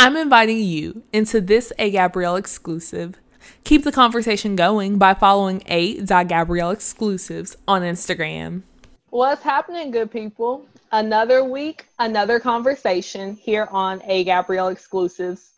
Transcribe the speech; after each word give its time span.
I'm 0.00 0.16
inviting 0.16 0.60
you 0.60 1.02
into 1.12 1.40
this 1.40 1.72
A 1.76 1.90
Gabrielle 1.90 2.36
exclusive. 2.36 3.16
Keep 3.64 3.82
the 3.82 3.90
conversation 3.90 4.54
going 4.54 4.96
by 4.96 5.12
following 5.12 5.60
A 5.66 6.00
Gabrielle 6.02 6.70
exclusives 6.70 7.56
on 7.66 7.82
Instagram. 7.82 8.62
What's 9.10 9.42
happening, 9.42 9.90
good 9.90 10.12
people? 10.12 10.64
Another 10.92 11.42
week, 11.42 11.86
another 11.98 12.38
conversation 12.38 13.34
here 13.34 13.66
on 13.72 14.00
A 14.04 14.22
Gabrielle 14.22 14.68
exclusives. 14.68 15.50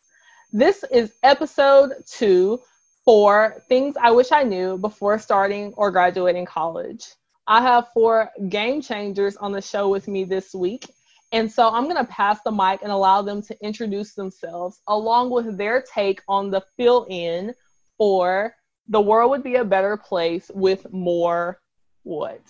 This 0.51 0.83
is 0.91 1.13
episode 1.21 1.91
two 2.07 2.59
for 3.05 3.61
things 3.69 3.95
I 4.01 4.09
wish 4.09 4.31
I 4.31 4.41
knew 4.41 4.75
before 4.79 5.19
starting 5.19 5.71
or 5.77 5.91
graduating 5.91 6.47
college. 6.47 7.05
I 7.45 7.61
have 7.61 7.89
four 7.93 8.31
game 8.49 8.81
changers 8.81 9.37
on 9.37 9.51
the 9.51 9.61
show 9.61 9.87
with 9.89 10.07
me 10.07 10.23
this 10.23 10.55
week. 10.55 10.87
And 11.33 11.49
so 11.49 11.69
I'm 11.69 11.85
going 11.85 12.03
to 12.03 12.11
pass 12.11 12.39
the 12.43 12.51
mic 12.51 12.81
and 12.81 12.91
allow 12.91 13.21
them 13.21 13.41
to 13.43 13.57
introduce 13.65 14.13
themselves 14.13 14.81
along 14.87 15.29
with 15.29 15.57
their 15.57 15.81
take 15.81 16.21
on 16.27 16.51
the 16.51 16.61
fill 16.75 17.05
in 17.09 17.53
for 17.97 18.53
the 18.89 18.99
world 18.99 19.29
would 19.31 19.43
be 19.43 19.55
a 19.55 19.63
better 19.63 19.95
place 19.95 20.51
with 20.53 20.91
more 20.91 21.61
what. 22.03 22.41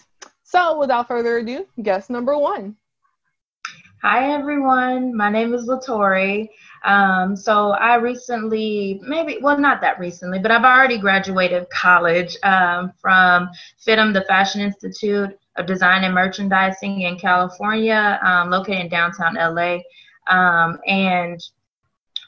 So 0.43 0.79
without 0.79 1.07
further 1.07 1.37
ado, 1.37 1.67
guest 1.81 2.09
number 2.09 2.37
one. 2.37 2.75
Hi 4.01 4.33
everyone, 4.33 5.15
my 5.15 5.29
name 5.29 5.53
is 5.53 5.67
Latori. 5.67 6.49
Um, 6.83 7.35
so 7.35 7.71
I 7.71 7.97
recently, 7.97 8.99
maybe, 9.03 9.37
well, 9.39 9.59
not 9.59 9.79
that 9.81 9.99
recently, 9.99 10.39
but 10.39 10.49
I've 10.49 10.63
already 10.63 10.97
graduated 10.97 11.69
college 11.69 12.35
um, 12.41 12.91
from 12.99 13.51
FIDM, 13.85 14.13
the 14.13 14.23
Fashion 14.23 14.61
Institute 14.61 15.37
of 15.57 15.65
Design 15.65 16.03
and 16.03 16.13
Merchandising 16.13 17.01
in 17.01 17.17
California, 17.17 18.19
um, 18.23 18.49
located 18.49 18.81
in 18.81 18.89
downtown 18.89 19.35
LA. 19.35 19.79
Um, 20.27 20.79
and 20.87 21.41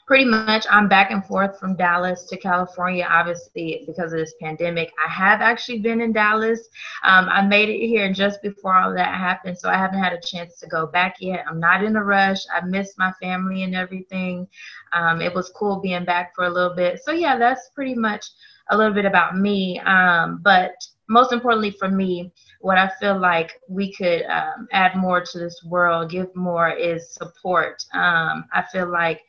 pretty 0.06 0.24
much 0.24 0.66
I'm 0.70 0.88
back 0.88 1.10
and 1.10 1.24
forth 1.24 1.58
from 1.58 1.76
Dallas 1.76 2.24
to 2.24 2.36
California, 2.36 3.06
obviously 3.08 3.84
because 3.86 4.12
of 4.12 4.18
this 4.18 4.34
pandemic. 4.40 4.92
I 5.04 5.10
have 5.10 5.40
actually 5.40 5.78
been 5.78 6.00
in 6.00 6.12
Dallas. 6.12 6.68
Um, 7.04 7.28
I 7.28 7.42
made 7.42 7.70
it 7.70 7.86
here 7.86 8.12
just 8.12 8.42
before 8.42 8.76
all 8.76 8.94
that 8.94 9.14
happened, 9.14 9.58
so 9.58 9.68
I 9.68 9.76
haven't 9.76 10.02
had 10.02 10.12
a 10.12 10.20
chance 10.20 10.58
to 10.60 10.66
go 10.66 10.86
back 10.86 11.16
yet. 11.20 11.44
I'm 11.48 11.60
not 11.60 11.82
in 11.82 11.96
a 11.96 12.04
rush. 12.04 12.40
I 12.54 12.64
miss 12.66 12.98
my 12.98 13.12
family 13.22 13.62
and 13.62 13.74
everything. 13.74 14.46
Um, 14.92 15.22
it 15.22 15.34
was 15.34 15.50
cool 15.50 15.80
being 15.80 16.04
back 16.04 16.34
for 16.34 16.44
a 16.44 16.50
little 16.50 16.74
bit. 16.74 17.00
So 17.02 17.12
yeah, 17.12 17.38
that's 17.38 17.70
pretty 17.74 17.94
much 17.94 18.26
a 18.70 18.76
little 18.76 18.94
bit 18.94 19.06
about 19.06 19.38
me. 19.38 19.80
Um, 19.80 20.40
but 20.42 20.72
most 21.08 21.32
importantly 21.32 21.70
for 21.70 21.88
me, 21.88 22.32
what 22.64 22.78
I 22.78 22.90
feel 22.98 23.18
like 23.20 23.60
we 23.68 23.92
could 23.92 24.22
um, 24.22 24.66
add 24.72 24.96
more 24.96 25.20
to 25.20 25.38
this 25.38 25.62
world, 25.64 26.10
give 26.10 26.34
more, 26.34 26.70
is 26.70 27.10
support. 27.10 27.84
Um, 27.92 28.46
I 28.54 28.64
feel 28.72 28.90
like 28.90 29.20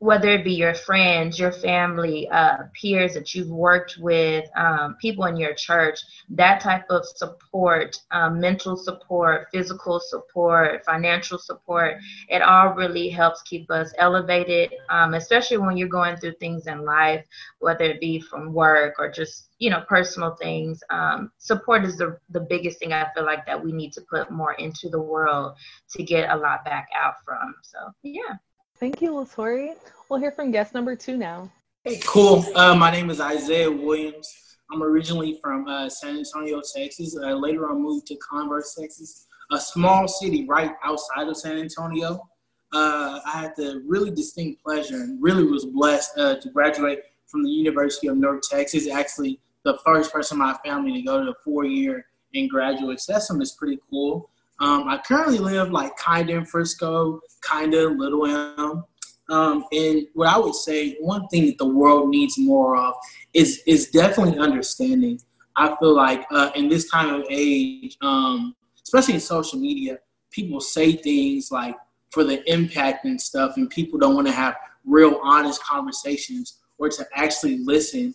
whether 0.00 0.30
it 0.30 0.44
be 0.44 0.54
your 0.54 0.74
friends, 0.74 1.38
your 1.38 1.52
family, 1.52 2.26
uh, 2.30 2.56
peers 2.72 3.12
that 3.12 3.34
you've 3.34 3.50
worked 3.50 3.98
with, 4.00 4.48
um, 4.56 4.96
people 4.98 5.26
in 5.26 5.36
your 5.36 5.52
church, 5.52 6.00
that 6.30 6.58
type 6.58 6.86
of 6.88 7.04
support, 7.04 7.98
um, 8.10 8.40
mental 8.40 8.78
support, 8.78 9.48
physical 9.52 10.00
support, 10.00 10.82
financial 10.86 11.36
support, 11.36 11.98
it 12.30 12.40
all 12.40 12.72
really 12.72 13.10
helps 13.10 13.42
keep 13.42 13.70
us 13.70 13.92
elevated, 13.98 14.72
um, 14.88 15.12
especially 15.12 15.58
when 15.58 15.76
you're 15.76 15.86
going 15.86 16.16
through 16.16 16.34
things 16.40 16.66
in 16.66 16.82
life, 16.86 17.22
whether 17.58 17.84
it 17.84 18.00
be 18.00 18.18
from 18.18 18.54
work 18.54 18.94
or 18.98 19.10
just 19.10 19.48
you 19.58 19.68
know 19.68 19.84
personal 19.86 20.34
things. 20.36 20.82
Um, 20.88 21.30
support 21.36 21.84
is 21.84 21.98
the, 21.98 22.18
the 22.30 22.40
biggest 22.40 22.78
thing 22.78 22.94
i 22.94 23.06
feel 23.14 23.26
like 23.26 23.44
that 23.44 23.62
we 23.62 23.70
need 23.70 23.92
to 23.92 24.00
put 24.00 24.30
more 24.30 24.54
into 24.54 24.88
the 24.88 25.00
world 25.00 25.56
to 25.90 26.02
get 26.02 26.30
a 26.30 26.36
lot 26.36 26.64
back 26.64 26.88
out 26.94 27.16
from. 27.22 27.54
So 27.62 27.78
yeah 28.02 28.38
Thank 28.80 29.02
you, 29.02 29.10
Latori. 29.10 29.74
We'll 30.08 30.20
hear 30.20 30.32
from 30.32 30.50
guest 30.52 30.72
number 30.72 30.96
two 30.96 31.18
now. 31.18 31.52
Hey, 31.84 32.00
cool. 32.02 32.46
Uh, 32.56 32.74
my 32.74 32.90
name 32.90 33.10
is 33.10 33.20
Isaiah 33.20 33.70
Williams. 33.70 34.56
I'm 34.72 34.82
originally 34.82 35.38
from 35.42 35.68
uh, 35.68 35.90
San 35.90 36.16
Antonio, 36.16 36.62
Texas. 36.74 37.14
Uh, 37.14 37.34
later 37.34 37.70
I 37.70 37.74
moved 37.74 38.06
to 38.06 38.16
Converse, 38.16 38.74
Texas, 38.74 39.26
a 39.50 39.60
small 39.60 40.08
city 40.08 40.46
right 40.48 40.72
outside 40.82 41.28
of 41.28 41.36
San 41.36 41.58
Antonio. 41.58 42.26
Uh, 42.72 43.20
I 43.26 43.40
had 43.40 43.52
the 43.54 43.82
really 43.86 44.12
distinct 44.12 44.62
pleasure 44.64 45.02
and 45.02 45.22
really 45.22 45.44
was 45.44 45.66
blessed 45.66 46.16
uh, 46.16 46.36
to 46.36 46.48
graduate 46.48 47.00
from 47.26 47.42
the 47.42 47.50
University 47.50 48.06
of 48.06 48.16
North 48.16 48.48
Texas. 48.48 48.88
Actually, 48.88 49.40
the 49.62 49.76
first 49.84 50.10
person 50.10 50.36
in 50.36 50.38
my 50.38 50.56
family 50.64 50.94
to 50.94 51.02
go 51.02 51.22
to 51.22 51.32
a 51.32 51.34
four-year 51.44 52.06
and 52.32 52.48
graduate. 52.48 53.00
So 53.00 53.12
that's 53.12 53.26
something 53.26 53.40
that's 53.40 53.56
pretty 53.56 53.78
cool. 53.90 54.30
Um, 54.60 54.88
I 54.88 54.98
currently 54.98 55.38
live 55.38 55.70
like 55.70 55.96
kind 55.96 56.28
of 56.30 56.36
in 56.36 56.44
Frisco, 56.44 57.20
kind 57.40 57.72
of 57.74 57.96
Little 57.96 58.26
Elm. 58.26 58.84
Um, 59.30 59.64
and 59.72 60.06
what 60.14 60.28
I 60.28 60.38
would 60.38 60.54
say, 60.54 60.96
one 61.00 61.26
thing 61.28 61.46
that 61.46 61.58
the 61.58 61.66
world 61.66 62.10
needs 62.10 62.36
more 62.38 62.76
of 62.76 62.94
is 63.32 63.62
is 63.66 63.90
definitely 63.90 64.38
understanding. 64.38 65.20
I 65.56 65.74
feel 65.76 65.94
like 65.94 66.26
uh, 66.30 66.50
in 66.54 66.68
this 66.68 66.90
time 66.90 67.14
of 67.14 67.26
age, 67.30 67.96
um, 68.02 68.54
especially 68.82 69.14
in 69.14 69.20
social 69.20 69.58
media, 69.58 69.98
people 70.30 70.60
say 70.60 70.92
things 70.92 71.50
like 71.50 71.76
for 72.10 72.24
the 72.24 72.42
impact 72.52 73.04
and 73.04 73.20
stuff, 73.20 73.56
and 73.56 73.70
people 73.70 73.98
don't 73.98 74.14
want 74.14 74.26
to 74.26 74.32
have 74.32 74.56
real, 74.84 75.20
honest 75.22 75.62
conversations 75.62 76.58
or 76.78 76.88
to 76.88 77.06
actually 77.14 77.58
listen. 77.58 78.14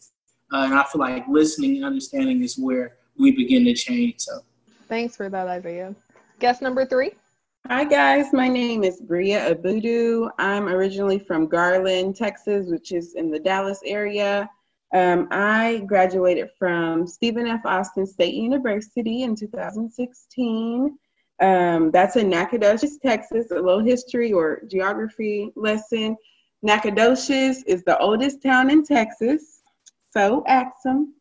Uh, 0.53 0.65
and 0.65 0.75
I 0.75 0.83
feel 0.83 0.99
like 0.99 1.25
listening 1.27 1.77
and 1.77 1.85
understanding 1.85 2.43
is 2.43 2.57
where 2.57 2.97
we 3.17 3.31
begin 3.31 3.65
to 3.65 3.73
change. 3.73 4.15
So, 4.19 4.41
thanks 4.87 5.15
for 5.15 5.29
that, 5.29 5.47
Isaiah. 5.47 5.95
Guest 6.39 6.61
number 6.61 6.85
three. 6.85 7.11
Hi 7.67 7.85
guys, 7.85 8.33
my 8.33 8.49
name 8.49 8.83
is 8.83 8.99
Bria 8.99 9.55
Abudu. 9.55 10.29
I'm 10.37 10.67
originally 10.67 11.17
from 11.17 11.47
Garland, 11.47 12.17
Texas, 12.17 12.67
which 12.69 12.91
is 12.91 13.15
in 13.15 13.31
the 13.31 13.39
Dallas 13.39 13.79
area. 13.85 14.49
Um, 14.93 15.29
I 15.31 15.83
graduated 15.87 16.49
from 16.59 17.07
Stephen 17.07 17.47
F. 17.47 17.61
Austin 17.65 18.05
State 18.05 18.33
University 18.33 19.23
in 19.23 19.35
2016. 19.35 20.97
Um, 21.39 21.91
that's 21.91 22.17
in 22.17 22.29
Nacogdoches, 22.29 22.97
Texas. 22.97 23.51
A 23.51 23.55
little 23.55 23.79
history 23.79 24.33
or 24.33 24.61
geography 24.69 25.51
lesson. 25.55 26.17
Nacogdoches 26.63 27.63
is 27.63 27.83
the 27.83 27.97
oldest 27.99 28.43
town 28.43 28.69
in 28.69 28.83
Texas, 28.83 29.61
so 30.11 30.43
them. 30.83 31.13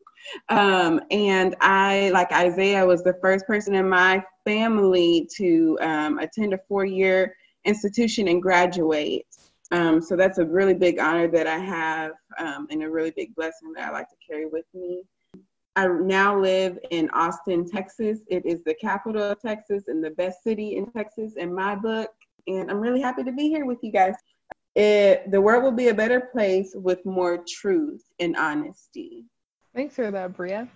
Um, 0.48 1.00
and 1.10 1.54
I, 1.60 2.10
like 2.10 2.32
Isaiah, 2.32 2.84
was 2.84 3.02
the 3.02 3.16
first 3.20 3.46
person 3.46 3.74
in 3.74 3.88
my 3.88 4.24
family 4.44 5.28
to 5.36 5.78
um, 5.80 6.18
attend 6.18 6.54
a 6.54 6.58
four 6.68 6.84
year 6.84 7.34
institution 7.64 8.28
and 8.28 8.42
graduate. 8.42 9.26
Um, 9.72 10.00
so 10.00 10.16
that's 10.16 10.38
a 10.38 10.44
really 10.44 10.74
big 10.74 10.98
honor 10.98 11.26
that 11.28 11.46
I 11.46 11.58
have 11.58 12.12
um, 12.38 12.66
and 12.70 12.82
a 12.82 12.90
really 12.90 13.12
big 13.16 13.34
blessing 13.34 13.72
that 13.72 13.88
I 13.88 13.92
like 13.92 14.08
to 14.10 14.16
carry 14.26 14.46
with 14.46 14.66
me. 14.74 15.02
I 15.76 15.88
now 15.88 16.38
live 16.38 16.78
in 16.90 17.10
Austin, 17.10 17.68
Texas. 17.68 18.20
It 18.28 18.46
is 18.46 18.62
the 18.62 18.74
capital 18.74 19.22
of 19.22 19.40
Texas 19.40 19.84
and 19.88 20.04
the 20.04 20.10
best 20.10 20.42
city 20.44 20.76
in 20.76 20.90
Texas 20.92 21.34
in 21.36 21.52
my 21.52 21.74
book. 21.74 22.10
And 22.46 22.70
I'm 22.70 22.78
really 22.78 23.00
happy 23.00 23.24
to 23.24 23.32
be 23.32 23.48
here 23.48 23.64
with 23.64 23.78
you 23.82 23.90
guys. 23.90 24.14
It, 24.76 25.30
the 25.30 25.40
world 25.40 25.64
will 25.64 25.72
be 25.72 25.88
a 25.88 25.94
better 25.94 26.28
place 26.32 26.72
with 26.74 27.04
more 27.04 27.44
truth 27.48 28.04
and 28.20 28.36
honesty. 28.36 29.24
Thanks 29.74 29.96
for 29.96 30.10
that, 30.10 30.36
Bria. 30.36 30.68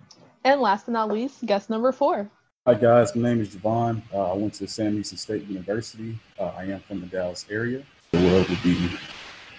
And 0.43 0.59
last 0.59 0.87
but 0.87 0.93
not 0.93 1.11
least, 1.11 1.45
guest 1.45 1.69
number 1.69 1.91
four. 1.91 2.29
Hi 2.67 2.73
guys, 2.73 3.15
my 3.15 3.29
name 3.29 3.39
is 3.39 3.55
Javon. 3.55 4.01
Uh, 4.13 4.31
I 4.31 4.33
went 4.35 4.53
to 4.55 4.67
Sam 4.67 4.91
Houston 4.91 5.17
State 5.17 5.47
University. 5.47 6.19
Uh, 6.37 6.51
I 6.57 6.65
am 6.65 6.81
from 6.81 6.99
the 6.99 7.07
Dallas 7.07 7.45
area. 7.49 7.81
The 8.11 8.19
world 8.19 8.49
would 8.49 8.61
be 8.61 8.91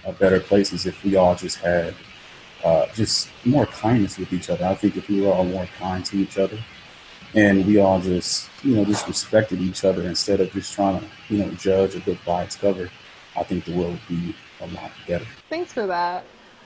a 0.04 0.12
better 0.12 0.38
place 0.38 0.72
if 0.86 1.02
we 1.02 1.16
all 1.16 1.34
just 1.34 1.58
had 1.58 1.94
uh, 2.62 2.86
just 2.94 3.30
more 3.46 3.64
kindness 3.64 4.18
with 4.18 4.32
each 4.34 4.50
other. 4.50 4.66
I 4.66 4.74
think 4.74 4.98
if 4.98 5.08
we 5.08 5.22
were 5.22 5.32
all 5.32 5.46
more 5.46 5.66
kind 5.78 6.04
to 6.04 6.18
each 6.18 6.36
other 6.36 6.62
and 7.34 7.66
we 7.66 7.78
all 7.78 8.00
just, 8.00 8.50
you 8.62 8.76
know, 8.76 8.84
just 8.84 9.08
respected 9.08 9.62
each 9.62 9.82
other 9.82 10.02
instead 10.02 10.40
of 10.40 10.52
just 10.52 10.72
trying 10.74 11.00
to, 11.00 11.06
you 11.30 11.38
know, 11.38 11.50
judge 11.52 11.96
a 11.96 12.00
book 12.00 12.18
by 12.26 12.44
its 12.44 12.54
cover, 12.54 12.90
I 13.34 13.42
think 13.44 13.64
the 13.64 13.74
world 13.74 13.92
would 13.92 14.08
be 14.08 14.36
a 14.60 14.66
lot 14.68 14.92
better. 15.08 15.26
Thanks 15.48 15.72
for 15.72 15.86
that. 15.86 16.24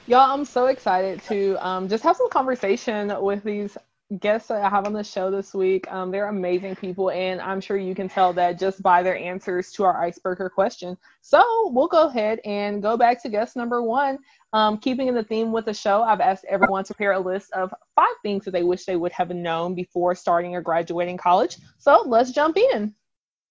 Y'all, 0.09 0.31
I'm 0.31 0.45
so 0.45 0.67
excited 0.67 1.23
to 1.29 1.57
um, 1.67 1.89
just 1.89 2.03
have 2.03 2.17
some 2.17 2.29
conversation 2.29 3.11
with 3.23 3.45
these 3.45 3.79
guests 4.21 4.49
that 4.49 4.63
I 4.63 4.69
have 4.69 4.87
on 4.87 4.93
the 4.93 5.05
show 5.05 5.31
this 5.31 5.55
week. 5.55 5.91
Um, 5.93 6.11
they're 6.11 6.29
amazing 6.29 6.77
people, 6.77 7.11
and 7.11 7.41
I'm 7.41 7.61
sure 7.61 7.77
you 7.77 7.95
can 7.95 8.09
tell 8.09 8.33
that 8.35 8.59
just 8.59 8.83
by 8.83 9.03
their 9.03 9.17
answers 9.17 9.73
to 9.73 9.85
our 9.85 10.03
icebreaker 10.03 10.49
question. 10.49 10.97
So 11.21 11.43
we'll 11.73 11.89
go 11.89 12.09
ahead 12.09 12.41
and 12.45 12.83
go 12.83 12.97
back 12.97 13.23
to 13.23 13.29
guest 13.29 13.57
number 13.57 13.83
one. 13.83 14.19
Um, 14.53 14.79
keeping 14.79 15.09
in 15.09 15.15
the 15.15 15.25
theme 15.25 15.53
with 15.53 15.65
the 15.65 15.75
show, 15.75 16.03
I've 16.03 16.21
asked 16.21 16.45
everyone 16.49 16.85
to 16.85 16.95
prepare 16.95 17.13
a 17.13 17.21
list 17.21 17.53
of 17.53 17.75
five 17.97 18.15
things 18.23 18.45
that 18.45 18.53
they 18.53 18.63
wish 18.63 18.85
they 18.85 18.97
would 18.97 19.13
have 19.13 19.31
known 19.31 19.75
before 19.75 20.15
starting 20.15 20.55
or 20.55 20.61
graduating 20.61 21.17
college. 21.17 21.57
So 21.79 22.05
let's 22.07 22.31
jump 22.31 22.57
in. 22.57 22.95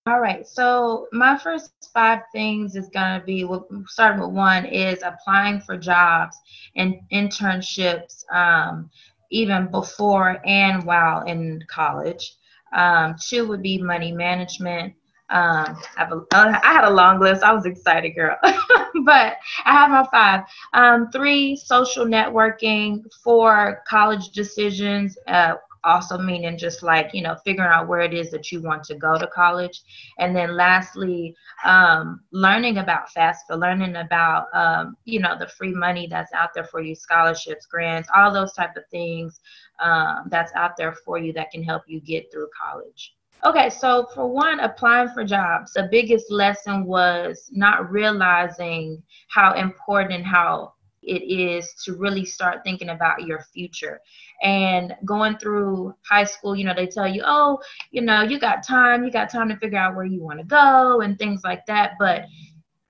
All 0.06 0.20
right. 0.20 0.46
So 0.46 1.08
my 1.14 1.38
first 1.38 1.72
five 1.94 2.24
things 2.34 2.76
is 2.76 2.90
going 2.90 3.20
to 3.20 3.26
be, 3.26 3.48
starting 3.88 4.22
with 4.22 4.32
one, 4.32 4.66
is 4.66 5.02
applying 5.02 5.62
for 5.62 5.78
jobs 5.78 6.36
and 6.76 6.96
internships, 7.12 8.30
um, 8.34 8.90
even 9.34 9.70
before 9.72 10.38
and 10.46 10.84
while 10.84 11.24
in 11.24 11.64
college. 11.68 12.36
Um, 12.74 13.16
two 13.20 13.48
would 13.48 13.62
be 13.62 13.82
money 13.82 14.12
management. 14.12 14.94
Um, 15.30 15.78
I, 15.98 16.06
have 16.06 16.12
a, 16.12 16.22
uh, 16.36 16.60
had 16.62 16.84
a 16.86 16.90
long 16.90 17.20
list. 17.20 17.44
I 17.44 17.54
was 17.54 17.66
excited, 17.66 18.12
girl. 18.12 18.38
but 18.44 19.38
I 19.66 19.72
have 19.72 19.90
my 19.90 20.06
five. 20.12 20.42
Um, 20.74 21.10
three, 21.12 21.56
social 21.56 22.06
networking. 22.06 23.04
Four, 23.24 23.84
college 23.88 24.30
decisions. 24.30 25.18
Uh, 25.28 25.56
also 25.84 26.18
meaning 26.18 26.58
just 26.58 26.84
like 26.84 27.14
you 27.14 27.22
know 27.22 27.36
figuring 27.44 27.72
out 27.72 27.88
where 27.88 28.02
it 28.02 28.14
is 28.14 28.32
that 28.32 28.52
you 28.52 28.62
want 28.62 28.84
to 28.86 28.96
go 28.96 29.18
to 29.18 29.28
college. 29.28 29.82
And 30.20 30.36
then 30.36 30.56
lastly 30.56 31.36
um, 31.66 32.22
learning 32.32 32.78
about 32.78 33.10
FAFSA 33.16 33.58
learning 33.58 33.96
about 33.96 34.48
um, 34.54 34.98
you 35.06 35.20
know 35.20 35.38
the 35.38 35.48
free 35.48 35.74
money 35.74 36.08
that's 36.08 36.34
out 36.34 36.54
there 36.54 36.66
for 36.66 36.82
you 36.82 36.96
scholarships 36.96 37.66
grants 37.66 38.10
all 38.16 38.32
those 38.34 38.54
type 38.54 38.76
of 38.76 38.84
things 38.92 39.40
um, 39.80 40.28
that's 40.30 40.52
out 40.56 40.78
there 40.78 40.94
for 41.06 41.18
you 41.18 41.34
that 41.34 41.52
can 41.52 41.64
help 41.64 41.84
you 41.88 42.00
get 42.00 42.32
through 42.32 42.50
college. 42.60 43.16
Okay, 43.46 43.70
so 43.70 44.08
for 44.16 44.26
one, 44.26 44.62
applying 44.62 45.10
for 45.10 45.26
jobs, 45.26 45.74
the 45.74 45.90
biggest 45.92 46.32
lesson 46.32 46.86
was 46.86 47.50
not 47.52 47.92
realizing 47.92 49.04
how 49.28 49.54
important 49.54 50.26
how 50.26 50.74
it 51.06 51.24
is 51.24 51.74
to 51.86 51.96
really 51.96 52.26
start 52.26 52.62
thinking 52.64 52.90
about 52.90 53.24
your 53.24 53.46
future. 53.54 54.00
And 54.42 54.94
going 55.06 55.38
through 55.38 55.94
high 56.10 56.24
school, 56.24 56.56
you 56.56 56.66
know, 56.66 56.74
they 56.76 56.88
tell 56.88 57.08
you, 57.08 57.24
oh, 57.26 57.60
you 57.92 58.02
know, 58.02 58.22
you 58.22 58.40
got 58.40 58.66
time, 58.66 59.04
you 59.04 59.12
got 59.12 59.30
time 59.30 59.50
to 59.50 59.58
figure 59.58 59.78
out 59.78 59.96
where 59.96 60.06
you 60.06 60.22
want 60.22 60.40
to 60.40 60.46
go 60.46 61.02
and 61.02 61.18
things 61.18 61.42
like 61.44 61.66
that. 61.68 61.94
But 62.00 62.26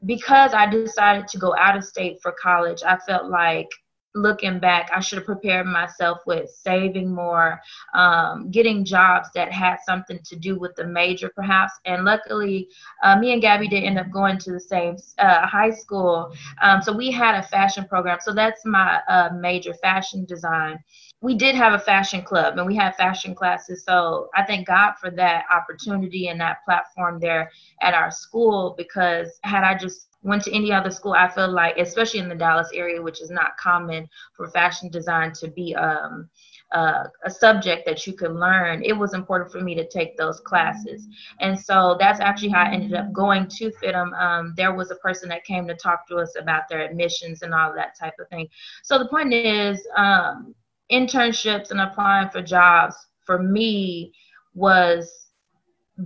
because 0.06 0.54
I 0.54 0.70
decided 0.70 1.28
to 1.30 1.38
go 1.38 1.56
out 1.56 1.78
of 1.78 1.84
state 1.84 2.18
for 2.22 2.34
college, 2.34 2.82
I 2.86 2.98
felt 2.98 3.30
like 3.30 3.70
looking 4.16 4.60
back, 4.60 4.90
I 4.94 5.00
should 5.00 5.18
have 5.18 5.26
prepared 5.26 5.66
myself 5.66 6.20
with 6.26 6.50
saving 6.50 7.14
more, 7.14 7.62
um, 7.94 8.52
getting 8.52 8.86
jobs 8.86 9.30
that 9.36 9.52
had 9.52 9.78
something 9.86 10.20
to 10.26 10.36
do 10.36 10.58
with 10.58 10.76
the 10.76 10.86
major, 10.86 11.32
perhaps. 11.36 11.74
And 11.86 12.06
luckily, 12.06 12.70
uh, 13.04 13.18
me 13.18 13.34
and 13.34 13.42
Gabby 13.42 13.68
did 13.68 13.84
end 13.84 14.00
up 14.00 14.12
going 14.12 14.38
to 14.40 14.52
the 14.52 14.60
same 14.60 14.98
uh, 15.18 15.46
high 15.48 15.72
school. 15.72 16.34
Um, 16.62 16.82
so 16.82 16.92
we 16.92 17.12
had 17.12 17.36
a 17.36 17.44
fashion 17.44 17.86
program. 17.88 18.20
So 18.22 18.34
that's 18.34 18.66
my 18.66 19.02
uh, 19.08 19.30
major, 19.34 19.74
fashion 19.76 20.26
design. 20.26 20.80
We 21.22 21.36
did 21.36 21.56
have 21.56 21.74
a 21.74 21.80
fashion 21.80 22.22
club 22.22 22.58
and 22.58 22.68
we 22.68 22.76
had 22.76 22.96
fashion 22.98 23.34
classes. 23.34 23.86
So 23.86 24.30
I 24.36 24.44
thank 24.44 24.68
God 24.68 24.96
for 25.00 25.10
that 25.12 25.46
opportunity 25.52 26.28
and 26.28 26.40
that 26.42 26.66
platform 26.66 27.20
there 27.20 27.50
at 27.82 27.94
our 27.94 28.12
school 28.12 28.76
because 28.78 29.40
had 29.44 29.64
I 29.64 29.76
just 29.78 30.13
went 30.24 30.44
to 30.44 30.54
any 30.54 30.72
other 30.72 30.90
school, 30.90 31.14
I 31.14 31.30
feel 31.30 31.52
like, 31.52 31.78
especially 31.78 32.20
in 32.20 32.30
the 32.30 32.36
Dallas 32.36 32.70
area, 32.74 33.02
which 33.02 33.22
is 33.22 33.30
not 33.30 33.58
common 33.58 34.10
for 34.34 34.50
fashion 34.50 34.90
design 34.90 35.34
to 35.34 35.48
be 35.50 35.76
um, 35.76 36.30
uh, 36.74 37.04
a 37.24 37.30
subject 37.30 37.86
that 37.86 38.08
you 38.08 38.14
can 38.14 38.40
learn, 38.40 38.84
it 38.84 38.98
was 38.98 39.14
important 39.14 39.52
for 39.52 39.62
me 39.62 39.76
to 39.76 39.88
take 39.88 40.18
those 40.18 40.40
classes. 40.40 41.08
And 41.40 41.60
so 41.60 41.96
that's 42.00 42.20
actually 42.20 42.50
how 42.50 42.64
I 42.64 42.72
ended 42.72 42.96
up 42.96 43.14
going 43.14 43.48
to 43.48 43.72
FIDM. 43.72 44.20
Um, 44.20 44.54
there 44.58 44.74
was 44.74 44.90
a 44.90 44.96
person 44.96 45.30
that 45.30 45.44
came 45.44 45.68
to 45.68 45.76
talk 45.76 46.08
to 46.08 46.18
us 46.18 46.34
about 46.40 46.64
their 46.70 46.82
admissions 46.82 47.44
and 47.44 47.54
all 47.54 47.74
that 47.76 47.98
type 48.00 48.16
of 48.20 48.28
thing. 48.30 48.48
So 48.82 48.98
the 48.98 49.08
point 49.08 49.34
is, 49.34 49.86
um, 49.96 50.56
internships 50.92 51.72
and 51.72 51.82
applying 51.82 52.30
for 52.30 52.42
jobs 52.42 52.96
for 53.26 53.42
me 53.42 54.14
was 54.54 55.23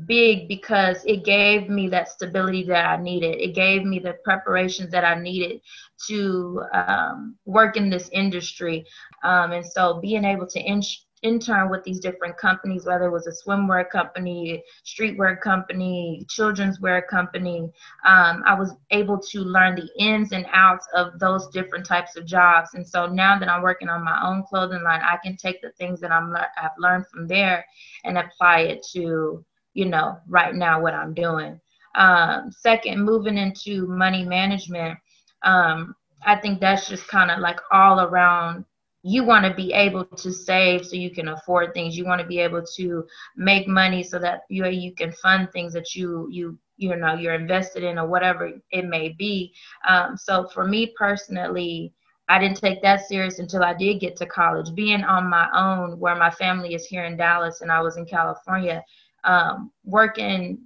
big 0.06 0.48
because 0.48 1.04
it 1.06 1.24
gave 1.24 1.70
me 1.70 1.88
that 1.88 2.10
stability 2.10 2.64
that 2.64 2.86
I 2.86 3.02
needed. 3.02 3.42
It 3.42 3.56
gave 3.56 3.84
me 3.84 4.00
the 4.00 4.18
preparations 4.24 4.92
that 4.92 5.06
I 5.06 5.16
needed 5.20 5.62
to 6.08 6.62
um, 6.74 7.36
work 7.46 7.78
in 7.78 7.90
this 7.90 8.10
industry. 8.12 8.86
Um, 9.24 9.54
and 9.54 9.66
so 9.66 10.00
being 10.02 10.26
able 10.26 10.48
to 10.48 10.60
in- 10.60 10.82
intern 11.24 11.70
with 11.70 11.84
these 11.84 12.00
different 12.00 12.38
companies, 12.38 12.86
whether 12.86 13.06
it 13.06 13.12
was 13.12 13.28
a 13.28 13.32
swimwear 13.32 13.90
company, 13.90 14.62
streetwear 14.86 15.40
company, 15.40 16.26
children's 16.30 16.80
wear 16.82 17.02
company, 17.02 17.72
um, 18.06 18.44
I 18.46 18.54
was 18.54 18.74
able 18.92 19.20
to 19.32 19.40
learn 19.40 19.76
the 19.76 19.90
ins 19.98 20.32
and 20.34 20.46
outs 20.52 20.88
of 20.94 21.18
those 21.18 21.48
different 21.48 21.86
types 21.86 22.18
of 22.18 22.26
jobs. 22.26 22.74
And 22.74 22.88
so 22.88 23.08
now 23.08 23.40
that 23.40 23.50
I'm 23.50 23.64
working 23.64 23.90
on 23.90 24.04
my 24.04 24.20
own 24.24 24.44
clothing 24.44 24.84
line, 24.84 25.02
I 25.02 25.18
can 25.24 25.38
take 25.38 25.62
the 25.62 25.72
things 25.72 26.02
that 26.02 26.12
I'm 26.12 26.36
I've 26.36 26.72
learned 26.78 27.06
from 27.08 27.28
there 27.28 27.66
and 28.04 28.18
apply 28.18 28.60
it 28.62 28.86
to 28.94 29.44
you 29.78 29.86
know, 29.86 30.18
right 30.28 30.56
now 30.56 30.82
what 30.82 30.96
I'm 30.96 31.14
doing. 31.14 31.62
Um, 31.94 32.52
second, 32.52 33.04
moving 33.04 33.38
into 33.38 33.86
money 33.86 34.26
management, 34.26 34.98
um, 35.44 35.96
I 36.26 36.36
think 36.36 36.60
that's 36.60 36.90
just 36.90 37.08
kind 37.08 37.30
of 37.30 37.40
like 37.40 37.60
all 37.72 38.02
around. 38.02 38.66
You 39.04 39.24
want 39.24 39.46
to 39.46 39.54
be 39.54 39.74
able 39.74 40.04
to 40.04 40.32
save 40.34 40.84
so 40.84 40.96
you 40.96 41.12
can 41.12 41.28
afford 41.28 41.76
things. 41.76 41.96
You 41.96 42.06
want 42.06 42.20
to 42.22 42.28
be 42.28 42.40
able 42.40 42.64
to 42.76 43.06
make 43.36 43.68
money 43.68 44.02
so 44.02 44.18
that 44.18 44.42
you 44.50 44.66
you 44.66 44.94
can 44.96 45.12
fund 45.12 45.50
things 45.54 45.74
that 45.74 45.94
you 45.94 46.28
you 46.32 46.58
you 46.78 46.96
know 46.96 47.14
you're 47.14 47.36
invested 47.36 47.84
in 47.84 48.00
or 48.00 48.08
whatever 48.08 48.52
it 48.72 48.86
may 48.86 49.10
be. 49.10 49.54
Um, 49.88 50.18
so 50.18 50.48
for 50.56 50.68
me 50.68 50.94
personally, 50.98 51.94
I 52.30 52.40
didn't 52.40 52.58
take 52.58 52.82
that 52.82 53.02
serious 53.08 53.40
until 53.40 53.64
I 53.64 53.76
did 53.76 54.02
get 54.02 54.16
to 54.18 54.26
college. 54.26 54.74
Being 54.76 55.04
on 55.04 55.30
my 55.30 55.48
own, 55.54 56.00
where 56.00 56.16
my 56.16 56.32
family 56.32 56.74
is 56.74 56.86
here 56.88 57.06
in 57.06 57.16
Dallas 57.16 57.62
and 57.62 57.72
I 57.72 57.80
was 57.82 57.96
in 57.96 58.06
California, 58.06 58.84
um, 59.28 59.72
working 59.84 60.58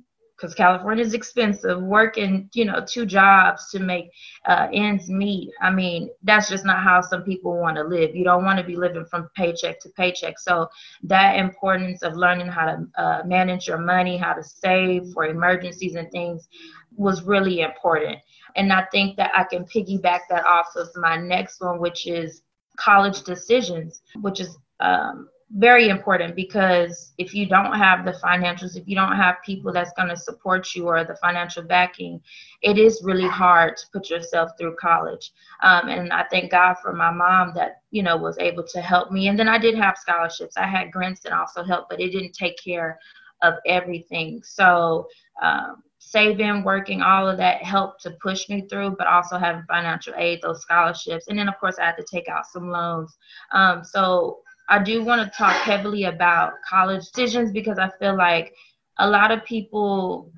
because 0.41 0.55
California 0.55 1.03
is 1.05 1.13
expensive, 1.13 1.79
working, 1.83 2.49
you 2.53 2.65
know, 2.65 2.83
two 2.83 3.05
jobs 3.05 3.69
to 3.69 3.79
make 3.79 4.09
uh, 4.47 4.67
ends 4.73 5.07
meet. 5.07 5.51
I 5.61 5.69
mean, 5.69 6.09
that's 6.23 6.49
just 6.49 6.65
not 6.65 6.81
how 6.81 7.01
some 7.01 7.21
people 7.21 7.59
want 7.59 7.77
to 7.77 7.83
live. 7.83 8.15
You 8.15 8.23
don't 8.23 8.43
want 8.43 8.57
to 8.57 8.65
be 8.65 8.75
living 8.75 9.05
from 9.05 9.29
paycheck 9.35 9.79
to 9.81 9.89
paycheck. 9.89 10.39
So 10.39 10.67
that 11.03 11.37
importance 11.37 12.01
of 12.01 12.15
learning 12.15 12.47
how 12.47 12.65
to 12.65 12.87
uh, 12.97 13.21
manage 13.23 13.67
your 13.67 13.77
money, 13.77 14.17
how 14.17 14.33
to 14.33 14.43
save 14.43 15.11
for 15.13 15.25
emergencies 15.25 15.93
and 15.93 16.09
things 16.09 16.47
was 16.95 17.21
really 17.23 17.61
important. 17.61 18.17
And 18.55 18.73
I 18.73 18.85
think 18.91 19.17
that 19.17 19.31
I 19.35 19.43
can 19.43 19.65
piggyback 19.65 20.21
that 20.29 20.45
off 20.45 20.75
of 20.75 20.89
my 20.95 21.17
next 21.17 21.61
one, 21.61 21.79
which 21.79 22.07
is 22.07 22.41
college 22.77 23.21
decisions, 23.23 24.01
which 24.21 24.39
is 24.39 24.57
um, 24.79 25.29
very 25.57 25.89
important 25.89 26.35
because 26.35 27.13
if 27.17 27.33
you 27.33 27.45
don't 27.45 27.73
have 27.73 28.05
the 28.05 28.13
financials, 28.13 28.77
if 28.77 28.87
you 28.87 28.95
don't 28.95 29.15
have 29.15 29.35
people 29.45 29.73
that's 29.73 29.91
going 29.93 30.07
to 30.07 30.15
support 30.15 30.73
you 30.73 30.87
or 30.87 31.03
the 31.03 31.15
financial 31.15 31.63
backing, 31.63 32.21
it 32.61 32.77
is 32.77 33.01
really 33.03 33.27
hard 33.27 33.75
to 33.77 33.83
put 33.91 34.09
yourself 34.09 34.51
through 34.57 34.75
college. 34.75 35.31
Um, 35.61 35.89
and 35.89 36.13
I 36.13 36.25
thank 36.31 36.51
God 36.51 36.75
for 36.81 36.93
my 36.93 37.11
mom 37.11 37.53
that, 37.55 37.81
you 37.91 38.01
know, 38.01 38.15
was 38.15 38.37
able 38.37 38.63
to 38.67 38.81
help 38.81 39.11
me. 39.11 39.27
And 39.27 39.37
then 39.37 39.49
I 39.49 39.57
did 39.57 39.75
have 39.75 39.97
scholarships. 39.97 40.55
I 40.55 40.67
had 40.67 40.91
grants 40.91 41.21
that 41.21 41.33
also 41.33 41.63
helped, 41.63 41.89
but 41.89 41.99
it 41.99 42.11
didn't 42.11 42.33
take 42.33 42.57
care 42.63 42.97
of 43.41 43.55
everything. 43.65 44.41
So, 44.43 45.07
um, 45.41 45.83
saving, 45.97 46.63
working, 46.63 47.01
all 47.01 47.27
of 47.27 47.37
that 47.37 47.63
helped 47.63 48.01
to 48.03 48.11
push 48.21 48.49
me 48.49 48.67
through, 48.69 48.95
but 48.97 49.07
also 49.07 49.37
having 49.37 49.63
financial 49.67 50.13
aid, 50.17 50.39
those 50.41 50.61
scholarships. 50.61 51.27
And 51.27 51.37
then, 51.37 51.47
of 51.47 51.59
course, 51.59 51.77
I 51.79 51.85
had 51.85 51.97
to 51.97 52.05
take 52.09 52.27
out 52.27 52.45
some 52.45 52.69
loans. 52.69 53.17
Um, 53.51 53.83
so 53.83 54.39
I 54.71 54.81
do 54.81 55.03
want 55.03 55.21
to 55.21 55.37
talk 55.37 55.53
heavily 55.57 56.05
about 56.05 56.53
college 56.67 57.03
decisions 57.11 57.51
because 57.51 57.77
I 57.77 57.89
feel 57.99 58.15
like 58.15 58.53
a 58.99 59.09
lot 59.09 59.29
of 59.29 59.43
people 59.43 60.31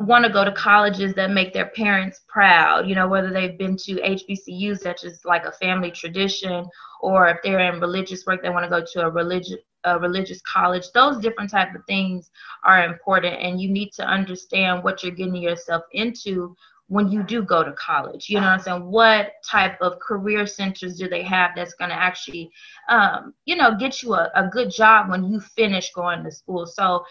want 0.00 0.24
to 0.24 0.32
go 0.32 0.44
to 0.44 0.50
colleges 0.50 1.14
that 1.14 1.30
make 1.30 1.52
their 1.52 1.66
parents 1.66 2.22
proud, 2.26 2.88
you 2.88 2.96
know, 2.96 3.06
whether 3.06 3.30
they've 3.30 3.56
been 3.56 3.76
to 3.84 3.94
HBCUs, 4.00 4.80
such 4.80 5.04
as 5.04 5.20
like 5.24 5.44
a 5.44 5.52
family 5.52 5.92
tradition, 5.92 6.66
or 7.00 7.28
if 7.28 7.36
they're 7.44 7.60
in 7.60 7.78
religious 7.78 8.26
work, 8.26 8.42
they 8.42 8.50
want 8.50 8.64
to 8.64 8.68
go 8.68 8.84
to 8.94 9.06
a 9.06 9.10
religious 9.10 9.58
a 9.84 9.98
religious 9.98 10.40
college. 10.42 10.84
Those 10.92 11.18
different 11.18 11.50
type 11.50 11.74
of 11.74 11.84
things 11.86 12.30
are 12.64 12.84
important 12.84 13.36
and 13.40 13.60
you 13.60 13.68
need 13.70 13.90
to 13.94 14.04
understand 14.04 14.82
what 14.82 15.02
you're 15.02 15.12
getting 15.14 15.36
yourself 15.36 15.82
into 15.92 16.56
when 16.88 17.10
you 17.10 17.22
do 17.22 17.42
go 17.42 17.62
to 17.62 17.72
college 17.72 18.28
you 18.28 18.36
know 18.36 18.46
what 18.46 18.52
i'm 18.52 18.60
saying 18.60 18.84
what 18.84 19.32
type 19.48 19.80
of 19.80 19.98
career 20.00 20.46
centers 20.46 20.96
do 20.98 21.08
they 21.08 21.22
have 21.22 21.50
that's 21.56 21.74
going 21.74 21.88
to 21.88 21.94
actually 21.96 22.50
um, 22.88 23.32
you 23.46 23.56
know 23.56 23.76
get 23.76 24.02
you 24.02 24.14
a, 24.14 24.30
a 24.34 24.48
good 24.48 24.70
job 24.70 25.10
when 25.10 25.24
you 25.24 25.40
finish 25.40 25.92
going 25.92 26.22
to 26.22 26.30
school 26.30 26.66
so 26.66 27.04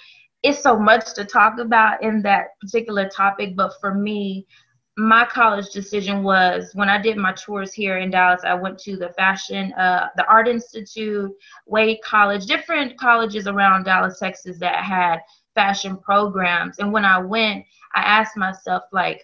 it's 0.43 0.61
so 0.61 0.77
much 0.77 1.13
to 1.13 1.23
talk 1.23 1.59
about 1.59 2.01
in 2.03 2.21
that 2.21 2.59
particular 2.59 3.07
topic 3.09 3.55
but 3.55 3.73
for 3.79 3.93
me 3.93 4.45
my 4.97 5.25
college 5.25 5.69
decision 5.71 6.21
was 6.21 6.71
when 6.73 6.89
I 6.89 7.01
did 7.01 7.17
my 7.17 7.33
tours 7.33 7.73
here 7.73 7.97
in 7.97 8.11
Dallas, 8.11 8.41
I 8.43 8.53
went 8.53 8.77
to 8.79 8.97
the 8.97 9.09
fashion, 9.09 9.71
uh, 9.73 10.09
the 10.17 10.25
Art 10.27 10.47
Institute, 10.47 11.31
Wade 11.65 11.99
College, 12.03 12.45
different 12.45 12.99
colleges 12.99 13.47
around 13.47 13.85
Dallas, 13.85 14.19
Texas 14.19 14.59
that 14.59 14.83
had 14.83 15.21
fashion 15.55 15.97
programs. 15.97 16.79
And 16.79 16.91
when 16.91 17.05
I 17.05 17.19
went, 17.19 17.65
I 17.95 18.01
asked 18.01 18.35
myself, 18.35 18.83
like, 18.91 19.21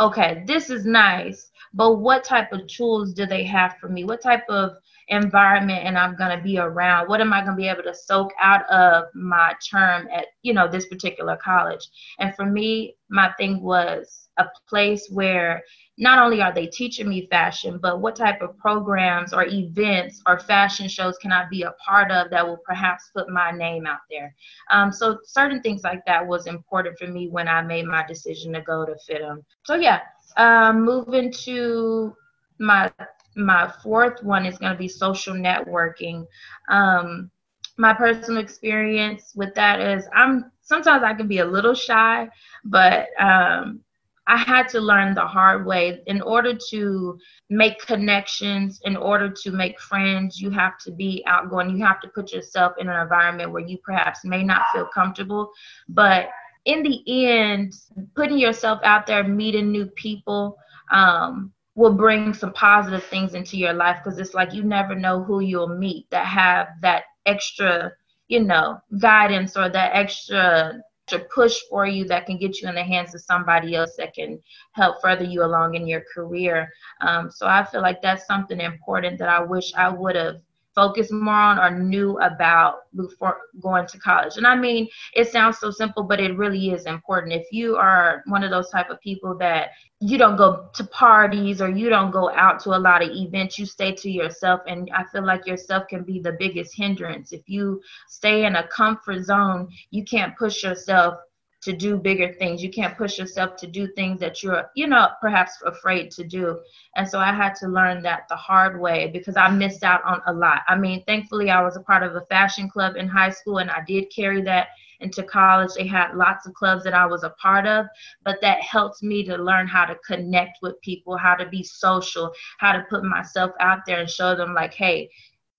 okay, 0.00 0.44
this 0.46 0.70
is 0.70 0.84
nice, 0.84 1.50
but 1.74 1.96
what 1.96 2.24
type 2.24 2.52
of 2.52 2.66
tools 2.66 3.12
do 3.12 3.26
they 3.26 3.44
have 3.44 3.76
for 3.80 3.88
me? 3.88 4.04
What 4.04 4.22
type 4.22 4.44
of 4.48 4.72
environment 5.08 5.84
and 5.84 5.98
I'm 5.98 6.16
going 6.16 6.36
to 6.36 6.42
be 6.42 6.58
around? 6.58 7.08
What 7.08 7.20
am 7.20 7.32
I 7.32 7.40
going 7.40 7.56
to 7.56 7.62
be 7.62 7.68
able 7.68 7.82
to 7.84 7.94
soak 7.94 8.32
out 8.40 8.68
of 8.70 9.04
my 9.14 9.54
term 9.68 10.08
at, 10.12 10.26
you 10.42 10.52
know, 10.52 10.68
this 10.68 10.86
particular 10.86 11.36
college? 11.36 11.88
And 12.18 12.34
for 12.34 12.46
me, 12.46 12.96
my 13.08 13.32
thing 13.38 13.62
was 13.62 14.28
a 14.38 14.46
place 14.68 15.08
where 15.10 15.62
not 15.98 16.20
only 16.20 16.40
are 16.40 16.54
they 16.54 16.66
teaching 16.68 17.08
me 17.08 17.26
fashion, 17.26 17.78
but 17.82 18.00
what 18.00 18.14
type 18.14 18.40
of 18.40 18.56
programs 18.56 19.32
or 19.32 19.44
events 19.46 20.22
or 20.26 20.38
fashion 20.38 20.88
shows 20.88 21.18
can 21.18 21.32
I 21.32 21.46
be 21.50 21.62
a 21.62 21.74
part 21.84 22.12
of 22.12 22.30
that 22.30 22.46
will 22.46 22.60
perhaps 22.64 23.10
put 23.14 23.28
my 23.28 23.50
name 23.50 23.84
out 23.84 23.98
there? 24.08 24.32
Um, 24.70 24.92
so 24.92 25.18
certain 25.24 25.60
things 25.60 25.82
like 25.82 26.04
that 26.06 26.24
was 26.24 26.46
important 26.46 26.96
for 26.98 27.08
me 27.08 27.28
when 27.28 27.48
I 27.48 27.62
made 27.62 27.84
my 27.84 28.06
decision 28.06 28.52
to 28.52 28.62
go 28.62 28.86
to 28.86 28.96
FIDM. 29.10 29.42
So 29.64 29.74
yeah, 29.74 30.00
um, 30.36 30.84
moving 30.84 31.32
to 31.44 32.14
my 32.58 32.90
my 33.34 33.72
fourth 33.82 34.22
one 34.22 34.46
is 34.46 34.58
going 34.58 34.72
to 34.72 34.78
be 34.78 34.88
social 34.88 35.34
networking. 35.34 36.26
Um, 36.68 37.30
my 37.76 37.92
personal 37.92 38.42
experience 38.42 39.32
with 39.34 39.54
that 39.54 39.80
is 39.80 40.08
I'm 40.14 40.50
sometimes 40.60 41.02
I 41.02 41.14
can 41.14 41.26
be 41.26 41.38
a 41.38 41.44
little 41.44 41.74
shy, 41.74 42.28
but 42.64 43.08
um, 43.20 43.80
I 44.28 44.36
had 44.36 44.68
to 44.68 44.80
learn 44.80 45.14
the 45.14 45.26
hard 45.26 45.64
way. 45.64 46.02
In 46.06 46.20
order 46.20 46.52
to 46.70 47.18
make 47.48 47.84
connections, 47.86 48.78
in 48.84 48.94
order 48.94 49.30
to 49.30 49.50
make 49.50 49.80
friends, 49.80 50.38
you 50.38 50.50
have 50.50 50.76
to 50.84 50.92
be 50.92 51.24
outgoing. 51.26 51.70
You 51.70 51.84
have 51.84 52.00
to 52.02 52.08
put 52.08 52.32
yourself 52.32 52.74
in 52.78 52.90
an 52.90 53.00
environment 53.00 53.50
where 53.52 53.66
you 53.66 53.78
perhaps 53.78 54.24
may 54.24 54.44
not 54.44 54.66
feel 54.72 54.86
comfortable. 54.94 55.50
But 55.88 56.28
in 56.66 56.82
the 56.82 57.26
end, 57.26 57.72
putting 58.14 58.38
yourself 58.38 58.80
out 58.84 59.06
there, 59.06 59.24
meeting 59.24 59.72
new 59.72 59.86
people, 59.86 60.58
um, 60.90 61.52
will 61.74 61.94
bring 61.94 62.34
some 62.34 62.52
positive 62.52 63.04
things 63.04 63.34
into 63.34 63.56
your 63.56 63.72
life 63.72 63.98
because 64.02 64.18
it's 64.18 64.34
like 64.34 64.52
you 64.52 64.62
never 64.62 64.94
know 64.94 65.22
who 65.22 65.40
you'll 65.40 65.78
meet 65.78 66.10
that 66.10 66.26
have 66.26 66.66
that 66.82 67.04
extra, 67.24 67.92
you 68.26 68.42
know, 68.42 68.78
guidance 69.00 69.56
or 69.56 69.70
that 69.70 69.92
extra 69.94 70.82
to 71.08 71.20
push 71.34 71.60
for 71.70 71.86
you 71.86 72.04
that 72.06 72.26
can 72.26 72.38
get 72.38 72.60
you 72.60 72.68
in 72.68 72.74
the 72.74 72.82
hands 72.82 73.14
of 73.14 73.20
somebody 73.20 73.74
else 73.74 73.96
that 73.96 74.14
can 74.14 74.38
help 74.72 75.00
further 75.02 75.24
you 75.24 75.44
along 75.44 75.74
in 75.74 75.86
your 75.86 76.02
career. 76.14 76.70
Um, 77.00 77.30
so 77.30 77.46
I 77.46 77.64
feel 77.64 77.82
like 77.82 78.02
that's 78.02 78.26
something 78.26 78.60
important 78.60 79.18
that 79.18 79.28
I 79.28 79.40
wish 79.40 79.72
I 79.74 79.88
would 79.88 80.16
have 80.16 80.40
focused 80.78 81.10
more 81.10 81.34
on 81.34 81.58
or 81.58 81.76
knew 81.76 82.16
about 82.20 82.82
before 82.94 83.38
going 83.60 83.84
to 83.84 83.98
college. 83.98 84.36
And 84.36 84.46
I 84.46 84.54
mean, 84.54 84.86
it 85.12 85.28
sounds 85.28 85.58
so 85.58 85.72
simple, 85.72 86.04
but 86.04 86.20
it 86.20 86.36
really 86.36 86.70
is 86.70 86.86
important. 86.86 87.32
If 87.32 87.48
you 87.50 87.74
are 87.74 88.22
one 88.26 88.44
of 88.44 88.52
those 88.52 88.70
type 88.70 88.88
of 88.88 89.00
people 89.00 89.36
that 89.38 89.70
you 89.98 90.16
don't 90.18 90.36
go 90.36 90.68
to 90.72 90.84
parties 90.84 91.60
or 91.60 91.68
you 91.68 91.88
don't 91.88 92.12
go 92.12 92.30
out 92.30 92.60
to 92.60 92.76
a 92.76 92.78
lot 92.78 93.02
of 93.02 93.10
events, 93.10 93.58
you 93.58 93.66
stay 93.66 93.92
to 93.92 94.08
yourself. 94.08 94.60
And 94.68 94.88
I 94.94 95.02
feel 95.10 95.26
like 95.26 95.48
yourself 95.48 95.88
can 95.88 96.04
be 96.04 96.20
the 96.20 96.36
biggest 96.38 96.76
hindrance. 96.76 97.32
If 97.32 97.48
you 97.48 97.82
stay 98.06 98.44
in 98.44 98.54
a 98.54 98.68
comfort 98.68 99.24
zone, 99.24 99.68
you 99.90 100.04
can't 100.04 100.38
push 100.38 100.62
yourself 100.62 101.18
to 101.62 101.72
do 101.72 101.96
bigger 101.96 102.32
things. 102.34 102.62
You 102.62 102.70
can't 102.70 102.96
push 102.96 103.18
yourself 103.18 103.56
to 103.56 103.66
do 103.66 103.88
things 103.88 104.20
that 104.20 104.42
you're, 104.42 104.70
you 104.74 104.86
know, 104.86 105.08
perhaps 105.20 105.60
afraid 105.66 106.10
to 106.12 106.24
do. 106.24 106.60
And 106.96 107.08
so 107.08 107.18
I 107.18 107.32
had 107.32 107.54
to 107.56 107.68
learn 107.68 108.02
that 108.02 108.28
the 108.28 108.36
hard 108.36 108.80
way 108.80 109.10
because 109.12 109.36
I 109.36 109.50
missed 109.50 109.82
out 109.82 110.04
on 110.04 110.20
a 110.26 110.32
lot. 110.32 110.60
I 110.68 110.76
mean, 110.76 111.02
thankfully, 111.04 111.50
I 111.50 111.62
was 111.62 111.76
a 111.76 111.80
part 111.80 112.02
of 112.02 112.14
a 112.14 112.26
fashion 112.26 112.68
club 112.68 112.96
in 112.96 113.08
high 113.08 113.30
school 113.30 113.58
and 113.58 113.70
I 113.70 113.82
did 113.86 114.12
carry 114.14 114.42
that 114.42 114.68
into 115.00 115.22
college. 115.22 115.70
They 115.76 115.86
had 115.86 116.14
lots 116.14 116.46
of 116.46 116.54
clubs 116.54 116.84
that 116.84 116.94
I 116.94 117.06
was 117.06 117.22
a 117.22 117.30
part 117.30 117.66
of, 117.66 117.86
but 118.24 118.40
that 118.40 118.60
helped 118.62 119.02
me 119.02 119.24
to 119.24 119.36
learn 119.36 119.66
how 119.68 119.84
to 119.84 119.96
connect 120.06 120.58
with 120.62 120.80
people, 120.80 121.16
how 121.16 121.34
to 121.34 121.48
be 121.48 121.62
social, 121.62 122.32
how 122.58 122.72
to 122.72 122.84
put 122.90 123.04
myself 123.04 123.52
out 123.60 123.80
there 123.86 124.00
and 124.00 124.10
show 124.10 124.34
them, 124.34 124.54
like, 124.54 124.74
hey, 124.74 125.08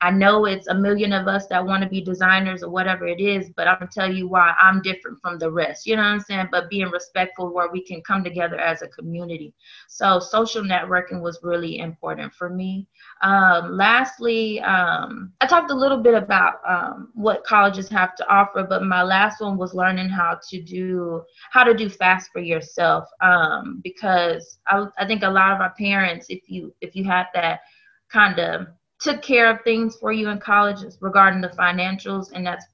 I 0.02 0.12
know 0.12 0.46
it's 0.46 0.68
a 0.68 0.74
million 0.74 1.12
of 1.12 1.28
us 1.28 1.48
that 1.48 1.66
want 1.66 1.84
to 1.84 1.90
be 1.90 2.00
designers 2.00 2.64
or 2.64 2.70
whatever 2.70 3.06
it 3.06 3.20
is, 3.20 3.50
but 3.56 3.68
I'm 3.68 3.80
gonna 3.80 3.92
tell 3.94 4.12
you 4.12 4.30
why 4.30 4.54
I'm 4.60 4.82
different 4.82 5.20
from 5.22 5.38
the 5.38 5.52
rest. 5.52 5.86
You 5.86 5.98
know 5.98 6.04
what 6.04 6.10
I'm 6.10 6.20
saying? 6.22 6.48
But 6.52 6.70
being 6.70 6.90
respectful 6.90 7.54
where 7.54 7.70
we 7.70 7.84
can 7.84 8.02
come 8.02 8.24
together 8.24 8.58
as 8.58 8.82
a 8.82 8.88
community. 8.88 9.54
So 9.90 10.20
social 10.20 10.64
networking 10.64 11.22
was 11.22 11.40
really 11.44 11.80
important 11.80 12.34
for 12.34 12.50
me. 12.50 12.88
Um, 13.22 13.76
lastly, 13.76 14.62
um, 14.62 15.34
I 15.42 15.48
talked 15.48 15.72
a 15.72 15.76
little 15.76 16.02
bit 16.02 16.14
about 16.14 16.62
um, 16.66 17.10
what 17.14 17.44
colleges 17.44 17.90
have 17.90 18.16
to 18.16 18.30
offer, 18.30 18.64
but 18.64 18.84
my 18.84 19.04
last 19.04 19.42
one 19.42 19.58
was 19.58 19.74
learning 19.74 20.10
how 20.10 20.40
to 20.50 20.62
do 20.62 21.24
how 21.52 21.66
to 21.66 21.74
do 21.74 21.90
FAFSA 21.90 22.48
yourself. 22.48 23.06
Um, 23.22 23.82
because 23.84 24.60
I, 24.68 24.86
I 24.98 25.06
think 25.06 25.24
a 25.24 25.30
lot 25.30 25.52
of 25.52 25.60
our 25.60 25.74
parents, 25.78 26.28
if 26.30 26.50
you 26.50 26.74
if 26.80 26.96
you 26.96 27.04
had 27.04 27.26
that 27.34 27.62
kind 28.10 28.40
of 28.40 28.68
took 29.00 29.22
care 29.22 29.50
of 29.50 29.62
things 29.64 29.96
for 29.96 30.12
you 30.12 30.30
in 30.30 30.40
college 30.40 30.80
regarding 31.00 31.42
the 31.42 31.50
financials 31.50 32.32
and 32.34 32.46
that's 32.46 32.66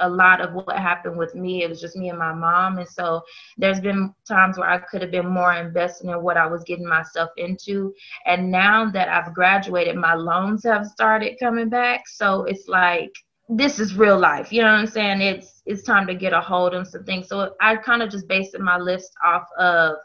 a 0.00 0.08
lot 0.08 0.40
of 0.40 0.54
what 0.54 0.78
happened 0.78 1.16
with 1.16 1.34
me. 1.34 1.62
It 1.62 1.68
was 1.68 1.80
just 1.80 1.96
me 1.96 2.08
and 2.08 2.18
my 2.18 2.32
mom. 2.32 2.78
And 2.78 2.88
so 2.88 3.22
there's 3.56 3.80
been 3.80 4.14
times 4.26 4.58
where 4.58 4.68
I 4.68 4.78
could 4.78 5.02
have 5.02 5.10
been 5.10 5.28
more 5.28 5.54
invested 5.54 6.08
in 6.08 6.22
what 6.22 6.36
I 6.36 6.46
was 6.46 6.64
getting 6.64 6.86
myself 6.86 7.30
into. 7.36 7.94
And 8.26 8.50
now 8.50 8.90
that 8.90 9.08
I've 9.08 9.34
graduated, 9.34 9.96
my 9.96 10.14
loans 10.14 10.64
have 10.64 10.86
started 10.86 11.38
coming 11.38 11.68
back. 11.68 12.08
So 12.08 12.44
it's 12.44 12.68
like 12.68 13.12
this 13.48 13.78
is 13.78 13.94
real 13.94 14.18
life. 14.18 14.52
You 14.52 14.62
know 14.62 14.72
what 14.72 14.80
I'm 14.80 14.86
saying? 14.86 15.20
It's 15.20 15.62
it's 15.66 15.82
time 15.82 16.06
to 16.06 16.14
get 16.14 16.32
a 16.32 16.40
hold 16.40 16.74
of 16.74 16.86
some 16.86 17.04
things. 17.04 17.28
So 17.28 17.54
I 17.60 17.76
kind 17.76 18.02
of 18.02 18.10
just 18.10 18.28
based 18.28 18.58
my 18.58 18.78
list 18.78 19.12
off 19.24 19.44
of 19.58 19.96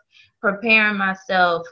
preparing 0.41 0.97
myself 0.97 1.65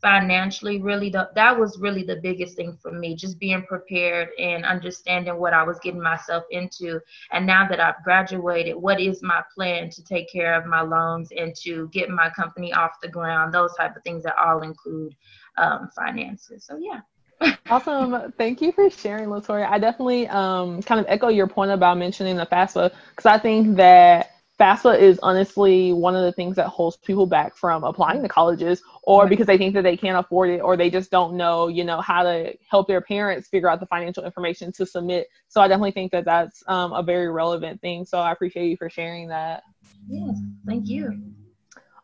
financially 0.00 0.80
really 0.80 1.10
the, 1.10 1.28
that 1.34 1.58
was 1.58 1.78
really 1.78 2.02
the 2.02 2.16
biggest 2.16 2.56
thing 2.56 2.76
for 2.80 2.90
me 2.92 3.14
just 3.14 3.38
being 3.38 3.62
prepared 3.62 4.28
and 4.38 4.64
understanding 4.64 5.36
what 5.38 5.52
i 5.52 5.62
was 5.62 5.78
getting 5.80 6.00
myself 6.00 6.44
into 6.50 7.00
and 7.32 7.46
now 7.46 7.66
that 7.68 7.80
i've 7.80 8.02
graduated 8.04 8.74
what 8.74 9.00
is 9.00 9.22
my 9.22 9.42
plan 9.54 9.90
to 9.90 10.02
take 10.02 10.30
care 10.30 10.54
of 10.54 10.66
my 10.66 10.80
loans 10.80 11.30
and 11.36 11.54
to 11.54 11.88
get 11.88 12.08
my 12.08 12.30
company 12.30 12.72
off 12.72 12.92
the 13.02 13.08
ground 13.08 13.52
those 13.52 13.74
type 13.76 13.94
of 13.96 14.02
things 14.02 14.22
that 14.22 14.34
all 14.38 14.62
include 14.62 15.14
um, 15.58 15.90
finances 15.94 16.64
so 16.64 16.78
yeah 16.78 17.00
awesome. 17.70 18.32
Thank 18.36 18.60
you 18.60 18.70
for 18.70 18.90
sharing, 18.90 19.30
Latoya. 19.30 19.66
I 19.66 19.78
definitely 19.78 20.28
um, 20.28 20.82
kind 20.82 21.00
of 21.00 21.06
echo 21.08 21.28
your 21.28 21.46
point 21.46 21.70
about 21.70 21.96
mentioning 21.96 22.36
the 22.36 22.44
FAFSA 22.44 22.92
because 23.10 23.24
I 23.24 23.38
think 23.38 23.76
that 23.76 24.39
FAFSA 24.60 24.98
is 24.98 25.18
honestly 25.22 25.94
one 25.94 26.14
of 26.14 26.22
the 26.22 26.32
things 26.32 26.54
that 26.56 26.66
holds 26.66 26.98
people 26.98 27.24
back 27.24 27.56
from 27.56 27.82
applying 27.82 28.20
to 28.22 28.28
colleges 28.28 28.82
or 29.04 29.26
because 29.26 29.46
they 29.46 29.56
think 29.56 29.72
that 29.72 29.82
they 29.82 29.96
can't 29.96 30.18
afford 30.18 30.50
it 30.50 30.58
or 30.58 30.76
they 30.76 30.90
just 30.90 31.10
don't 31.10 31.34
know, 31.34 31.68
you 31.68 31.82
know, 31.82 32.02
how 32.02 32.22
to 32.22 32.54
help 32.68 32.86
their 32.86 33.00
parents 33.00 33.48
figure 33.48 33.70
out 33.70 33.80
the 33.80 33.86
financial 33.86 34.22
information 34.22 34.70
to 34.72 34.84
submit. 34.84 35.28
So 35.48 35.62
I 35.62 35.68
definitely 35.68 35.92
think 35.92 36.12
that 36.12 36.26
that's 36.26 36.62
um, 36.66 36.92
a 36.92 37.02
very 37.02 37.30
relevant 37.30 37.80
thing. 37.80 38.04
So 38.04 38.18
I 38.18 38.32
appreciate 38.32 38.68
you 38.68 38.76
for 38.76 38.90
sharing 38.90 39.28
that. 39.28 39.62
Yes, 40.06 40.36
thank 40.66 40.88
you. 40.88 41.22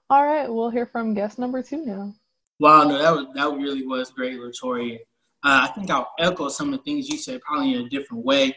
All 0.09 0.25
right, 0.25 0.49
we'll 0.49 0.71
hear 0.71 0.87
from 0.87 1.13
guest 1.13 1.39
number 1.39 1.63
two 1.63 1.85
now. 1.85 2.15
Wow, 2.59 2.85
no, 2.85 2.97
that 2.97 3.15
was, 3.15 3.27
that 3.35 3.53
really 3.55 3.87
was 3.87 4.11
great, 4.11 4.39
Latoya. 4.39 4.97
Uh, 5.43 5.61
I 5.65 5.67
think 5.69 5.91
I'll 5.91 6.11
echo 6.19 6.49
some 6.49 6.73
of 6.73 6.79
the 6.79 6.85
things 6.85 7.11
you 7.11 7.19
said, 7.19 7.43
probably 7.43 7.75
in 7.75 7.85
a 7.85 7.89
different 7.91 8.25
way 8.25 8.57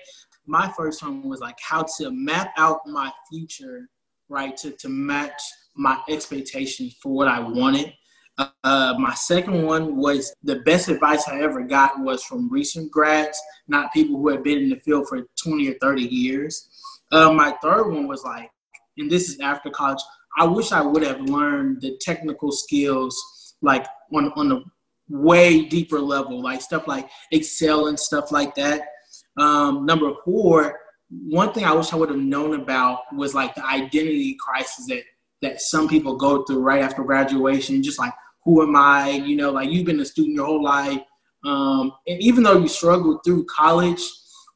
my 0.50 0.72
first 0.76 1.04
one 1.04 1.22
was 1.30 1.40
like 1.40 1.58
how 1.62 1.86
to 1.98 2.10
map 2.12 2.54
out 2.58 2.80
my 2.88 3.12
future, 3.30 3.88
right, 4.30 4.58
to, 4.58 4.72
to 4.72 4.90
match 4.90 5.40
my 5.76 6.00
expectations 6.10 6.96
for 7.02 7.14
what 7.14 7.28
I 7.28 7.40
wanted. 7.40 7.94
Uh, 8.64 8.96
my 8.98 9.14
second 9.14 9.64
one 9.66 9.98
was 9.98 10.34
the 10.44 10.58
best 10.62 10.88
advice 10.88 11.28
I 11.28 11.42
ever 11.42 11.62
got 11.62 12.00
was 12.00 12.24
from 12.24 12.50
recent 12.50 12.92
grads, 12.92 13.40
not 13.68 13.94
people 13.94 14.18
who 14.18 14.30
have 14.30 14.44
been 14.44 14.60
in 14.60 14.70
the 14.70 14.80
field 14.80 15.08
for 15.08 15.22
20 15.44 15.70
or 15.70 15.76
30 15.82 16.04
years. 16.04 16.70
Uh, 17.12 17.32
my 17.32 17.54
third 17.62 17.92
one 17.92 18.08
was 18.08 18.24
like, 18.24 18.50
and 18.98 19.12
this 19.12 19.30
is 19.30 19.40
after 19.42 19.70
college, 19.70 20.02
I 20.38 20.46
wish 20.46 20.72
I 20.72 20.82
would 20.82 21.04
have 21.04 21.22
learned 21.22 21.82
the 21.82 21.98
technical 22.02 22.52
skills 22.52 23.56
like 23.62 23.86
on, 24.14 24.32
on 24.36 24.52
a 24.52 24.62
way 25.10 25.66
deeper 25.66 26.00
level, 26.00 26.42
like 26.42 26.62
stuff 26.62 26.88
like 26.88 27.10
Excel 27.32 27.88
and 27.88 28.00
stuff 28.00 28.32
like 28.32 28.56
that. 28.56 28.82
Um, 29.40 29.86
number 29.86 30.12
four, 30.26 30.80
one 31.10 31.54
thing 31.54 31.64
I 31.66 31.74
wish 31.74 31.92
I 31.92 31.96
would 31.96 32.10
have 32.10 32.20
known 32.20 32.60
about 32.60 33.14
was 33.16 33.34
like 33.34 33.56
the 33.56 33.66
identity 33.66 34.38
crisis 34.40 34.86
that 34.88 35.04
that 35.42 35.62
some 35.62 35.88
people 35.88 36.18
go 36.18 36.44
through 36.44 36.60
right 36.60 36.84
after 36.84 37.02
graduation. 37.04 37.82
Just 37.82 37.98
like, 37.98 38.14
who 38.44 38.62
am 38.62 38.76
I? 38.76 39.12
You 39.12 39.38
know, 39.38 39.52
like 39.52 39.70
you've 39.70 39.86
been 39.86 40.02
a 40.02 40.06
student 40.06 40.36
your 40.36 40.46
whole 40.46 40.64
life, 40.64 41.02
um, 41.46 41.94
and 42.08 42.22
even 42.22 42.44
though 42.44 42.58
you 42.58 42.68
struggle 42.68 43.20
through 43.24 43.46
college, 43.46 44.02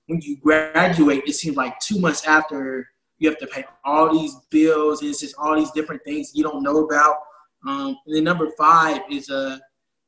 when 0.08 0.20
you 0.22 0.38
graduate, 0.38 1.24
it 1.26 1.34
seems 1.34 1.56
like 1.56 1.80
two 1.80 2.00
months 2.00 2.26
after 2.26 2.88
you 3.18 3.30
have 3.30 3.40
to 3.40 3.48
pay 3.48 3.64
all 3.86 4.12
these 4.14 4.36
bills. 4.50 5.02
And 5.02 5.10
it's 5.10 5.22
just 5.22 5.36
all 5.38 5.56
these 5.56 5.72
different 5.72 6.02
things 6.04 6.32
you 6.34 6.44
don't 6.44 6.62
know 6.62 6.86
about. 6.86 7.18
Um, 7.66 7.98
and 8.06 8.16
then 8.16 8.24
number 8.26 8.50
five 8.58 9.02
is 9.10 9.30
a 9.30 9.38
uh, 9.38 9.58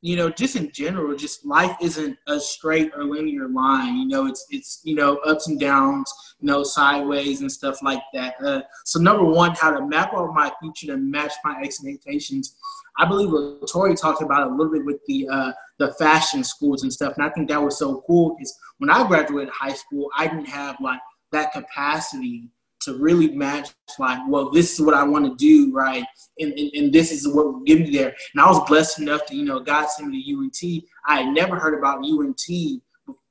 you 0.05 0.15
know, 0.15 0.29
just 0.29 0.55
in 0.55 0.71
general, 0.71 1.15
just 1.15 1.43
life 1.47 1.75
isn't 1.81 2.15
a 2.27 2.39
straight 2.39 2.91
or 2.95 3.05
linear 3.05 3.47
line. 3.47 3.97
You 3.97 4.07
know, 4.07 4.27
it's 4.27 4.45
it's 4.51 4.81
you 4.83 4.93
know 4.93 5.15
ups 5.25 5.47
and 5.47 5.59
downs, 5.59 6.13
you 6.39 6.45
know, 6.45 6.61
sideways 6.61 7.41
and 7.41 7.51
stuff 7.51 7.81
like 7.81 8.03
that. 8.13 8.35
Uh, 8.39 8.61
so 8.83 8.99
number 8.99 9.23
one, 9.23 9.55
how 9.55 9.71
to 9.71 9.83
map 9.83 10.13
out 10.13 10.31
my 10.31 10.51
future 10.61 10.93
to 10.93 10.97
match 10.97 11.33
my 11.43 11.59
expectations. 11.63 12.55
I 12.99 13.05
believe 13.05 13.31
what 13.31 13.67
Tori 13.67 13.95
talked 13.95 14.21
about 14.21 14.47
a 14.47 14.51
little 14.51 14.71
bit 14.71 14.85
with 14.85 14.99
the 15.07 15.27
uh, 15.27 15.53
the 15.79 15.91
fashion 15.95 16.43
schools 16.43 16.83
and 16.83 16.93
stuff, 16.93 17.15
and 17.17 17.25
I 17.25 17.31
think 17.31 17.49
that 17.49 17.59
was 17.59 17.79
so 17.79 18.03
cool 18.05 18.35
because 18.35 18.55
when 18.77 18.91
I 18.91 19.07
graduated 19.07 19.49
high 19.49 19.73
school, 19.73 20.11
I 20.15 20.27
didn't 20.27 20.45
have 20.45 20.75
like 20.79 20.99
that 21.31 21.51
capacity 21.51 22.51
to 22.85 22.97
really 22.97 23.29
match 23.29 23.69
like, 23.99 24.19
well, 24.27 24.49
this 24.49 24.73
is 24.73 24.85
what 24.85 24.95
I 24.95 25.03
want 25.03 25.25
to 25.25 25.35
do, 25.35 25.73
right? 25.73 26.03
And, 26.39 26.51
and, 26.53 26.71
and 26.73 26.93
this 26.93 27.11
is 27.11 27.27
what 27.27 27.45
will 27.45 27.63
get 27.63 27.79
me 27.79 27.89
there. 27.95 28.15
And 28.33 28.41
I 28.41 28.47
was 28.47 28.67
blessed 28.67 28.99
enough 28.99 29.25
to, 29.27 29.35
you 29.35 29.43
know, 29.43 29.59
God 29.59 29.87
sent 29.89 30.09
me 30.09 30.23
to 30.23 30.37
UNT. 30.37 30.83
I 31.07 31.21
had 31.21 31.33
never 31.33 31.59
heard 31.59 31.77
about 31.77 31.99
UNT 32.03 32.81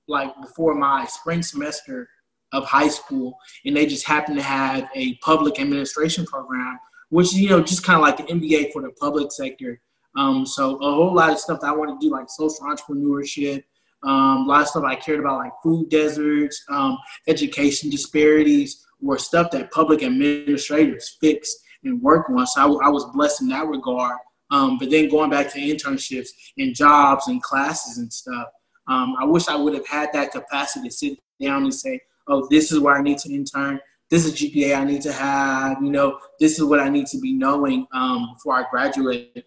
like 0.07 0.31
before 0.41 0.75
my 0.75 1.07
spring 1.07 1.43
semester 1.43 2.09
of 2.53 2.65
high 2.65 2.89
school, 2.89 3.37
and 3.65 3.77
they 3.77 3.87
just 3.87 4.07
happened 4.07 4.37
to 4.37 4.43
have 4.43 4.89
a 4.95 5.17
public 5.17 5.61
administration 5.61 6.25
program, 6.25 6.79
which 7.11 7.33
you 7.33 7.49
know 7.49 7.63
just 7.63 7.85
kind 7.85 7.97
of 7.97 8.03
like 8.03 8.17
the 8.17 8.25
MBA 8.25 8.73
for 8.73 8.83
the 8.83 8.91
public 9.01 9.33
sector. 9.33 9.81
Um, 10.17 10.47
so 10.47 10.77
a 10.77 10.95
whole 10.95 11.15
lot 11.15 11.33
of 11.33 11.39
stuff 11.39 11.61
that 11.61 11.69
I 11.69 11.73
want 11.73 11.99
to 11.99 12.07
do, 12.07 12.13
like 12.13 12.27
social 12.29 12.67
entrepreneurship, 12.67 13.65
um, 14.05 14.45
a 14.45 14.47
lot 14.47 14.63
of 14.63 14.69
stuff 14.69 14.85
I 14.85 14.95
cared 14.95 15.19
about, 15.19 15.39
like 15.39 15.53
food 15.63 15.89
deserts, 15.89 16.63
um, 16.71 16.97
education 17.27 17.91
disparities, 17.91 18.87
were 19.05 19.19
stuff 19.19 19.51
that 19.51 19.71
public 19.71 20.03
administrators 20.03 21.17
fix 21.21 21.55
and 21.85 22.01
work 22.01 22.29
on. 22.31 22.47
So 22.47 22.61
I, 22.81 22.87
I 22.87 22.89
was 22.89 23.05
blessed 23.13 23.43
in 23.43 23.49
that 23.49 23.67
regard. 23.67 24.19
Um, 24.51 24.79
but 24.79 24.91
then 24.91 25.09
going 25.09 25.31
back 25.31 25.53
to 25.53 25.59
internships 25.59 26.29
and 26.59 26.75
jobs 26.75 27.29
and 27.29 27.43
classes 27.43 27.99
and 27.99 28.13
stuff, 28.13 28.49
um, 28.89 29.15
I 29.21 29.25
wish 29.25 29.49
I 29.49 29.57
would 29.57 29.75
have 29.75 29.87
had 29.87 30.11
that 30.13 30.33
capacity 30.33 30.89
to 30.89 30.95
sit 30.95 31.19
down 31.41 31.65
and 31.65 31.75
say, 31.75 32.01
oh, 32.29 32.47
this 32.51 32.73
is 32.73 32.81
where 32.81 32.97
I 32.97 33.03
need 33.03 33.19
to 33.19 33.33
intern. 33.33 33.81
This 34.11 34.27
is 34.27 34.35
GPA 34.35 34.79
I 34.79 34.85
need 34.85 35.03
to 35.03 35.13
have. 35.13 35.83
You 35.83 35.91
know, 35.91 36.19
this 36.39 36.59
is 36.59 36.65
what 36.65 36.81
I 36.81 36.89
need 36.89 37.07
to 37.09 37.19
be 37.19 37.33
knowing 37.33 37.87
um, 37.93 38.35
before 38.35 38.55
I 38.55 38.65
graduate. 38.71 39.45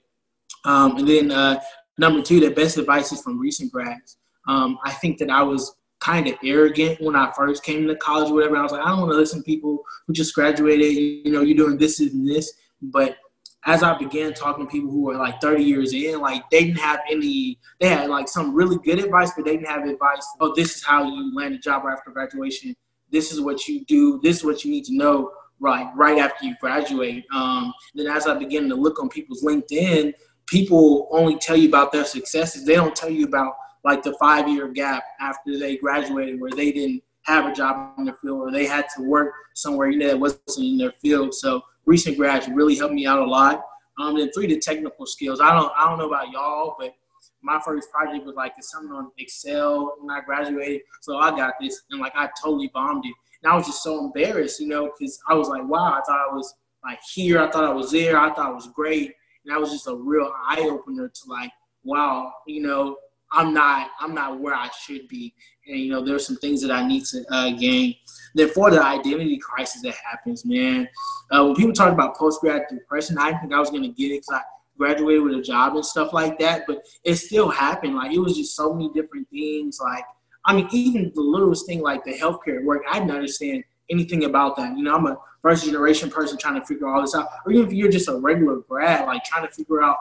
Um, 0.66 0.98
and 0.98 1.08
then 1.08 1.32
uh, 1.32 1.62
number 1.98 2.22
two, 2.22 2.40
the 2.40 2.50
best 2.50 2.78
advice 2.78 3.12
is 3.12 3.22
from 3.22 3.40
recent 3.40 3.72
grads. 3.72 4.18
Um, 4.48 4.78
I 4.84 4.92
think 4.92 5.20
that 5.20 5.30
I 5.30 5.44
was 5.44 5.76
kind 6.00 6.28
of 6.28 6.36
arrogant 6.44 7.02
when 7.02 7.16
I 7.16 7.32
first 7.32 7.64
came 7.64 7.88
to 7.88 7.96
college 7.96 8.30
or 8.30 8.36
whatever. 8.36 8.58
I 8.58 8.64
was 8.64 8.72
like, 8.72 8.82
I 8.82 8.90
don't 8.90 9.00
want 9.00 9.12
to 9.12 9.18
listen 9.18 9.40
to 9.40 9.46
people 9.46 9.84
who 10.06 10.14
just 10.14 10.36
graduated, 10.36 10.94
you 10.94 11.32
know, 11.32 11.42
you're 11.42 11.58
doing 11.58 11.78
this 11.78 12.00
and 12.00 12.28
this. 12.28 12.54
But 12.82 13.18
as 13.66 13.84
I 13.84 13.98
began 13.98 14.34
talking 14.34 14.66
to 14.66 14.72
people 14.72 14.90
who 14.90 15.04
were 15.04 15.16
like 15.16 15.42
30 15.42 15.64
years 15.64 15.94
in, 15.94 16.22
like 16.22 16.50
they 16.52 16.66
didn't 16.66 16.80
have 16.80 17.00
any, 17.10 17.60
they 17.80 17.90
had 17.90 18.10
like 18.10 18.28
some 18.28 18.54
really 18.54 18.78
good 18.78 19.00
advice, 19.00 19.32
but 19.36 19.46
they 19.46 19.58
didn't 19.58 19.68
have 19.68 19.86
advice. 19.86 20.26
Oh, 20.40 20.54
this 20.56 20.76
is 20.78 20.86
how 20.86 21.04
you 21.04 21.36
land 21.36 21.56
a 21.56 21.58
job 21.58 21.84
after 21.90 22.12
graduation. 22.12 22.76
This 23.12 23.32
is 23.32 23.42
what 23.42 23.68
you 23.68 23.84
do. 23.86 24.20
This 24.22 24.38
is 24.38 24.44
what 24.44 24.64
you 24.64 24.72
need 24.72 24.86
to 24.86 24.96
know 24.96 25.32
right 25.60 25.90
right 25.96 26.20
after 26.20 26.46
you 26.46 26.56
graduate. 26.62 27.26
Um, 27.34 27.74
then 27.96 28.08
as 28.08 28.28
I 28.28 28.38
began 28.38 28.70
to 28.70 28.76
look 28.76 29.02
on 29.02 29.10
people's 29.10 29.44
LinkedIn, 29.44 30.14
people 30.46 31.08
only 31.12 31.38
tell 31.38 31.58
you 31.58 31.68
about 31.68 31.92
their 31.92 32.06
successes. 32.06 32.66
They 32.66 32.76
don't 32.76 32.96
tell 32.96 33.10
you 33.10 33.26
about 33.26 33.54
like 33.88 34.04
the 34.04 34.14
five 34.20 34.50
year 34.50 34.68
gap 34.68 35.04
after 35.22 35.58
they 35.58 35.78
graduated 35.78 36.42
where 36.42 36.52
they 36.52 36.74
didn't 36.74 37.02
have 37.24 37.46
a 37.46 37.54
job 37.54 37.94
in 37.98 38.06
their 38.06 38.18
field 38.22 38.40
or 38.40 38.52
they 38.52 38.66
had 38.66 38.86
to 38.96 39.02
work 39.04 39.34
somewhere 39.56 39.90
you 39.90 39.98
know 39.98 40.08
that 40.08 40.20
wasn't 40.20 40.58
in 40.58 40.78
their 40.78 40.92
field. 41.02 41.34
So 41.34 41.62
recent 41.86 42.18
grads 42.18 42.50
really 42.50 42.76
helped 42.76 42.94
me 42.94 43.08
out 43.08 43.20
a 43.20 43.26
lot. 43.26 43.64
Um, 44.00 44.18
and 44.18 44.30
three, 44.34 44.48
the 44.48 44.60
technical 44.60 45.06
skills. 45.06 45.40
I 45.40 45.54
don't 45.54 45.72
I 45.78 45.90
don't 45.90 45.98
know 45.98 46.08
about 46.08 46.32
y'all, 46.32 46.76
but 46.78 46.94
my 47.42 47.60
first 47.64 47.90
project 47.90 48.26
was 48.26 48.36
like 48.36 48.54
it's 48.58 48.72
something 48.72 48.92
on 48.92 49.10
Excel 49.18 49.96
when 50.02 50.16
I 50.16 50.22
graduated. 50.22 50.82
So 51.02 51.18
I 51.18 51.32
got 51.32 51.54
this 51.62 51.82
and 51.90 52.02
like 52.02 52.14
I 52.14 52.30
totally 52.44 52.70
bombed 52.74 53.06
it. 53.06 53.14
And 53.42 53.52
I 53.52 53.56
was 53.56 53.68
just 53.68 53.84
so 53.84 54.04
embarrassed, 54.04 54.60
you 54.60 54.68
know, 54.68 54.92
because 54.92 55.18
I 55.30 55.34
was 55.34 55.48
like, 55.48 55.64
wow, 55.64 55.94
I 55.94 56.02
thought 56.06 56.28
I 56.30 56.34
was 56.34 56.54
like 56.84 57.00
here, 57.14 57.40
I 57.40 57.50
thought 57.50 57.64
I 57.64 57.74
was 57.74 57.92
there, 57.92 58.20
I 58.20 58.34
thought 58.34 58.52
it 58.52 58.56
was 58.56 58.68
great. 58.68 59.14
And 59.46 59.54
that 59.54 59.62
was 59.62 59.72
just 59.72 59.88
a 59.88 59.96
real 59.96 60.30
eye 60.46 60.68
opener 60.70 61.08
to 61.08 61.22
like, 61.30 61.52
wow, 61.84 62.34
you 62.48 62.62
know, 62.62 62.98
I'm 63.32 63.54
not 63.54 63.90
I'm 64.00 64.14
not 64.14 64.40
where 64.40 64.56
I 64.56 64.70
should 64.70 65.08
be, 65.08 65.34
and 65.68 65.80
you 65.80 65.92
know 65.92 66.04
there's 66.04 66.26
some 66.26 66.38
things 66.38 66.62
that 66.62 66.72
I 66.72 66.88
need 66.88 67.06
to 67.06 67.26
uh, 67.32 67.52
gain. 67.52 67.96
Then 68.36 68.50
for 68.50 68.72
the 68.72 68.84
identity 68.84 69.38
crisis 69.38 69.82
that 69.82 69.96
happens, 69.96 70.46
man, 70.46 70.88
uh, 71.32 71.44
when 71.46 71.56
people 71.56 71.74
talk 71.74 71.92
about 71.92 72.16
post 72.16 72.42
grad 72.42 72.64
depression, 72.70 73.18
I 73.18 73.32
didn't 73.32 73.42
think 73.42 73.54
I 73.54 73.60
was 73.60 73.70
gonna 73.70 73.90
get 73.90 74.12
it 74.12 74.22
because 74.22 74.30
I 74.34 74.42
graduated 74.78 75.24
with 75.24 75.36
a 75.36 75.42
job 75.42 75.76
and 75.76 75.86
stuff 75.86 76.14
like 76.14 76.38
that, 76.40 76.64
but 76.68 76.86
it 77.04 77.16
still 77.16 77.50
happened. 77.50 77.96
Like 77.96 78.14
it 78.14 78.20
was 78.20 78.38
just 78.38 78.56
so 78.56 78.74
many 78.74 78.90
different 78.94 79.30
things. 79.30 79.80
Like 79.82 80.06
I 80.46 80.56
mean, 80.56 80.68
even 80.72 81.12
the 81.14 81.22
littlest 81.22 81.66
thing 81.66 81.82
like 81.82 82.06
the 82.06 82.14
healthcare 82.14 82.64
work, 82.64 82.84
I 82.90 83.00
didn't 83.00 83.12
understand 83.12 83.64
anything 83.90 84.24
about 84.26 84.56
that. 84.58 84.78
You 84.78 84.84
know, 84.84 84.96
I'm 84.96 85.06
a 85.06 85.18
first 85.42 85.66
generation 85.66 86.10
person 86.10 86.38
trying 86.38 86.60
to 86.60 86.66
figure 86.66 86.88
all 86.88 87.02
this 87.02 87.16
out, 87.16 87.28
or 87.46 87.52
even 87.52 87.68
if 87.68 87.74
you're 87.74 87.92
just 87.92 88.08
a 88.08 88.16
regular 88.16 88.58
grad, 88.70 89.06
like 89.06 89.24
trying 89.26 89.46
to 89.46 89.54
figure 89.54 89.84
out 89.84 89.98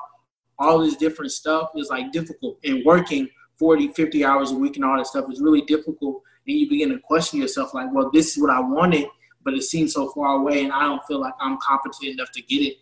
all 0.59 0.79
this 0.79 0.97
different 0.97 1.33
stuff 1.33 1.71
is 1.77 1.89
like 1.91 2.13
difficult. 2.13 2.59
And 2.65 2.85
working 2.85 3.29
40 3.59 3.89
50 3.89 4.25
hours 4.25 4.53
a 4.53 4.55
week 4.55 4.77
and 4.77 4.85
all 4.85 4.97
that 4.97 5.07
stuff 5.07 5.31
is 5.31 5.41
really 5.41 5.63
difficult. 5.63 6.23
And 6.47 6.57
you 6.57 6.69
begin 6.69 6.91
to 6.91 6.99
question 6.99 7.41
yourself 7.41 7.75
like 7.75 7.89
well 7.93 8.11
this 8.13 8.37
is 8.37 8.43
what 8.43 8.51
i 8.51 8.61
wanted 8.61 9.07
but 9.45 9.55
it 9.55 9.63
seems 9.63 9.93
so 9.95 10.11
far 10.11 10.37
away 10.37 10.65
and 10.65 10.73
i 10.73 10.81
don't 10.81 11.03
feel 11.05 11.21
like 11.21 11.35
i'm 11.41 11.59
competent 11.61 12.05
enough 12.05 12.31
to 12.33 12.43
get 12.43 12.63
it. 12.63 12.77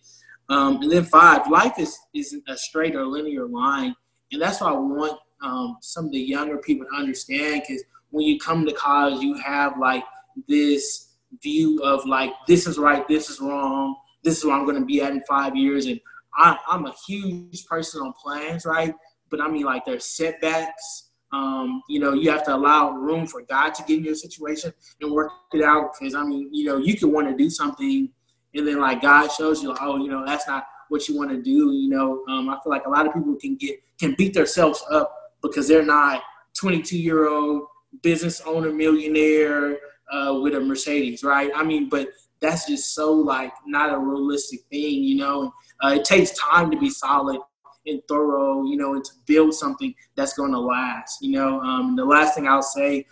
Um, 0.51 0.83
and 0.83 0.93
then 0.93 1.05
five 1.05 1.49
life 1.51 1.79
is 1.79 1.99
isn't 2.15 2.43
a 2.49 2.57
straight 2.57 2.95
or 2.95 3.07
linear 3.07 3.47
line. 3.47 3.95
And 4.33 4.43
that's 4.43 4.61
what 4.61 4.73
i 4.73 4.77
want 4.77 5.19
um, 5.43 5.77
some 5.81 6.07
of 6.07 6.13
the 6.13 6.19
younger 6.19 6.59
people 6.59 6.87
to 6.87 6.97
understand 6.97 7.63
because 7.67 7.83
when 8.11 8.25
you 8.25 8.39
come 8.39 8.65
to 8.65 8.73
college 8.73 9.21
you 9.21 9.37
have 9.39 9.79
like 9.79 10.05
this 10.49 11.13
view 11.43 11.81
of 11.83 12.05
like 12.07 12.33
this 12.47 12.67
is 12.67 12.79
right 12.79 13.07
this 13.09 13.29
is 13.29 13.41
wrong 13.41 13.97
this 14.23 14.39
is 14.39 14.45
where 14.45 14.55
i'm 14.55 14.65
going 14.65 14.79
to 14.79 14.85
be 14.85 15.03
at 15.03 15.13
in 15.13 15.23
five 15.23 15.57
years 15.57 15.87
and 15.87 16.01
I, 16.37 16.59
am 16.71 16.87
a 16.87 16.95
huge 17.07 17.67
person 17.67 18.03
on 18.03 18.13
plans, 18.13 18.65
right? 18.65 18.95
But 19.31 19.41
I 19.41 19.49
mean, 19.49 19.65
like, 19.65 19.85
there's 19.85 20.05
setbacks. 20.05 21.11
Um, 21.33 21.83
you 21.89 21.99
know, 21.99 22.13
you 22.13 22.31
have 22.31 22.45
to 22.45 22.55
allow 22.55 22.93
room 22.93 23.27
for 23.27 23.43
God 23.43 23.75
to 23.75 23.83
get 23.85 23.99
in 23.99 24.05
your 24.05 24.15
situation 24.15 24.73
and 25.01 25.13
work 25.13 25.33
it 25.53 25.63
out. 25.63 25.91
Because 25.99 26.15
I 26.15 26.23
mean, 26.23 26.49
you 26.53 26.65
know, 26.65 26.77
you 26.77 26.97
can 26.97 27.13
want 27.13 27.29
to 27.29 27.37
do 27.37 27.51
something, 27.51 28.09
and 28.55 28.69
then 28.69 28.81
like 28.81 29.03
God 29.03 29.29
shows 29.33 29.63
you, 29.63 29.75
oh, 29.81 29.97
you 29.97 30.09
know, 30.09 30.25
that's 30.25 30.47
not 30.47 30.65
what 30.89 31.09
you 31.09 31.17
want 31.17 31.31
to 31.31 31.43
do. 31.43 31.73
You 31.73 31.89
know, 31.89 32.25
um, 32.29 32.49
I 32.49 32.59
feel 32.63 32.71
like 32.71 32.87
a 32.87 32.91
lot 32.91 33.07
of 33.07 33.15
people 33.15 33.35
can 33.37 33.57
get 33.57 33.81
can 33.99 34.15
beat 34.17 34.35
themselves 34.35 34.85
up 34.91 35.13
because 35.43 35.67
they're 35.67 35.85
not 35.85 36.23
22 36.59 36.99
year 36.99 37.29
old 37.29 37.63
business 38.03 38.41
owner 38.43 38.73
millionaire 38.73 39.79
uh, 40.13 40.39
with 40.41 40.55
a 40.55 40.61
Mercedes, 40.61 41.23
right? 41.25 41.51
I 41.55 41.65
mean, 41.65 41.89
but 41.89 42.09
that's 42.41 42.67
just 42.67 42.95
so 42.95 43.13
like 43.13 43.53
not 43.67 43.93
a 43.93 43.99
realistic 43.99 44.61
thing, 44.71 45.03
you 45.03 45.17
know. 45.17 45.53
Uh, 45.83 45.95
it 45.95 46.05
takes 46.05 46.33
time 46.39 46.71
to 46.71 46.79
be 46.79 46.91
solid 46.91 47.39
and 47.87 48.03
thorough, 48.09 48.65
you 48.65 48.77
know, 48.77 48.95
and 48.95 49.05
to 49.05 49.13
build 49.27 49.55
something 49.55 49.95
that's 50.17 50.35
going 50.35 50.53
to 50.53 50.59
last, 50.59 51.23
you 51.23 51.33
know. 51.33 51.61
Um, 51.61 51.97
the 51.97 52.05
last 52.05 52.35
thing 52.35 52.47
I'll 52.49 52.63
say 52.63 53.07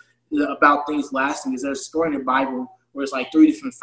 about 0.49 0.87
things 0.87 1.13
lasting 1.13 1.53
is 1.53 1.61
there's 1.61 1.79
a 1.79 1.83
story 1.83 2.11
in 2.11 2.19
the 2.19 2.23
Bible 2.23 2.67
where 2.91 3.03
it's 3.03 3.13
like 3.13 3.31
three 3.31 3.51
different 3.51 3.75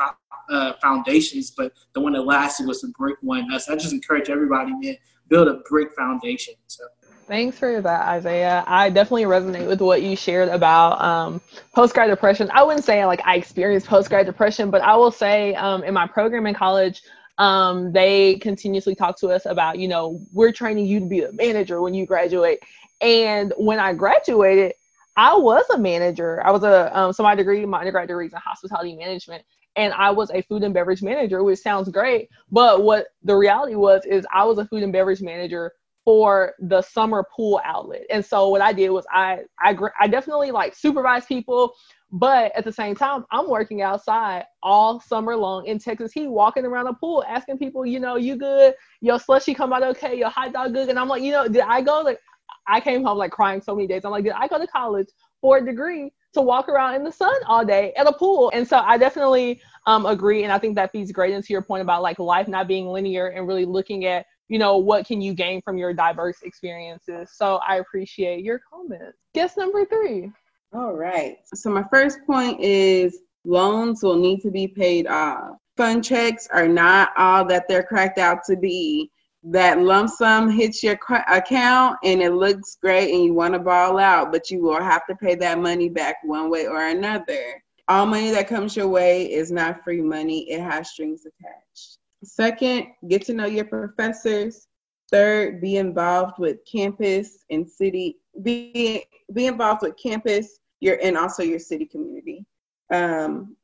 uh, 0.51 0.73
foundations, 0.81 1.51
but 1.51 1.73
the 1.95 2.01
one 2.01 2.13
that 2.13 2.23
lasted 2.23 2.67
was 2.67 2.81
the 2.81 2.93
brick 2.97 3.17
one. 3.23 3.53
Uh, 3.53 3.59
so 3.59 3.73
I 3.73 3.77
just 3.77 3.93
encourage 3.93 4.31
everybody, 4.31 4.73
man, 4.75 4.97
build 5.29 5.49
a 5.49 5.61
brick 5.69 5.93
foundation. 5.97 6.55
So. 6.67 6.85
Thanks 7.31 7.61
for 7.61 7.81
that, 7.81 8.09
Isaiah. 8.09 8.65
I 8.67 8.91
definitely 8.91 9.23
resonate 9.23 9.69
with 9.69 9.81
what 9.81 10.03
you 10.03 10.17
shared 10.17 10.49
about 10.49 11.01
um, 11.01 11.41
post 11.73 11.95
grad 11.95 12.11
depression. 12.11 12.51
I 12.53 12.65
wouldn't 12.65 12.85
say 12.85 13.07
like 13.07 13.23
I 13.25 13.37
experienced 13.37 13.87
post 13.87 14.09
grad 14.09 14.27
depression, 14.27 14.69
but 14.69 14.83
I 14.83 14.97
will 14.97 15.13
say 15.13 15.55
um, 15.55 15.85
in 15.85 15.95
my 15.95 16.09
program 16.09 16.49
in 16.49 16.57
college, 16.57 17.03
um, 17.39 17.93
they 17.93 18.35
continuously 18.41 18.97
talk 18.97 19.17
to 19.21 19.29
us 19.29 19.47
about, 19.47 19.79
you 19.79 19.87
know, 19.87 20.21
we're 20.33 20.51
training 20.51 20.87
you 20.87 20.99
to 20.99 21.07
be 21.07 21.23
a 21.23 21.31
manager 21.31 21.81
when 21.81 21.95
you 21.95 22.05
graduate. 22.05 22.65
And 23.01 23.55
when 23.57 23.79
I 23.79 23.95
graduated, 23.95 24.73
I 25.17 25.37
was 25.37 25.65
a 25.73 25.79
manager. 25.79 26.45
I 26.45 26.51
was 26.51 26.65
a 26.65 26.99
um, 26.99 27.13
so 27.13 27.23
my 27.23 27.37
degree, 27.37 27.65
my 27.65 27.79
undergrad 27.79 28.09
degree 28.09 28.27
is 28.27 28.33
in 28.33 28.41
hospitality 28.41 28.97
management, 28.97 29.45
and 29.77 29.93
I 29.93 30.11
was 30.11 30.33
a 30.33 30.43
food 30.43 30.65
and 30.65 30.75
beverage 30.75 31.01
manager, 31.01 31.45
which 31.45 31.61
sounds 31.61 31.91
great. 31.91 32.29
But 32.51 32.83
what 32.83 33.07
the 33.23 33.37
reality 33.37 33.77
was 33.77 34.05
is 34.05 34.27
I 34.35 34.43
was 34.47 34.59
a 34.59 34.65
food 34.65 34.83
and 34.83 34.93
beverage 34.93 35.23
manager 35.23 35.71
for 36.05 36.55
the 36.61 36.83
summer 36.83 37.25
pool 37.35 37.61
outlet. 37.65 38.03
And 38.11 38.25
so 38.25 38.49
what 38.49 38.61
I 38.61 38.73
did 38.73 38.91
was 38.91 39.05
I 39.13 39.41
I 39.61 39.77
I 40.01 40.09
definitely 40.09 40.51
like 40.51 40.75
supervise 40.75 41.27
people, 41.27 41.75
but 42.11 42.53
at 42.57 42.65
the 42.65 42.73
same 42.73 42.95
time 42.95 43.25
I'm 43.31 43.49
working 43.49 43.83
outside 43.83 44.45
all 44.63 45.01
summer 45.01 45.37
long 45.37 45.67
in 45.67 45.79
Texas 45.79 46.13
heat, 46.13 46.29
walking 46.29 46.65
around 46.65 46.87
a 46.87 46.95
pool, 46.95 47.25
asking 47.29 47.59
people, 47.59 47.85
you 47.85 48.01
know, 48.01 48.17
you 48.17 48.37
good? 48.37 48.75
Your 49.01 49.19
slushy 49.19 49.55
come 49.55 49.73
out 49.73 49.83
okay? 49.83 50.17
Your 50.17 50.31
hot 50.31 50.53
dog 50.53 50.73
good? 50.73 50.89
And 50.89 50.99
I'm 50.99 51.09
like, 51.09 51.23
you 51.23 51.33
know, 51.33 51.47
did 51.47 51.63
I 51.63 51.83
go? 51.83 52.01
Like, 52.01 52.19
I 52.67 52.81
came 52.81 53.05
home 53.05 53.19
like 53.19 53.33
crying 53.33 53.61
so 53.61 53.75
many 53.75 53.87
days. 53.87 54.03
I'm 54.05 54.11
like, 54.11 54.25
did 54.25 54.33
I 54.33 54.49
go 54.49 54.59
to 54.59 54.67
college 54.67 55.09
for 55.41 55.59
a 55.59 55.65
degree 55.65 56.13
to 56.33 56.41
walk 56.41 56.69
around 56.69 56.95
in 56.95 57.05
the 57.05 57.13
sun 57.13 57.35
all 57.47 57.65
day 57.65 57.93
at 57.97 58.07
a 58.07 58.13
pool? 58.13 58.51
And 58.55 58.67
so 58.67 58.79
I 58.79 58.97
definitely 58.97 59.61
um, 59.87 60.07
agree, 60.07 60.45
and 60.45 60.53
I 60.53 60.59
think 60.59 60.77
that 60.77 60.93
feeds 60.93 61.13
great 61.13 61.35
into 61.35 61.53
your 61.53 61.63
point 61.63 61.83
about 61.83 62.03
like 62.03 62.19
life 62.19 62.49
not 62.49 62.69
being 62.69 62.87
linear 62.87 63.29
and 63.29 63.47
really 63.47 63.65
looking 63.65 64.05
at 64.05 64.27
you 64.51 64.59
know, 64.59 64.79
what 64.79 65.07
can 65.07 65.21
you 65.21 65.33
gain 65.33 65.63
from 65.63 65.79
your 65.79 65.95
diverse 65.95 66.43
experiences? 66.43 67.31
So 67.33 67.61
I 67.67 67.77
appreciate 67.77 68.43
your 68.43 68.61
comments. 68.69 69.17
Guess 69.33 69.57
number 69.57 69.85
three. 69.85 70.33
All 70.75 70.93
right. 70.93 71.37
So 71.55 71.71
my 71.71 71.85
first 71.89 72.19
point 72.27 72.61
is 72.61 73.21
loans 73.45 74.03
will 74.03 74.19
need 74.19 74.41
to 74.41 74.51
be 74.51 74.67
paid 74.67 75.07
off. 75.07 75.53
Fund 75.77 76.05
checks 76.05 76.49
are 76.53 76.67
not 76.67 77.11
all 77.17 77.45
that 77.45 77.67
they're 77.69 77.85
cracked 77.85 78.19
out 78.19 78.39
to 78.47 78.57
be. 78.57 79.13
That 79.45 79.81
lump 79.81 80.11
sum 80.11 80.51
hits 80.51 80.83
your 80.83 80.99
account 81.29 81.99
and 82.03 82.21
it 82.21 82.33
looks 82.33 82.77
great 82.83 83.15
and 83.15 83.25
you 83.25 83.33
want 83.33 83.55
to 83.55 83.61
ball 83.61 84.01
out, 84.01 84.33
but 84.33 84.51
you 84.51 84.61
will 84.61 84.83
have 84.83 85.07
to 85.07 85.15
pay 85.15 85.37
that 85.37 85.61
money 85.61 85.89
back 85.89 86.17
one 86.25 86.51
way 86.51 86.67
or 86.67 86.89
another. 86.89 87.63
All 87.87 88.05
money 88.05 88.33
that 88.33 88.49
comes 88.49 88.77
your 88.77 88.89
way 88.89 89.33
is 89.33 89.53
not 89.53 89.85
free 89.85 90.03
money, 90.03 90.51
it 90.51 90.61
has 90.61 90.91
strings 90.91 91.25
attached. 91.25 92.00
Second, 92.23 92.89
get 93.09 93.25
to 93.27 93.35
know 93.35 93.47
your 93.47 93.65
professors. 93.65 94.67
Third, 95.11 95.61
be 95.61 95.77
involved 95.77 96.39
with 96.39 96.59
campus 96.71 97.45
and 97.51 97.69
city. 97.69 98.19
Be 98.43 99.05
be 99.33 99.47
involved 99.47 99.83
with 99.83 99.97
campus, 99.97 100.61
your 100.81 100.99
and 101.03 101.17
also 101.17 101.43
your 101.43 101.59
city 101.59 101.87
community. 101.87 102.45
Um, 102.93 103.57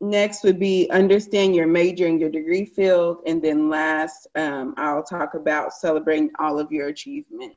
next 0.00 0.44
would 0.44 0.58
be 0.58 0.88
understand 0.90 1.54
your 1.54 1.66
major 1.66 2.06
and 2.06 2.20
your 2.20 2.30
degree 2.30 2.66
field. 2.66 3.18
And 3.26 3.42
then 3.42 3.68
last, 3.70 4.26
um, 4.34 4.74
I'll 4.76 5.02
talk 5.02 5.34
about 5.34 5.72
celebrating 5.72 6.30
all 6.38 6.58
of 6.58 6.70
your 6.70 6.88
achievements. 6.88 7.56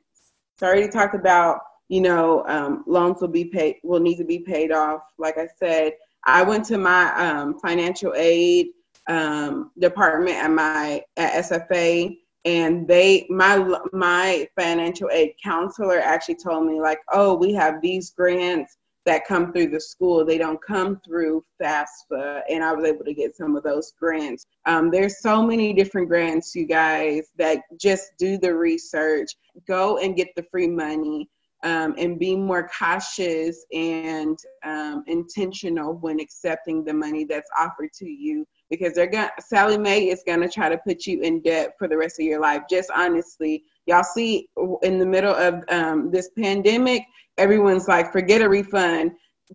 So 0.56 0.66
I 0.66 0.70
already 0.70 0.88
talked 0.88 1.14
about, 1.14 1.60
you 1.88 2.00
know, 2.00 2.44
um, 2.46 2.84
loans 2.86 3.20
will 3.20 3.28
be 3.28 3.44
paid, 3.44 3.76
will 3.82 4.00
need 4.00 4.16
to 4.16 4.24
be 4.24 4.38
paid 4.38 4.72
off. 4.72 5.02
Like 5.18 5.38
I 5.38 5.48
said, 5.58 5.92
I 6.24 6.42
went 6.42 6.64
to 6.66 6.78
my 6.78 7.12
um, 7.14 7.58
financial 7.60 8.14
aid 8.16 8.68
um, 9.08 9.70
department 9.78 10.36
at 10.36 10.50
my 10.50 11.02
at 11.16 11.44
SFA 11.44 12.16
and 12.44 12.86
they 12.86 13.26
my 13.28 13.58
my 13.92 14.48
financial 14.58 15.08
aid 15.10 15.32
counselor 15.42 15.98
actually 15.98 16.36
told 16.36 16.66
me 16.66 16.80
like 16.80 17.00
oh 17.12 17.34
we 17.34 17.52
have 17.52 17.80
these 17.82 18.10
grants 18.10 18.76
that 19.08 19.26
come 19.26 19.54
through 19.54 19.68
the 19.68 19.80
school. 19.80 20.22
They 20.22 20.36
don't 20.36 20.60
come 20.62 21.00
through 21.02 21.42
FAFSA, 21.60 22.42
and 22.50 22.62
I 22.62 22.72
was 22.72 22.84
able 22.84 23.06
to 23.06 23.14
get 23.14 23.34
some 23.34 23.56
of 23.56 23.62
those 23.62 23.94
grants. 23.98 24.44
Um, 24.66 24.90
there's 24.90 25.22
so 25.22 25.42
many 25.42 25.72
different 25.72 26.08
grants, 26.08 26.54
you 26.54 26.66
guys, 26.66 27.28
that 27.38 27.62
just 27.80 28.10
do 28.18 28.36
the 28.36 28.54
research, 28.54 29.30
go 29.66 29.96
and 29.96 30.14
get 30.14 30.28
the 30.36 30.44
free 30.50 30.68
money. 30.68 31.28
Um, 31.64 31.96
and 31.98 32.20
be 32.20 32.36
more 32.36 32.68
cautious 32.68 33.66
and 33.72 34.38
um, 34.64 35.02
intentional 35.08 35.94
when 35.94 36.20
accepting 36.20 36.84
the 36.84 36.94
money 36.94 37.24
that's 37.24 37.50
offered 37.58 37.92
to 37.94 38.08
you 38.08 38.46
because 38.70 38.94
they're 38.94 39.06
going 39.06 39.28
Sallie 39.40 39.78
Mae 39.78 40.08
is 40.08 40.22
going 40.26 40.40
to 40.40 40.48
try 40.48 40.68
to 40.68 40.78
put 40.78 41.06
you 41.06 41.20
in 41.22 41.40
debt 41.40 41.74
for 41.78 41.88
the 41.88 41.96
rest 41.96 42.18
of 42.20 42.26
your 42.26 42.40
life. 42.40 42.62
Just 42.70 42.90
honestly, 42.94 43.64
y'all 43.86 44.04
see 44.04 44.48
in 44.82 44.98
the 44.98 45.06
middle 45.06 45.34
of 45.34 45.62
um, 45.68 46.10
this 46.10 46.30
pandemic, 46.38 47.02
everyone's 47.38 47.88
like, 47.88 48.12
forget 48.12 48.42
a 48.42 48.48
refund, 48.48 49.12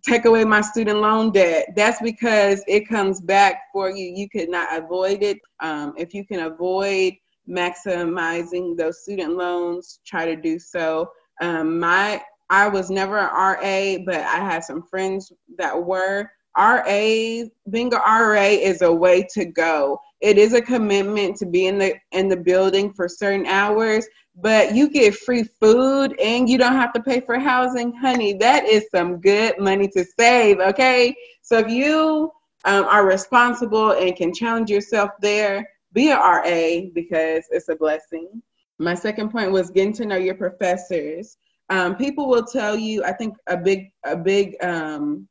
take 0.07 0.25
away 0.25 0.43
my 0.43 0.61
student 0.61 0.99
loan 0.99 1.31
debt. 1.31 1.69
That's 1.75 2.01
because 2.01 2.63
it 2.67 2.87
comes 2.87 3.21
back 3.21 3.61
for 3.71 3.89
you. 3.89 4.11
You 4.15 4.29
could 4.29 4.49
not 4.49 4.75
avoid 4.75 5.21
it. 5.21 5.39
Um, 5.61 5.93
if 5.97 6.13
you 6.13 6.25
can 6.25 6.41
avoid 6.41 7.13
maximizing 7.49 8.77
those 8.77 9.03
student 9.03 9.35
loans, 9.35 9.99
try 10.05 10.25
to 10.25 10.35
do 10.35 10.57
so. 10.57 11.11
Um, 11.41 11.79
my 11.79 12.21
I 12.49 12.67
was 12.67 12.89
never 12.89 13.17
an 13.17 13.29
RA, 13.33 14.03
but 14.05 14.21
I 14.21 14.37
had 14.37 14.63
some 14.63 14.83
friends 14.83 15.31
that 15.57 15.75
were. 15.83 16.29
RA, 16.57 17.45
being 17.69 17.93
a 17.93 17.97
RA 17.97 18.41
is 18.41 18.81
a 18.81 18.91
way 18.91 19.25
to 19.33 19.45
go. 19.45 19.99
It 20.21 20.37
is 20.37 20.53
a 20.53 20.61
commitment 20.61 21.35
to 21.37 21.45
be 21.45 21.67
in 21.67 21.77
the 21.77 21.95
in 22.11 22.29
the 22.29 22.37
building 22.37 22.93
for 22.93 23.09
certain 23.09 23.45
hours, 23.45 24.07
but 24.35 24.73
you 24.75 24.89
get 24.89 25.15
free 25.15 25.43
food 25.43 26.19
and 26.19 26.49
you 26.49 26.57
don't 26.57 26.75
have 26.75 26.93
to 26.93 27.03
pay 27.03 27.19
for 27.19 27.39
housing, 27.39 27.93
honey. 27.93 28.33
That 28.33 28.65
is 28.65 28.85
some 28.91 29.19
good 29.19 29.59
money 29.59 29.87
to 29.89 30.05
save, 30.17 30.59
okay? 30.59 31.15
So 31.41 31.59
if 31.59 31.69
you 31.69 32.31
um, 32.65 32.85
are 32.85 33.05
responsible 33.05 33.91
and 33.91 34.15
can 34.15 34.33
challenge 34.33 34.69
yourself 34.69 35.11
there, 35.21 35.67
be 35.91 36.09
a 36.09 36.17
RA 36.17 36.89
because 36.93 37.43
it's 37.51 37.69
a 37.69 37.75
blessing. 37.75 38.41
My 38.79 38.95
second 38.95 39.29
point 39.29 39.51
was 39.51 39.69
getting 39.69 39.93
to 39.93 40.05
know 40.05 40.15
your 40.15 40.35
professors. 40.35 41.37
Um, 41.69 41.95
people 41.95 42.27
will 42.27 42.45
tell 42.45 42.77
you, 42.77 43.03
I 43.03 43.13
think 43.13 43.35
a 43.47 43.57
big 43.57 43.91
a 44.05 44.17
big 44.17 44.55
um, 44.63 45.27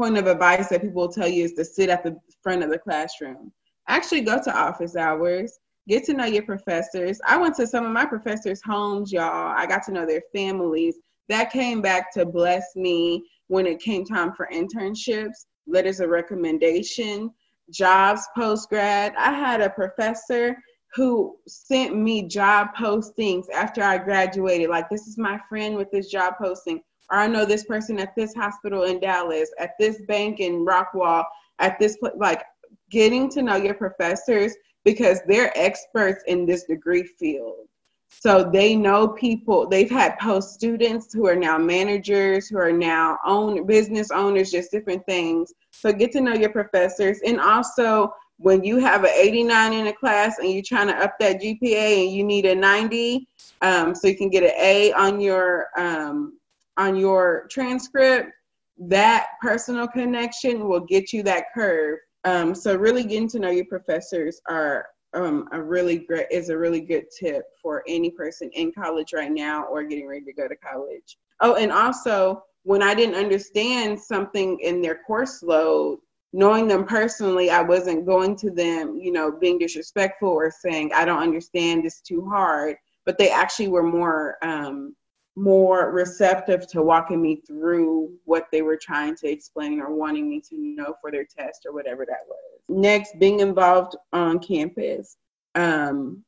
point 0.00 0.18
of 0.18 0.26
advice 0.26 0.68
that 0.68 0.82
people 0.82 1.02
will 1.02 1.12
tell 1.12 1.28
you 1.28 1.44
is 1.44 1.52
to 1.52 1.64
sit 1.64 1.90
at 1.90 2.02
the 2.02 2.16
front 2.42 2.62
of 2.62 2.70
the 2.70 2.78
classroom. 2.78 3.52
Actually, 3.88 4.22
go 4.22 4.40
to 4.42 4.56
office 4.56 4.96
hours 4.96 5.58
get 5.90 6.04
to 6.04 6.14
know 6.14 6.24
your 6.24 6.44
professors. 6.44 7.20
I 7.26 7.36
went 7.36 7.56
to 7.56 7.66
some 7.66 7.84
of 7.84 7.92
my 7.92 8.06
professors' 8.06 8.62
homes, 8.64 9.12
y'all. 9.12 9.54
I 9.56 9.66
got 9.66 9.82
to 9.84 9.92
know 9.92 10.06
their 10.06 10.22
families. 10.32 10.96
That 11.28 11.50
came 11.50 11.82
back 11.82 12.12
to 12.14 12.24
bless 12.24 12.76
me 12.76 13.24
when 13.48 13.66
it 13.66 13.80
came 13.80 14.04
time 14.04 14.32
for 14.32 14.48
internships, 14.52 15.46
letters 15.66 15.98
of 15.98 16.10
recommendation, 16.10 17.30
jobs 17.72 18.22
post 18.36 18.68
grad. 18.68 19.14
I 19.18 19.32
had 19.32 19.60
a 19.60 19.70
professor 19.70 20.56
who 20.94 21.36
sent 21.46 21.96
me 21.96 22.26
job 22.26 22.68
postings 22.76 23.44
after 23.52 23.82
I 23.82 23.98
graduated. 23.98 24.70
Like, 24.70 24.88
this 24.88 25.06
is 25.06 25.18
my 25.18 25.40
friend 25.48 25.76
with 25.76 25.90
this 25.90 26.08
job 26.08 26.34
posting. 26.40 26.80
Or 27.10 27.18
I 27.18 27.26
know 27.26 27.44
this 27.44 27.64
person 27.64 27.98
at 27.98 28.14
this 28.16 28.34
hospital 28.34 28.84
in 28.84 29.00
Dallas, 29.00 29.50
at 29.58 29.70
this 29.78 30.00
bank 30.08 30.40
in 30.40 30.64
Rockwall, 30.64 31.24
at 31.58 31.78
this 31.78 31.96
place. 31.96 32.12
Like, 32.16 32.42
getting 32.90 33.30
to 33.30 33.42
know 33.42 33.56
your 33.56 33.74
professors 33.74 34.54
because 34.84 35.20
they're 35.26 35.56
experts 35.56 36.22
in 36.26 36.46
this 36.46 36.64
degree 36.64 37.04
field. 37.04 37.66
So 38.08 38.50
they 38.52 38.74
know 38.74 39.08
people, 39.08 39.68
they've 39.68 39.90
had 39.90 40.18
post 40.18 40.54
students 40.54 41.12
who 41.12 41.28
are 41.28 41.36
now 41.36 41.56
managers, 41.58 42.48
who 42.48 42.58
are 42.58 42.72
now 42.72 43.18
own 43.24 43.66
business 43.66 44.10
owners, 44.10 44.50
just 44.50 44.72
different 44.72 45.06
things. 45.06 45.52
So 45.70 45.92
get 45.92 46.10
to 46.12 46.20
know 46.20 46.34
your 46.34 46.50
professors. 46.50 47.20
And 47.24 47.40
also 47.40 48.12
when 48.38 48.64
you 48.64 48.78
have 48.78 49.04
an 49.04 49.12
89 49.14 49.72
in 49.74 49.86
a 49.86 49.92
class 49.92 50.38
and 50.38 50.50
you're 50.50 50.62
trying 50.66 50.88
to 50.88 50.96
up 50.96 51.14
that 51.20 51.40
GPA 51.40 52.04
and 52.04 52.12
you 52.12 52.24
need 52.24 52.46
a 52.46 52.54
90, 52.54 53.28
um, 53.62 53.94
so 53.94 54.08
you 54.08 54.16
can 54.16 54.28
get 54.28 54.42
an 54.42 54.52
A 54.58 54.92
on 54.94 55.20
your 55.20 55.68
um, 55.76 56.39
on 56.76 56.96
your 56.96 57.46
transcript, 57.50 58.30
that 58.78 59.28
personal 59.42 59.86
connection 59.86 60.66
will 60.66 60.80
get 60.80 61.12
you 61.12 61.22
that 61.22 61.46
curve 61.54 61.98
um, 62.24 62.54
so 62.54 62.76
really 62.76 63.04
getting 63.04 63.28
to 63.28 63.38
know 63.38 63.50
your 63.50 63.64
professors 63.66 64.40
are 64.48 64.86
um, 65.14 65.48
a 65.52 65.60
really 65.60 65.98
great 65.98 66.26
is 66.30 66.50
a 66.50 66.58
really 66.58 66.80
good 66.80 67.06
tip 67.18 67.44
for 67.60 67.82
any 67.88 68.10
person 68.10 68.50
in 68.52 68.72
college 68.72 69.12
right 69.12 69.32
now 69.32 69.64
or 69.64 69.82
getting 69.82 70.06
ready 70.06 70.24
to 70.24 70.32
go 70.32 70.46
to 70.46 70.56
college. 70.56 71.18
Oh, 71.40 71.56
and 71.56 71.72
also 71.72 72.42
when 72.62 72.82
I 72.82 72.94
didn't 72.94 73.16
understand 73.16 73.98
something 73.98 74.60
in 74.60 74.82
their 74.82 75.02
course 75.06 75.42
load, 75.42 75.98
knowing 76.32 76.68
them 76.68 76.84
personally, 76.84 77.50
I 77.50 77.62
wasn't 77.62 78.06
going 78.06 78.36
to 78.36 78.50
them, 78.50 78.98
you 79.00 79.10
know, 79.10 79.32
being 79.32 79.58
disrespectful 79.58 80.28
or 80.28 80.50
saying 80.50 80.92
I 80.94 81.04
don't 81.04 81.22
understand 81.22 81.84
this 81.84 82.00
too 82.00 82.28
hard. 82.28 82.76
But 83.06 83.16
they 83.16 83.30
actually 83.30 83.68
were 83.68 83.82
more 83.82 84.36
um, 84.42 84.94
more 85.36 85.92
receptive 85.92 86.66
to 86.68 86.82
walking 86.82 87.22
me 87.22 87.36
through 87.46 88.12
what 88.24 88.46
they 88.52 88.62
were 88.62 88.76
trying 88.76 89.16
to 89.16 89.28
explain 89.28 89.80
or 89.80 89.94
wanting 89.94 90.28
me 90.28 90.40
to 90.40 90.56
know 90.56 90.94
for 91.00 91.10
their 91.10 91.24
test 91.24 91.64
or 91.66 91.72
whatever 91.72 92.04
that 92.04 92.26
was. 92.28 92.38
Next, 92.68 93.18
being 93.18 93.40
involved 93.40 93.96
on 94.12 94.38
campus. 94.38 95.16
Um, 95.54 96.24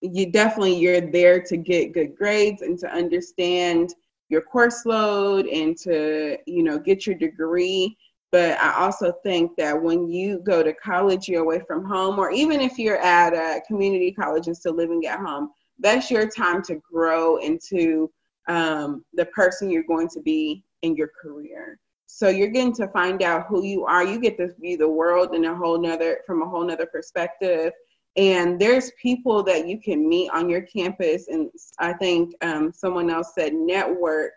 you 0.00 0.30
definitely 0.30 0.76
you're 0.76 1.00
there 1.00 1.40
to 1.42 1.56
get 1.56 1.92
good 1.92 2.16
grades 2.16 2.62
and 2.62 2.78
to 2.78 2.92
understand 2.92 3.94
your 4.28 4.42
course 4.42 4.84
load 4.86 5.46
and 5.46 5.76
to 5.76 6.36
you 6.46 6.62
know 6.62 6.78
get 6.78 7.06
your 7.06 7.16
degree 7.16 7.96
but 8.30 8.58
i 8.60 8.72
also 8.74 9.12
think 9.22 9.50
that 9.56 9.80
when 9.80 10.08
you 10.08 10.38
go 10.40 10.62
to 10.62 10.72
college 10.74 11.28
you're 11.28 11.42
away 11.42 11.60
from 11.66 11.84
home 11.84 12.18
or 12.18 12.30
even 12.30 12.60
if 12.60 12.78
you're 12.78 12.98
at 12.98 13.32
a 13.34 13.60
community 13.66 14.12
college 14.12 14.46
and 14.46 14.56
still 14.56 14.74
living 14.74 15.04
at 15.06 15.18
home 15.18 15.50
that's 15.78 16.10
your 16.10 16.28
time 16.28 16.62
to 16.62 16.80
grow 16.90 17.36
into 17.36 18.10
um, 18.48 19.04
the 19.14 19.26
person 19.26 19.70
you're 19.70 19.82
going 19.84 20.08
to 20.08 20.20
be 20.20 20.64
in 20.82 20.96
your 20.96 21.10
career. 21.20 21.78
So 22.06 22.28
you're 22.28 22.48
getting 22.48 22.74
to 22.76 22.88
find 22.88 23.22
out 23.22 23.46
who 23.48 23.64
you 23.64 23.84
are. 23.84 24.04
You 24.04 24.18
get 24.18 24.38
to 24.38 24.54
view 24.58 24.78
the 24.78 24.88
world 24.88 25.34
in 25.34 25.44
a 25.44 25.54
whole 25.54 25.78
nother 25.78 26.20
from 26.26 26.42
a 26.42 26.48
whole 26.48 26.64
nother 26.64 26.86
perspective. 26.86 27.72
And 28.16 28.58
there's 28.58 28.90
people 29.00 29.42
that 29.44 29.68
you 29.68 29.78
can 29.78 30.08
meet 30.08 30.30
on 30.30 30.48
your 30.48 30.62
campus. 30.62 31.28
And 31.28 31.50
I 31.78 31.92
think 31.92 32.34
um, 32.42 32.72
someone 32.72 33.10
else 33.10 33.34
said 33.34 33.52
network. 33.52 34.32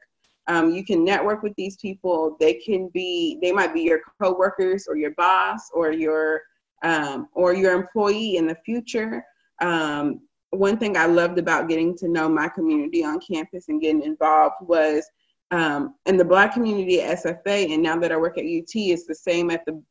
Um, 0.48 0.72
you 0.72 0.84
can 0.84 1.06
network 1.06 1.44
with 1.44 1.56
these 1.56 1.78
people. 1.78 2.36
They 2.40 2.56
can 2.56 2.90
be, 2.94 3.40
they 3.42 3.52
might 3.52 3.74
be 3.74 3.82
your 3.82 4.02
coworkers 4.22 4.86
or 4.88 4.98
your 4.98 5.12
boss 5.12 5.70
or 5.74 5.92
your 5.92 6.42
um, 6.84 7.30
or 7.34 7.54
your 7.54 7.74
employee 7.74 8.38
in 8.38 8.48
the 8.48 8.58
future. 8.66 9.24
Um, 9.62 10.22
one 10.52 10.78
thing 10.78 10.98
I 10.98 11.06
loved 11.06 11.40
about 11.40 11.70
getting 11.70 11.98
to 11.98 12.08
know 12.08 12.30
my 12.30 12.48
community 12.48 13.04
on 13.04 13.20
campus 13.20 13.70
and 13.70 13.82
getting 13.82 14.04
involved 14.04 14.56
was 14.62 15.06
um, 15.52 15.96
in 16.06 16.18
the 16.18 16.26
Black 16.26 16.54
community 16.54 17.02
at 17.02 17.20
SFA, 17.20 17.74
and 17.74 17.84
now 17.84 17.98
that 18.00 18.12
I 18.12 18.18
work 18.18 18.38
at 18.38 18.46
UT, 18.46 18.72
it's 18.74 19.06
the 19.06 19.16
same 19.16 19.50
at 19.50 19.66
the 19.66 19.82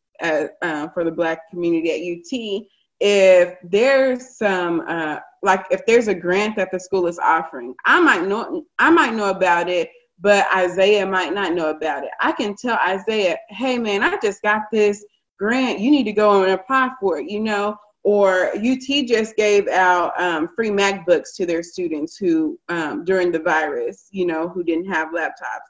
uh, 0.62 0.88
for 0.88 1.04
the 1.04 1.10
Black 1.10 1.50
community 1.50 1.90
at 1.90 2.18
UT. 2.18 2.66
If 3.00 3.56
there's 3.64 4.36
some 4.36 4.82
uh, 4.86 5.20
like 5.42 5.64
if 5.70 5.84
there's 5.86 6.08
a 6.08 6.14
grant 6.14 6.56
that 6.56 6.70
the 6.70 6.80
school 6.80 7.06
is 7.06 7.18
offering, 7.18 7.74
I 7.84 8.00
might 8.00 8.26
know 8.26 8.64
I 8.78 8.90
might 8.90 9.14
know 9.14 9.30
about 9.30 9.68
it, 9.68 9.90
but 10.18 10.46
Isaiah 10.54 11.06
might 11.06 11.32
not 11.32 11.54
know 11.54 11.70
about 11.70 12.04
it. 12.04 12.10
I 12.20 12.32
can 12.32 12.54
tell 12.54 12.78
Isaiah, 12.86 13.38
hey 13.48 13.78
man, 13.78 14.02
I 14.02 14.18
just 14.22 14.42
got 14.42 14.62
this 14.70 15.04
grant. 15.38 15.80
You 15.80 15.90
need 15.90 16.04
to 16.04 16.12
go 16.12 16.42
and 16.42 16.52
apply 16.52 16.90
for 17.00 17.18
it. 17.18 17.30
You 17.30 17.40
know, 17.40 17.76
or 18.02 18.50
UT 18.56 19.06
just 19.06 19.36
gave 19.36 19.68
out 19.68 20.18
um, 20.20 20.48
free 20.48 20.70
MacBooks 20.70 21.34
to 21.36 21.46
their 21.46 21.62
students 21.62 22.16
who, 22.16 22.58
um, 22.68 23.04
during 23.04 23.30
the 23.30 23.38
virus, 23.38 24.08
you 24.10 24.26
know, 24.26 24.48
who 24.48 24.64
didn't 24.64 24.90
have 24.90 25.08
laptops. 25.08 25.68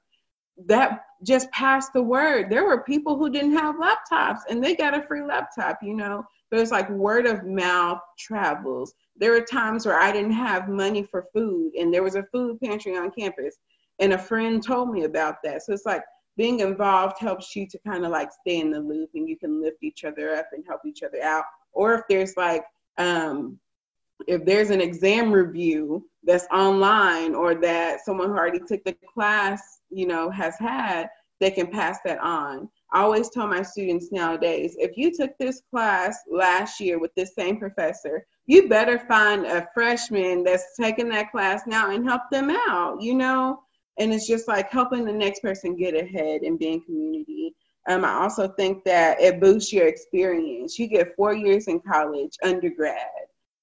That 0.66 1.00
just 1.24 1.50
passed 1.50 1.92
the 1.92 2.02
word. 2.02 2.50
There 2.50 2.64
were 2.64 2.84
people 2.84 3.16
who 3.16 3.30
didn't 3.30 3.56
have 3.56 3.76
laptops 3.76 4.40
and 4.48 4.62
they 4.62 4.76
got 4.76 4.96
a 4.96 5.02
free 5.02 5.22
laptop, 5.22 5.78
you 5.82 5.94
know. 5.94 6.24
But 6.50 6.60
it's 6.60 6.70
like 6.70 6.88
word 6.90 7.26
of 7.26 7.44
mouth 7.44 8.00
travels. 8.18 8.94
There 9.16 9.32
were 9.32 9.40
times 9.40 9.86
where 9.86 9.98
I 9.98 10.12
didn't 10.12 10.32
have 10.32 10.68
money 10.68 11.02
for 11.02 11.26
food 11.32 11.72
and 11.74 11.92
there 11.92 12.02
was 12.02 12.14
a 12.14 12.24
food 12.32 12.60
pantry 12.60 12.96
on 12.96 13.10
campus 13.10 13.56
and 14.00 14.12
a 14.12 14.18
friend 14.18 14.62
told 14.62 14.90
me 14.90 15.04
about 15.04 15.36
that. 15.44 15.62
So 15.62 15.72
it's 15.72 15.86
like 15.86 16.02
being 16.36 16.60
involved 16.60 17.18
helps 17.18 17.54
you 17.54 17.66
to 17.68 17.78
kind 17.86 18.04
of 18.04 18.10
like 18.10 18.30
stay 18.32 18.60
in 18.60 18.70
the 18.70 18.80
loop 18.80 19.10
and 19.14 19.28
you 19.28 19.36
can 19.36 19.60
lift 19.60 19.82
each 19.82 20.04
other 20.04 20.34
up 20.34 20.46
and 20.52 20.64
help 20.66 20.80
each 20.86 21.02
other 21.02 21.22
out. 21.22 21.44
Or 21.72 21.94
if 21.94 22.02
there's 22.08 22.36
like, 22.36 22.64
um, 22.98 23.58
if 24.26 24.44
there's 24.44 24.70
an 24.70 24.80
exam 24.80 25.32
review 25.32 26.06
that's 26.24 26.46
online 26.52 27.34
or 27.34 27.54
that 27.56 28.04
someone 28.04 28.28
who 28.28 28.36
already 28.36 28.60
took 28.60 28.84
the 28.84 28.96
class, 29.14 29.80
you 29.90 30.06
know, 30.06 30.30
has 30.30 30.58
had, 30.58 31.08
they 31.40 31.50
can 31.50 31.66
pass 31.68 31.98
that 32.04 32.18
on. 32.18 32.68
I 32.92 33.00
always 33.00 33.30
tell 33.30 33.46
my 33.46 33.62
students 33.62 34.12
nowadays 34.12 34.76
if 34.78 34.96
you 34.96 35.10
took 35.14 35.36
this 35.38 35.62
class 35.70 36.18
last 36.30 36.80
year 36.80 36.98
with 36.98 37.14
this 37.14 37.34
same 37.34 37.58
professor, 37.58 38.26
you 38.46 38.68
better 38.68 38.98
find 38.98 39.46
a 39.46 39.66
freshman 39.72 40.44
that's 40.44 40.76
taking 40.78 41.08
that 41.10 41.30
class 41.30 41.62
now 41.66 41.90
and 41.90 42.04
help 42.04 42.22
them 42.30 42.50
out, 42.50 43.00
you 43.00 43.14
know? 43.14 43.60
And 43.98 44.12
it's 44.12 44.26
just 44.26 44.48
like 44.48 44.70
helping 44.70 45.04
the 45.04 45.12
next 45.12 45.40
person 45.40 45.76
get 45.76 45.94
ahead 45.94 46.42
and 46.42 46.58
being 46.58 46.82
community. 46.82 47.54
Um, 47.88 48.04
I 48.04 48.12
also 48.12 48.48
think 48.48 48.84
that 48.84 49.20
it 49.20 49.40
boosts 49.40 49.72
your 49.72 49.86
experience. 49.86 50.78
You 50.78 50.86
get 50.86 51.14
four 51.16 51.34
years 51.34 51.66
in 51.66 51.80
college, 51.80 52.36
undergrad. 52.42 53.08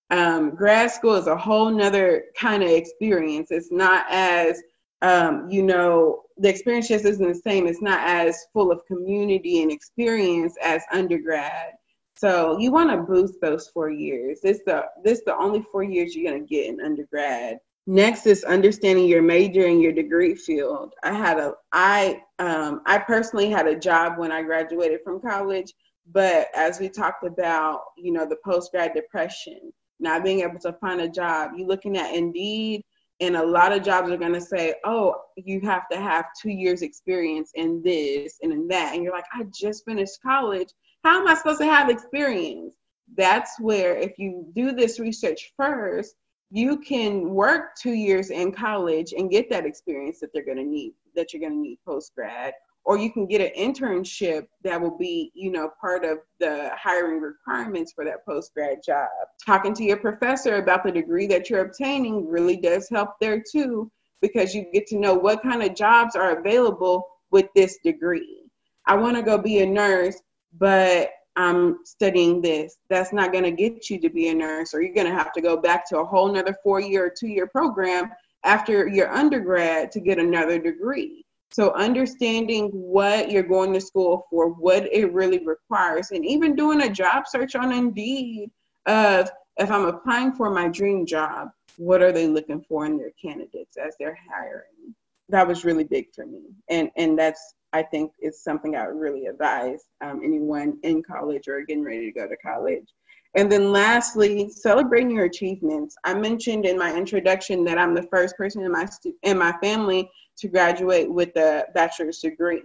Um, 0.10 0.56
grad 0.56 0.92
school 0.92 1.16
is 1.16 1.28
a 1.28 1.38
whole 1.38 1.70
nother 1.70 2.26
kind 2.40 2.64
of 2.64 2.70
experience. 2.70 3.52
It's 3.52 3.72
not 3.72 4.06
as 4.10 4.62
um, 5.02 5.48
you 5.50 5.64
know, 5.64 6.24
the 6.38 6.50
experience 6.50 6.88
just 6.88 7.06
isn't 7.06 7.28
the 7.28 7.36
same. 7.36 7.68
It's 7.68 7.82
not 7.82 8.00
as 8.02 8.46
full 8.54 8.72
of 8.72 8.86
community 8.86 9.62
and 9.62 9.72
experience 9.72 10.56
as 10.64 10.82
undergrad. 10.92 11.74
So 12.16 12.58
you 12.58 12.72
want 12.72 12.90
to 12.90 12.98
boost 12.98 13.36
those 13.42 13.68
four 13.68 13.92
years. 13.92 14.42
This 14.42 14.62
the 14.66 14.86
this 15.04 15.22
the 15.26 15.38
only 15.38 15.64
four 15.72 15.84
years 15.84 16.16
you're 16.16 16.32
gonna 16.32 16.44
get 16.44 16.68
in 16.68 16.82
undergrad. 16.82 17.60
Next 17.90 18.28
is 18.28 18.44
understanding 18.44 19.06
your 19.06 19.22
major 19.22 19.66
and 19.66 19.82
your 19.82 19.94
degree 19.94 20.36
field. 20.36 20.94
I 21.04 21.14
had 21.14 21.40
a 21.40 21.54
I 21.72 22.22
um, 22.38 22.82
I 22.86 22.98
personally 22.98 23.50
had 23.50 23.66
a 23.66 23.80
job 23.80 24.18
when 24.18 24.32
I 24.32 24.44
graduated 24.44 25.00
from 25.06 25.22
college, 25.22 25.74
but 26.12 26.50
as 26.54 26.80
we 26.82 26.90
talked 26.90 27.26
about, 27.26 27.82
you 27.98 28.12
know, 28.12 28.28
the 28.28 28.38
post 28.44 28.72
grad 28.72 28.94
depression, 28.94 29.72
not 30.02 30.26
being 30.26 30.42
able 30.42 30.60
to 30.60 30.74
find 30.74 31.00
a 31.00 31.08
job. 31.08 31.52
You 31.56 31.66
looking 31.66 31.98
at 31.98 32.14
Indeed 32.14 32.84
and 33.20 33.36
a 33.36 33.46
lot 33.46 33.72
of 33.72 33.84
jobs 33.84 34.12
are 34.12 34.18
going 34.18 34.34
to 34.34 34.42
say 34.42 34.76
oh 34.84 35.16
you 35.36 35.60
have 35.62 35.88
to 35.90 36.00
have 36.00 36.26
two 36.40 36.52
years 36.52 36.82
experience 36.82 37.52
in 37.56 37.82
this 37.84 38.38
and 38.42 38.52
in 38.52 38.68
that 38.68 38.94
and 38.94 39.04
you're 39.04 39.14
like 39.14 39.26
i 39.34 39.44
just 39.54 39.86
finished 39.86 40.22
college 40.22 40.70
how 41.04 41.20
am 41.20 41.28
i 41.28 41.34
supposed 41.34 41.60
to 41.60 41.66
have 41.66 41.90
experience 41.90 42.76
that's 43.16 43.60
where 43.60 43.96
if 43.98 44.20
you 44.20 44.46
do 44.56 44.72
this 44.72 45.00
research 45.00 45.52
first 45.58 46.16
you 46.50 46.78
can 46.78 47.30
work 47.30 47.76
two 47.76 47.94
years 47.94 48.30
in 48.30 48.52
college 48.52 49.14
and 49.18 49.30
get 49.30 49.50
that 49.50 49.66
experience 49.66 50.20
that 50.20 50.32
they're 50.34 50.46
going 50.46 50.58
to 50.58 50.64
need 50.64 50.94
that 51.16 51.34
you're 51.34 51.42
going 51.42 51.54
to 51.54 51.60
need 51.60 51.80
post 51.86 52.14
grad 52.16 52.54
or 52.86 52.98
you 52.98 53.12
can 53.12 53.28
get 53.28 53.42
an 53.42 53.52
internship 53.58 54.48
that 54.64 54.80
will 54.80 54.98
be 54.98 55.32
you 55.36 55.52
know 55.52 55.70
part 55.80 56.06
of 56.06 56.20
the 56.40 56.72
hiring 56.76 57.20
requirements 57.20 57.92
for 57.92 58.06
that 58.06 58.26
post 58.26 58.54
grad 58.54 58.78
job. 58.84 59.10
Talking 59.46 59.74
to 59.76 59.84
your 59.84 59.98
professor 59.98 60.56
about 60.56 60.84
the 60.84 60.92
degree 60.92 61.28
that 61.28 61.50
you're 61.50 61.66
obtaining 61.66 62.28
really 62.28 62.56
does 62.56 62.88
help 62.90 63.16
there 63.20 63.44
too 63.52 63.92
because 64.22 64.56
you 64.56 64.66
get 64.74 64.88
to 64.88 64.98
know 64.98 65.14
what 65.14 65.44
kind 65.44 65.62
of 65.62 65.76
jobs 65.76 66.16
are 66.16 66.40
available 66.40 67.06
with 67.30 67.48
this 67.56 67.78
degree. 67.84 68.44
I 68.86 68.96
want 68.96 69.18
to 69.18 69.22
go 69.22 69.38
be 69.38 69.60
a 69.60 69.66
nurse 69.66 70.22
but 70.58 71.10
i'm 71.38 71.78
studying 71.86 72.42
this 72.42 72.78
that's 72.90 73.14
not 73.14 73.32
going 73.32 73.44
to 73.44 73.52
get 73.52 73.90
you 73.90 74.00
to 74.00 74.10
be 74.10 74.28
a 74.28 74.34
nurse 74.34 74.74
or 74.74 74.82
you're 74.82 74.94
going 74.94 75.08
to 75.08 75.14
have 75.14 75.32
to 75.32 75.42
go 75.42 75.56
back 75.56 75.88
to 75.88 76.00
a 76.00 76.06
whole 76.06 76.32
nother 76.32 76.56
four 76.64 76.80
year 76.80 77.06
or 77.06 77.14
two 77.18 77.28
year 77.28 77.48
program 77.48 78.10
after 78.44 78.88
your 78.88 79.10
undergrad 79.12 79.92
to 79.92 80.00
get 80.00 80.20
another 80.20 80.60
degree 80.60 81.24
so 81.52 81.74
understanding 81.74 82.70
what 82.72 83.32
you're 83.32 83.44
going 83.44 83.74
to 83.74 83.82
school 83.82 84.28
for, 84.30 84.50
what 84.50 84.92
it 84.92 85.14
really 85.14 85.46
requires, 85.46 86.12
and 86.12 86.26
even 86.26 86.56
doing 86.56 86.82
a 86.82 86.90
job 86.90 87.26
search 87.28 87.56
on 87.56 87.72
Indeed 87.72 88.52
of 88.86 89.30
if 89.58 89.72
I'm 89.72 89.86
applying 89.86 90.34
for 90.34 90.50
my 90.50 90.68
dream 90.68 91.06
job, 91.06 91.50
what 91.78 92.02
are 92.02 92.12
they 92.12 92.28
looking 92.28 92.62
for 92.68 92.86
in 92.86 92.98
their 92.98 93.12
candidates 93.22 93.78
as 93.78 93.96
they're 94.00 94.18
hiring? 94.30 94.96
That 95.30 95.48
was 95.48 95.66
really 95.66 95.84
big 95.84 96.08
for 96.14 96.26
me, 96.26 96.42
and 96.70 96.90
and 96.96 97.18
that's 97.20 97.56
I 97.74 97.84
think 97.84 98.12
is 98.22 98.42
something 98.42 98.76
I 98.76 98.88
would 98.88 99.00
really 99.00 99.26
advise 99.26 99.84
um, 100.02 100.22
anyone 100.24 100.78
in 100.84 101.04
college 101.04 101.48
or 101.48 101.62
getting 101.62 101.84
ready 101.84 102.06
to 102.06 102.12
go 102.12 102.28
to 102.28 102.38
college. 102.38 102.88
And 103.36 103.52
then 103.52 103.72
lastly, 103.72 104.50
celebrating 104.50 105.12
your 105.12 105.26
achievements. 105.26 105.96
I 106.04 106.14
mentioned 106.14 106.66
in 106.66 106.78
my 106.78 106.96
introduction 106.96 107.64
that 107.66 107.78
I'm 107.78 107.94
the 107.94 108.08
first 108.12 108.36
person 108.38 108.64
in 108.64 108.72
my 108.72 108.86
stu- 108.86 109.16
in 109.24 109.38
my 109.38 109.54
family 109.62 110.10
to 110.38 110.48
graduate 110.48 111.12
with 111.12 111.36
a 111.36 111.66
bachelor's 111.74 112.20
degree. 112.20 112.64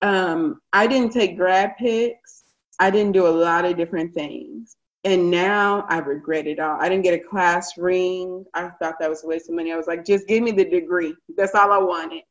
Um, 0.00 0.60
I 0.72 0.86
didn't 0.86 1.12
take 1.12 1.36
grad 1.36 1.76
picks. 1.76 2.44
I 2.78 2.90
didn't 2.90 3.12
do 3.12 3.26
a 3.26 3.28
lot 3.28 3.64
of 3.64 3.76
different 3.76 4.14
things. 4.14 4.76
And 5.04 5.30
now 5.30 5.84
I 5.88 5.98
regret 5.98 6.46
it 6.46 6.60
all. 6.60 6.80
I 6.80 6.88
didn't 6.88 7.04
get 7.04 7.14
a 7.14 7.28
class 7.28 7.76
ring. 7.76 8.44
I 8.54 8.68
thought 8.68 8.96
that 9.00 9.10
was 9.10 9.24
a 9.24 9.26
waste 9.26 9.48
of 9.48 9.56
money. 9.56 9.72
I 9.72 9.76
was 9.76 9.88
like, 9.88 10.04
just 10.04 10.28
give 10.28 10.42
me 10.42 10.52
the 10.52 10.64
degree. 10.64 11.14
That's 11.36 11.54
all 11.54 11.72
I 11.72 11.78
wanted. 11.78 12.22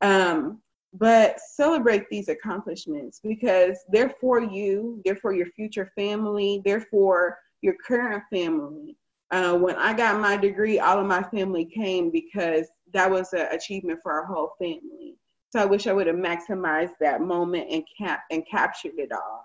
Um, 0.00 0.60
but 0.98 1.38
celebrate 1.40 2.08
these 2.10 2.28
accomplishments 2.28 3.20
because 3.22 3.78
they're 3.90 4.14
for 4.20 4.40
you, 4.40 5.00
they're 5.04 5.16
for 5.16 5.34
your 5.34 5.46
future 5.46 5.90
family, 5.94 6.62
they're 6.64 6.86
for 6.90 7.38
your 7.60 7.74
current 7.86 8.22
family. 8.32 8.96
Uh, 9.30 9.56
when 9.56 9.76
I 9.76 9.92
got 9.92 10.20
my 10.20 10.36
degree, 10.36 10.78
all 10.78 10.98
of 10.98 11.06
my 11.06 11.22
family 11.22 11.64
came 11.64 12.10
because 12.10 12.68
that 12.92 13.10
was 13.10 13.32
an 13.32 13.48
achievement 13.50 14.00
for 14.02 14.12
our 14.12 14.24
whole 14.24 14.52
family. 14.58 15.16
So 15.50 15.60
I 15.60 15.64
wish 15.64 15.86
I 15.86 15.92
would 15.92 16.06
have 16.06 16.16
maximized 16.16 16.94
that 17.00 17.20
moment 17.20 17.68
and 17.70 17.84
cap 17.98 18.24
and 18.30 18.46
captured 18.48 18.98
it 18.98 19.10
all. 19.12 19.44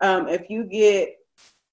Um, 0.00 0.28
if 0.28 0.50
you 0.50 0.64
get 0.64 1.10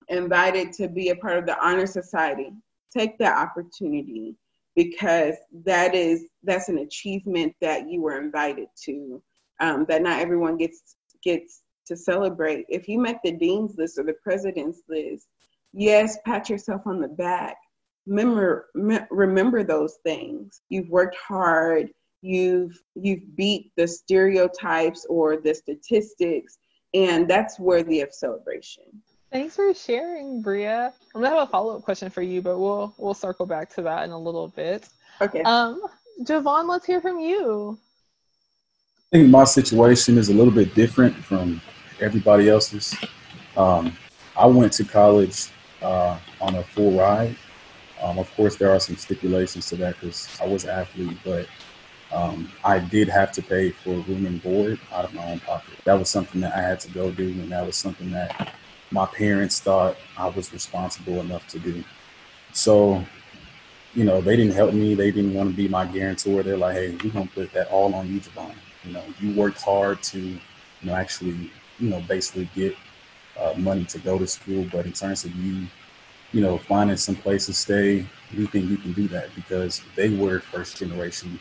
invited 0.09 0.71
to 0.73 0.87
be 0.87 1.09
a 1.09 1.15
part 1.15 1.37
of 1.37 1.45
the 1.45 1.59
honor 1.65 1.87
society, 1.87 2.51
take 2.95 3.17
that 3.17 3.37
opportunity 3.37 4.35
because 4.77 5.35
that 5.65 5.95
is 5.95 6.27
that's 6.43 6.69
an 6.69 6.77
achievement 6.77 7.53
that 7.59 7.89
you 7.89 7.99
were 7.99 8.21
invited 8.21 8.67
to 8.85 9.21
um, 9.59 9.85
that 9.89 10.03
not 10.03 10.21
everyone 10.21 10.55
gets 10.55 10.95
gets 11.23 11.63
to 11.87 11.97
celebrate. 11.97 12.65
If 12.69 12.87
you 12.87 12.99
make 12.99 13.17
the 13.23 13.31
dean's 13.31 13.75
list 13.75 13.97
or 13.97 14.03
the 14.03 14.13
president's 14.23 14.83
list, 14.87 15.27
yes, 15.73 16.19
pat 16.25 16.47
yourself 16.47 16.83
on 16.85 17.01
the 17.01 17.07
back, 17.07 17.57
remember 18.05 18.67
remember 19.09 19.63
those 19.63 19.97
things. 20.05 20.61
You've 20.69 20.89
worked 20.89 21.17
hard. 21.17 21.89
You've 22.21 22.79
you've 22.93 23.35
beat 23.35 23.71
the 23.77 23.87
stereotypes 23.87 25.07
or 25.09 25.37
the 25.37 25.55
statistics 25.55 26.59
and 26.93 27.29
that's 27.29 27.59
worthy 27.59 28.01
of 28.01 28.13
celebration 28.13 28.85
thanks 29.31 29.55
for 29.55 29.73
sharing 29.73 30.41
bria. 30.41 30.93
I'm 31.13 31.21
gonna 31.21 31.35
have 31.35 31.47
a 31.47 31.51
follow-up 31.51 31.83
question 31.83 32.09
for 32.09 32.21
you 32.21 32.41
but 32.41 32.59
we'll 32.59 32.93
we'll 32.97 33.13
circle 33.13 33.45
back 33.45 33.69
to 33.75 33.81
that 33.83 34.03
in 34.03 34.11
a 34.11 34.19
little 34.19 34.47
bit. 34.49 34.89
Okay. 35.21 35.41
Um 35.43 35.81
javon 36.23 36.67
let's 36.67 36.85
hear 36.85 37.01
from 37.01 37.19
you. 37.19 37.77
I 39.13 39.17
think 39.17 39.29
my 39.29 39.45
situation 39.45 40.17
is 40.17 40.29
a 40.29 40.33
little 40.33 40.53
bit 40.53 40.75
different 40.75 41.15
from 41.15 41.61
everybody 42.01 42.49
else's. 42.49 42.95
Um, 43.55 43.95
i 44.35 44.45
went 44.45 44.73
to 44.73 44.83
college 44.83 45.49
uh, 45.81 46.19
on 46.41 46.55
a 46.55 46.63
full 46.63 46.97
ride. 46.97 47.35
Um, 48.01 48.19
of 48.19 48.29
course, 48.35 48.57
there 48.57 48.69
are 48.69 48.79
some 48.79 48.95
stipulations 48.95 49.67
to 49.69 49.75
that 49.77 49.95
because 49.99 50.27
I 50.41 50.45
was 50.45 50.65
an 50.65 50.71
athlete, 50.71 51.17
but 51.23 51.47
um, 52.11 52.51
I 52.63 52.79
did 52.79 53.09
have 53.09 53.31
to 53.33 53.41
pay 53.41 53.71
for 53.71 53.91
room 53.91 54.25
and 54.25 54.41
board 54.43 54.79
out 54.91 55.05
of 55.05 55.13
my 55.13 55.31
own 55.31 55.39
pocket. 55.39 55.73
That 55.85 55.97
was 55.97 56.09
something 56.09 56.41
that 56.41 56.55
I 56.55 56.61
had 56.61 56.79
to 56.81 56.91
go 56.91 57.09
do, 57.09 57.29
and 57.29 57.51
that 57.51 57.65
was 57.65 57.75
something 57.75 58.11
that 58.11 58.53
my 58.91 59.05
parents 59.05 59.59
thought 59.59 59.97
I 60.17 60.27
was 60.27 60.53
responsible 60.53 61.19
enough 61.19 61.47
to 61.49 61.59
do. 61.59 61.83
So, 62.53 63.03
you 63.93 64.03
know, 64.03 64.21
they 64.21 64.35
didn't 64.35 64.53
help 64.53 64.73
me. 64.73 64.95
They 64.95 65.11
didn't 65.11 65.33
want 65.33 65.49
to 65.49 65.55
be 65.55 65.67
my 65.67 65.85
guarantor. 65.85 66.43
They're 66.43 66.57
like, 66.57 66.75
hey, 66.75 66.91
we're 67.03 67.11
going 67.11 67.27
to 67.27 67.33
put 67.33 67.53
that 67.53 67.69
all 67.69 67.93
on 67.95 68.07
you, 68.11 68.19
Javon. 68.19 68.53
You 68.83 68.93
know, 68.93 69.03
you 69.19 69.35
worked 69.35 69.61
hard 69.61 70.01
to, 70.03 70.19
you 70.19 70.39
know, 70.81 70.95
actually, 70.95 71.51
you 71.79 71.89
know, 71.89 72.01
basically 72.01 72.49
get 72.55 72.75
uh, 73.39 73.53
money 73.57 73.85
to 73.85 73.99
go 73.99 74.17
to 74.17 74.27
school. 74.27 74.65
But 74.71 74.85
in 74.85 74.93
terms 74.93 75.25
of 75.25 75.35
you 75.35 75.67
you 76.33 76.41
know, 76.41 76.57
finding 76.57 76.97
some 76.97 77.15
place 77.15 77.45
to 77.45 77.53
stay, 77.53 78.05
we 78.37 78.45
think 78.47 78.69
you 78.69 78.77
can 78.77 78.93
do 78.93 79.07
that 79.07 79.33
because 79.35 79.81
they 79.95 80.09
were 80.09 80.39
first 80.39 80.77
generation, 80.77 81.39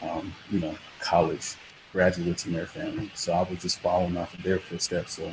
um, 0.00 0.32
you 0.50 0.58
know, 0.58 0.74
college 1.00 1.56
graduates 1.92 2.46
in 2.46 2.52
their 2.52 2.66
family. 2.66 3.10
So 3.14 3.32
I 3.32 3.42
was 3.42 3.60
just 3.60 3.80
following 3.80 4.16
off 4.16 4.32
of 4.32 4.42
their 4.42 4.58
footsteps. 4.58 5.12
So 5.16 5.32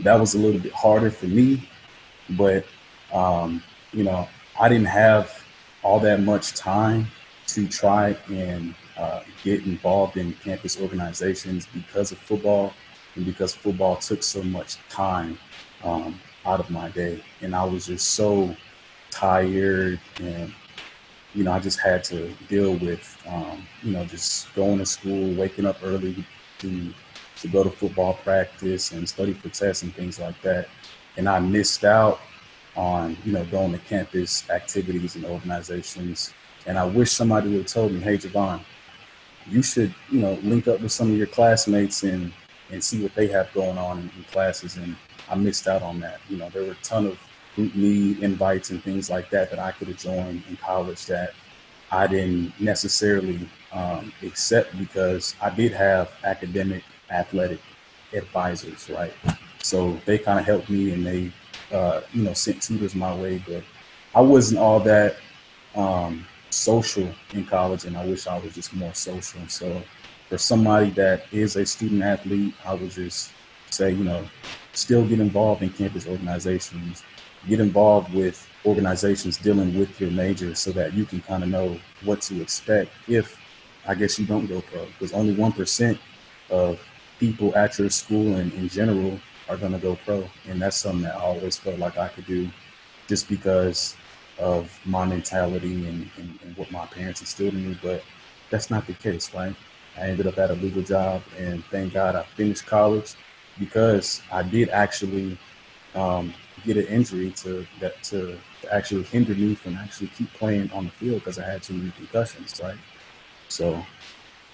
that 0.00 0.18
was 0.18 0.34
a 0.34 0.38
little 0.38 0.60
bit 0.60 0.72
harder 0.72 1.10
for 1.10 1.26
me, 1.26 1.68
but 2.30 2.64
um, 3.12 3.62
you 3.92 4.04
know, 4.04 4.28
I 4.58 4.68
didn't 4.68 4.86
have 4.86 5.42
all 5.82 6.00
that 6.00 6.20
much 6.20 6.54
time 6.54 7.06
to 7.48 7.68
try 7.68 8.16
and 8.28 8.74
uh, 8.96 9.20
get 9.42 9.64
involved 9.64 10.16
in 10.16 10.32
campus 10.34 10.80
organizations 10.80 11.66
because 11.72 12.10
of 12.12 12.18
football 12.18 12.72
and 13.14 13.24
because 13.24 13.54
football 13.54 13.96
took 13.96 14.22
so 14.22 14.42
much 14.42 14.76
time. 14.88 15.38
Um, 15.84 16.18
out 16.46 16.60
of 16.60 16.70
my 16.70 16.88
day. 16.90 17.22
And 17.42 17.54
I 17.54 17.64
was 17.64 17.86
just 17.86 18.12
so 18.12 18.56
tired 19.10 20.00
and 20.20 20.54
you 21.34 21.44
know, 21.44 21.52
I 21.52 21.58
just 21.58 21.78
had 21.80 22.02
to 22.04 22.32
deal 22.48 22.76
with, 22.76 23.22
um, 23.28 23.66
you 23.82 23.92
know, 23.92 24.06
just 24.06 24.54
going 24.54 24.78
to 24.78 24.86
school, 24.86 25.34
waking 25.34 25.66
up 25.66 25.76
early, 25.82 26.24
to 26.60 26.94
to 27.36 27.48
go 27.48 27.62
to 27.62 27.70
football 27.70 28.14
practice 28.14 28.92
and 28.92 29.08
study 29.08 29.32
for 29.34 29.48
tests 29.48 29.82
and 29.82 29.94
things 29.94 30.18
like 30.18 30.40
that. 30.42 30.68
And 31.16 31.28
I 31.28 31.38
missed 31.38 31.84
out 31.84 32.20
on, 32.76 33.16
you 33.24 33.32
know, 33.32 33.44
going 33.46 33.72
to 33.72 33.78
campus 33.78 34.48
activities 34.50 35.16
and 35.16 35.24
organizations. 35.24 36.32
And 36.66 36.78
I 36.78 36.84
wish 36.84 37.12
somebody 37.12 37.48
would 37.50 37.58
have 37.58 37.66
told 37.66 37.92
me, 37.92 38.00
hey, 38.00 38.18
Javon, 38.18 38.60
you 39.48 39.62
should, 39.62 39.94
you 40.10 40.20
know, 40.20 40.34
link 40.42 40.68
up 40.68 40.80
with 40.80 40.92
some 40.92 41.10
of 41.10 41.16
your 41.16 41.26
classmates 41.26 42.02
and 42.02 42.32
and 42.72 42.82
see 42.82 43.00
what 43.00 43.14
they 43.14 43.28
have 43.28 43.52
going 43.52 43.78
on 43.78 43.98
in, 43.98 44.10
in 44.16 44.24
classes. 44.24 44.76
And 44.76 44.96
I 45.30 45.36
missed 45.36 45.68
out 45.68 45.82
on 45.82 46.00
that. 46.00 46.20
You 46.28 46.36
know, 46.36 46.48
there 46.48 46.64
were 46.64 46.72
a 46.72 46.82
ton 46.82 47.06
of 47.06 47.18
GroupMe 47.56 48.20
invites 48.20 48.70
and 48.70 48.82
things 48.82 49.08
like 49.08 49.30
that 49.30 49.50
that 49.50 49.58
I 49.60 49.70
could 49.70 49.86
have 49.88 49.98
joined 49.98 50.42
in 50.48 50.56
college 50.56 51.06
that 51.06 51.32
I 51.90 52.06
didn't 52.08 52.58
necessarily 52.60 53.48
um, 53.72 54.12
accept 54.22 54.76
because 54.76 55.36
I 55.40 55.50
did 55.50 55.72
have 55.72 56.10
academic 56.24 56.82
athletic 57.10 57.60
advisors, 58.12 58.88
right? 58.90 59.12
So 59.62 59.98
they 60.04 60.18
kind 60.18 60.38
of 60.38 60.46
helped 60.46 60.70
me 60.70 60.92
and 60.92 61.06
they, 61.06 61.32
uh, 61.72 62.02
you 62.12 62.22
know, 62.22 62.32
sent 62.32 62.62
tutors 62.62 62.94
my 62.94 63.14
way. 63.14 63.42
But 63.46 63.64
I 64.14 64.20
wasn't 64.20 64.60
all 64.60 64.80
that 64.80 65.16
um, 65.74 66.26
social 66.50 67.08
in 67.32 67.44
college, 67.44 67.84
and 67.84 67.96
I 67.96 68.06
wish 68.06 68.26
I 68.26 68.38
was 68.38 68.54
just 68.54 68.74
more 68.74 68.94
social. 68.94 69.40
So 69.48 69.82
for 70.28 70.38
somebody 70.38 70.90
that 70.90 71.24
is 71.32 71.56
a 71.56 71.66
student 71.66 72.02
athlete, 72.02 72.54
I 72.64 72.74
would 72.74 72.90
just 72.90 73.32
say, 73.70 73.90
you 73.90 74.04
know, 74.04 74.24
still 74.72 75.06
get 75.06 75.20
involved 75.20 75.62
in 75.62 75.70
campus 75.70 76.06
organizations, 76.06 77.02
get 77.48 77.60
involved 77.60 78.12
with 78.12 78.48
organizations 78.64 79.38
dealing 79.38 79.78
with 79.78 80.00
your 80.00 80.10
major 80.10 80.54
so 80.54 80.72
that 80.72 80.92
you 80.92 81.04
can 81.04 81.20
kind 81.22 81.42
of 81.42 81.48
know 81.48 81.78
what 82.04 82.20
to 82.20 82.40
expect 82.40 82.90
if 83.06 83.38
I 83.86 83.94
guess 83.94 84.18
you 84.18 84.26
don't 84.26 84.46
go 84.46 84.60
pro 84.60 84.84
because 84.86 85.12
only 85.12 85.34
1% 85.34 85.98
of 86.50 86.80
people 87.18 87.54
at 87.56 87.78
your 87.78 87.90
school 87.90 88.36
and 88.36 88.52
in 88.54 88.68
general 88.68 89.18
are 89.48 89.56
going 89.56 89.72
to 89.72 89.78
go 89.78 89.96
pro. 90.04 90.28
And 90.48 90.60
that's 90.60 90.76
something 90.76 91.02
that 91.02 91.16
I 91.16 91.20
always 91.20 91.56
felt 91.56 91.78
like 91.78 91.98
I 91.98 92.08
could 92.08 92.26
do 92.26 92.48
just 93.06 93.28
because 93.28 93.96
of 94.38 94.78
my 94.84 95.04
mentality 95.04 95.86
and, 95.86 96.10
and, 96.16 96.38
and 96.42 96.56
what 96.56 96.70
my 96.70 96.86
parents 96.86 97.20
instilled 97.20 97.54
in 97.54 97.70
me. 97.70 97.78
But 97.82 98.02
that's 98.50 98.70
not 98.70 98.86
the 98.86 98.94
case, 98.94 99.32
right? 99.34 99.54
I 99.96 100.08
ended 100.08 100.26
up 100.26 100.38
at 100.38 100.50
a 100.50 100.54
legal 100.54 100.82
job 100.82 101.22
and 101.38 101.64
thank 101.66 101.94
God 101.94 102.16
I 102.16 102.22
finished 102.22 102.66
college 102.66 103.14
because 103.58 104.22
I 104.30 104.42
did 104.42 104.68
actually 104.68 105.38
um, 105.94 106.34
get 106.64 106.76
an 106.76 106.86
injury 106.86 107.30
to 107.30 107.66
that 107.80 108.02
to, 108.04 108.38
to 108.62 108.74
actually 108.74 109.04
hinder 109.04 109.34
me 109.34 109.54
from 109.54 109.76
actually 109.76 110.08
keep 110.08 110.32
playing 110.34 110.70
on 110.72 110.84
the 110.84 110.90
field 110.90 111.20
because 111.20 111.38
I 111.38 111.50
had 111.50 111.62
too 111.62 111.74
many 111.74 111.90
concussions, 111.92 112.60
right? 112.62 112.76
So 113.48 113.84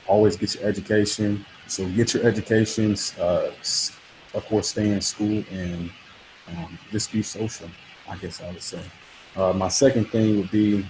always 0.06 0.36
get 0.36 0.54
your 0.54 0.64
education. 0.64 1.44
So 1.72 1.88
get 1.88 2.12
your 2.12 2.22
educations. 2.26 3.18
Uh, 3.18 3.50
of 4.34 4.44
course, 4.44 4.68
stay 4.68 4.90
in 4.90 5.00
school 5.00 5.42
and 5.50 5.90
um, 6.48 6.78
just 6.90 7.10
be 7.10 7.22
social. 7.22 7.66
I 8.06 8.18
guess 8.18 8.42
I 8.42 8.50
would 8.50 8.60
say. 8.60 8.82
Uh, 9.34 9.54
my 9.54 9.68
second 9.68 10.10
thing 10.10 10.36
would 10.36 10.50
be 10.50 10.84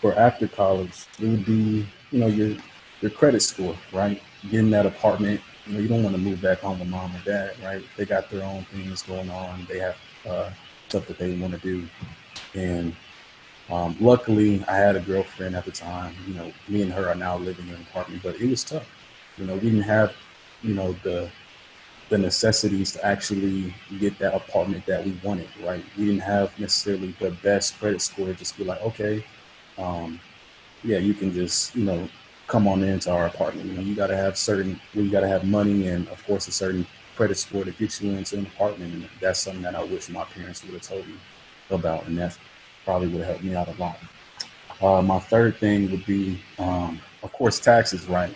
for 0.00 0.14
after 0.14 0.46
college. 0.46 1.06
It 1.18 1.26
would 1.26 1.44
be 1.44 1.84
you 2.12 2.20
know 2.20 2.28
your 2.28 2.56
your 3.00 3.10
credit 3.10 3.40
score, 3.40 3.76
right? 3.92 4.22
Getting 4.52 4.70
that 4.70 4.86
apartment. 4.86 5.40
You 5.66 5.72
know 5.72 5.80
you 5.80 5.88
don't 5.88 6.04
want 6.04 6.14
to 6.14 6.22
move 6.22 6.40
back 6.40 6.60
home 6.60 6.78
with 6.78 6.88
mom 6.88 7.10
or 7.16 7.20
dad, 7.24 7.56
right? 7.64 7.82
They 7.96 8.04
got 8.04 8.30
their 8.30 8.44
own 8.44 8.62
things 8.66 9.02
going 9.02 9.30
on. 9.30 9.66
They 9.68 9.80
have 9.80 9.96
uh, 10.28 10.50
stuff 10.90 11.08
that 11.08 11.18
they 11.18 11.36
want 11.38 11.54
to 11.54 11.58
do, 11.58 11.88
and 12.54 12.94
um, 13.68 13.96
luckily, 13.98 14.64
I 14.68 14.76
had 14.76 14.94
a 14.94 15.00
girlfriend 15.00 15.56
at 15.56 15.64
the 15.64 15.72
time. 15.72 16.14
You 16.28 16.34
know, 16.34 16.52
me 16.68 16.82
and 16.82 16.92
her 16.92 17.08
are 17.08 17.16
now 17.16 17.36
living 17.36 17.66
in 17.66 17.74
an 17.74 17.82
apartment, 17.90 18.22
but 18.22 18.36
it 18.36 18.48
was 18.48 18.62
tough. 18.62 18.86
You 19.36 19.46
know, 19.46 19.54
we 19.54 19.70
didn't 19.70 19.82
have, 19.82 20.12
you 20.62 20.74
know, 20.74 20.92
the 21.02 21.30
the 22.10 22.18
necessities 22.18 22.92
to 22.92 23.04
actually 23.04 23.74
get 23.98 24.18
that 24.18 24.34
apartment 24.34 24.84
that 24.86 25.04
we 25.04 25.18
wanted. 25.22 25.48
Right? 25.62 25.84
We 25.96 26.06
didn't 26.06 26.22
have 26.22 26.58
necessarily 26.58 27.14
the 27.18 27.30
best 27.42 27.78
credit 27.78 28.00
score. 28.02 28.32
Just 28.32 28.56
be 28.56 28.64
like, 28.64 28.82
okay, 28.82 29.24
um, 29.78 30.20
yeah, 30.82 30.98
you 30.98 31.14
can 31.14 31.32
just, 31.32 31.74
you 31.74 31.84
know, 31.84 32.08
come 32.46 32.68
on 32.68 32.82
into 32.82 33.10
our 33.10 33.26
apartment. 33.26 33.66
You 33.66 33.74
know, 33.74 33.80
you 33.80 33.94
got 33.94 34.08
to 34.08 34.16
have 34.16 34.36
certain, 34.36 34.78
you 34.92 35.10
got 35.10 35.20
to 35.20 35.28
have 35.28 35.44
money 35.44 35.88
and, 35.88 36.08
of 36.08 36.24
course, 36.26 36.46
a 36.46 36.52
certain 36.52 36.86
credit 37.16 37.38
score 37.38 37.64
to 37.64 37.70
get 37.70 38.00
you 38.00 38.10
into 38.12 38.38
an 38.38 38.46
apartment. 38.46 38.92
And 38.92 39.08
that's 39.20 39.40
something 39.40 39.62
that 39.62 39.74
I 39.74 39.82
wish 39.82 40.08
my 40.08 40.24
parents 40.24 40.62
would 40.64 40.74
have 40.74 40.82
told 40.82 41.06
me 41.06 41.14
about. 41.70 42.06
And 42.06 42.18
that 42.18 42.36
probably 42.84 43.08
would 43.08 43.18
have 43.18 43.28
helped 43.28 43.44
me 43.44 43.54
out 43.54 43.68
a 43.68 43.80
lot. 43.80 43.98
Uh, 44.82 45.00
my 45.00 45.18
third 45.18 45.56
thing 45.56 45.90
would 45.90 46.04
be, 46.04 46.42
um, 46.58 47.00
of 47.22 47.32
course, 47.32 47.58
taxes. 47.58 48.06
Right? 48.06 48.34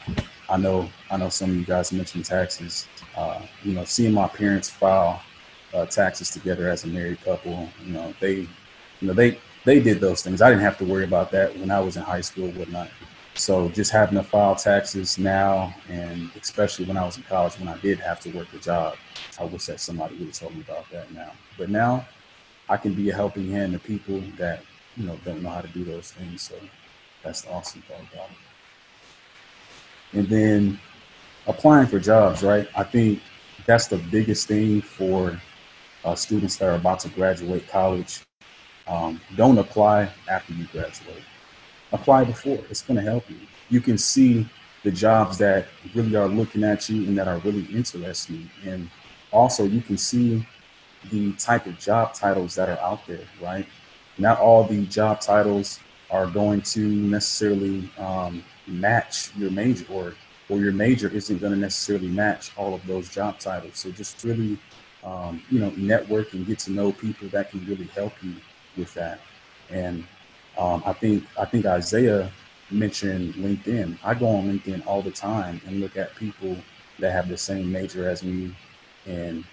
I 0.48 0.56
know, 0.56 0.88
I 1.10 1.16
know 1.16 1.28
some 1.28 1.50
of 1.50 1.56
you 1.56 1.64
guys 1.64 1.92
mentioned 1.92 2.24
taxes. 2.24 2.86
Uh, 3.16 3.40
you 3.62 3.74
know, 3.74 3.84
seeing 3.84 4.12
my 4.12 4.28
parents 4.28 4.70
file 4.70 5.20
uh, 5.74 5.86
taxes 5.86 6.30
together 6.30 6.68
as 6.70 6.84
a 6.84 6.86
married 6.86 7.20
couple. 7.22 7.68
You 7.84 7.92
know, 7.92 8.14
they, 8.20 8.34
you 9.00 9.08
know, 9.08 9.12
they 9.12 9.38
they 9.64 9.80
did 9.80 10.00
those 10.00 10.22
things. 10.22 10.40
I 10.40 10.48
didn't 10.48 10.62
have 10.62 10.78
to 10.78 10.84
worry 10.84 11.04
about 11.04 11.30
that 11.32 11.56
when 11.58 11.70
I 11.70 11.80
was 11.80 11.96
in 11.96 12.02
high 12.02 12.22
school, 12.22 12.50
whatnot. 12.52 12.88
So 13.34 13.68
just 13.68 13.92
having 13.92 14.16
to 14.16 14.24
file 14.24 14.56
taxes 14.56 15.18
now, 15.18 15.74
and 15.88 16.30
especially 16.40 16.86
when 16.86 16.96
I 16.96 17.04
was 17.04 17.16
in 17.18 17.22
college, 17.24 17.58
when 17.58 17.68
I 17.68 17.76
did 17.78 18.00
have 18.00 18.18
to 18.20 18.30
work 18.30 18.48
a 18.54 18.58
job, 18.58 18.96
I 19.38 19.44
wish 19.44 19.66
that 19.66 19.80
somebody 19.80 20.16
would 20.16 20.28
have 20.28 20.34
told 20.34 20.54
me 20.54 20.62
about 20.62 20.90
that 20.90 21.12
now. 21.12 21.32
But 21.56 21.68
now 21.68 22.08
I 22.68 22.76
can 22.78 22.94
be 22.94 23.10
a 23.10 23.14
helping 23.14 23.50
hand 23.50 23.74
to 23.74 23.78
people 23.78 24.22
that 24.38 24.62
you 24.96 25.06
know 25.06 25.18
don't 25.24 25.42
know 25.42 25.50
how 25.50 25.60
to 25.60 25.68
do 25.68 25.84
those 25.84 26.12
things. 26.12 26.42
So 26.42 26.54
that's 27.22 27.42
the 27.42 27.50
awesome 27.50 27.82
part 27.82 28.00
about 28.12 28.30
it. 28.30 28.47
And 30.12 30.28
then 30.28 30.80
applying 31.46 31.86
for 31.86 31.98
jobs, 31.98 32.42
right? 32.42 32.68
I 32.76 32.84
think 32.84 33.20
that's 33.66 33.86
the 33.86 33.98
biggest 33.98 34.48
thing 34.48 34.80
for 34.80 35.40
uh, 36.04 36.14
students 36.14 36.56
that 36.56 36.68
are 36.68 36.76
about 36.76 37.00
to 37.00 37.08
graduate 37.10 37.68
college. 37.68 38.22
Um, 38.86 39.20
don't 39.36 39.58
apply 39.58 40.10
after 40.28 40.54
you 40.54 40.66
graduate. 40.68 41.22
Apply 41.92 42.24
before. 42.24 42.58
It's 42.70 42.82
going 42.82 42.96
to 42.96 43.02
help 43.02 43.28
you. 43.28 43.36
You 43.68 43.80
can 43.80 43.98
see 43.98 44.48
the 44.84 44.90
jobs 44.90 45.36
that 45.38 45.66
really 45.94 46.16
are 46.16 46.28
looking 46.28 46.64
at 46.64 46.88
you 46.88 47.06
and 47.06 47.18
that 47.18 47.28
are 47.28 47.38
really 47.38 47.64
interesting. 47.66 48.48
And 48.64 48.90
also, 49.30 49.64
you 49.64 49.82
can 49.82 49.98
see 49.98 50.46
the 51.10 51.32
type 51.34 51.66
of 51.66 51.78
job 51.78 52.14
titles 52.14 52.54
that 52.54 52.68
are 52.68 52.78
out 52.78 53.06
there, 53.06 53.26
right? 53.42 53.66
Not 54.16 54.40
all 54.40 54.64
the 54.64 54.86
job 54.86 55.20
titles 55.20 55.80
are 56.10 56.26
going 56.26 56.62
to 56.62 56.80
necessarily 56.88 57.90
um, 57.98 58.42
match 58.68 59.34
your 59.36 59.50
major, 59.50 59.84
or 59.90 60.14
or 60.48 60.58
your 60.58 60.72
major 60.72 61.08
isn't 61.08 61.38
going 61.38 61.52
to 61.52 61.58
necessarily 61.58 62.08
match 62.08 62.52
all 62.56 62.74
of 62.74 62.86
those 62.86 63.08
job 63.10 63.38
titles. 63.38 63.78
So 63.78 63.90
just 63.90 64.24
really, 64.24 64.58
um, 65.04 65.42
you 65.50 65.58
know, 65.60 65.70
network 65.76 66.32
and 66.32 66.46
get 66.46 66.58
to 66.60 66.72
know 66.72 66.92
people 66.92 67.28
that 67.28 67.50
can 67.50 67.64
really 67.66 67.86
help 67.86 68.14
you 68.22 68.34
with 68.76 68.94
that. 68.94 69.20
And 69.70 70.06
um, 70.56 70.82
I 70.86 70.92
think 70.92 71.24
I 71.38 71.44
think 71.44 71.66
Isaiah 71.66 72.30
mentioned 72.70 73.34
LinkedIn. 73.34 73.98
I 74.04 74.14
go 74.14 74.28
on 74.28 74.44
LinkedIn 74.44 74.86
all 74.86 75.02
the 75.02 75.10
time 75.10 75.60
and 75.66 75.80
look 75.80 75.96
at 75.96 76.14
people 76.16 76.56
that 76.98 77.12
have 77.12 77.28
the 77.28 77.36
same 77.36 77.70
major 77.70 78.08
as 78.08 78.22
me 78.22 78.54
and 79.06 79.44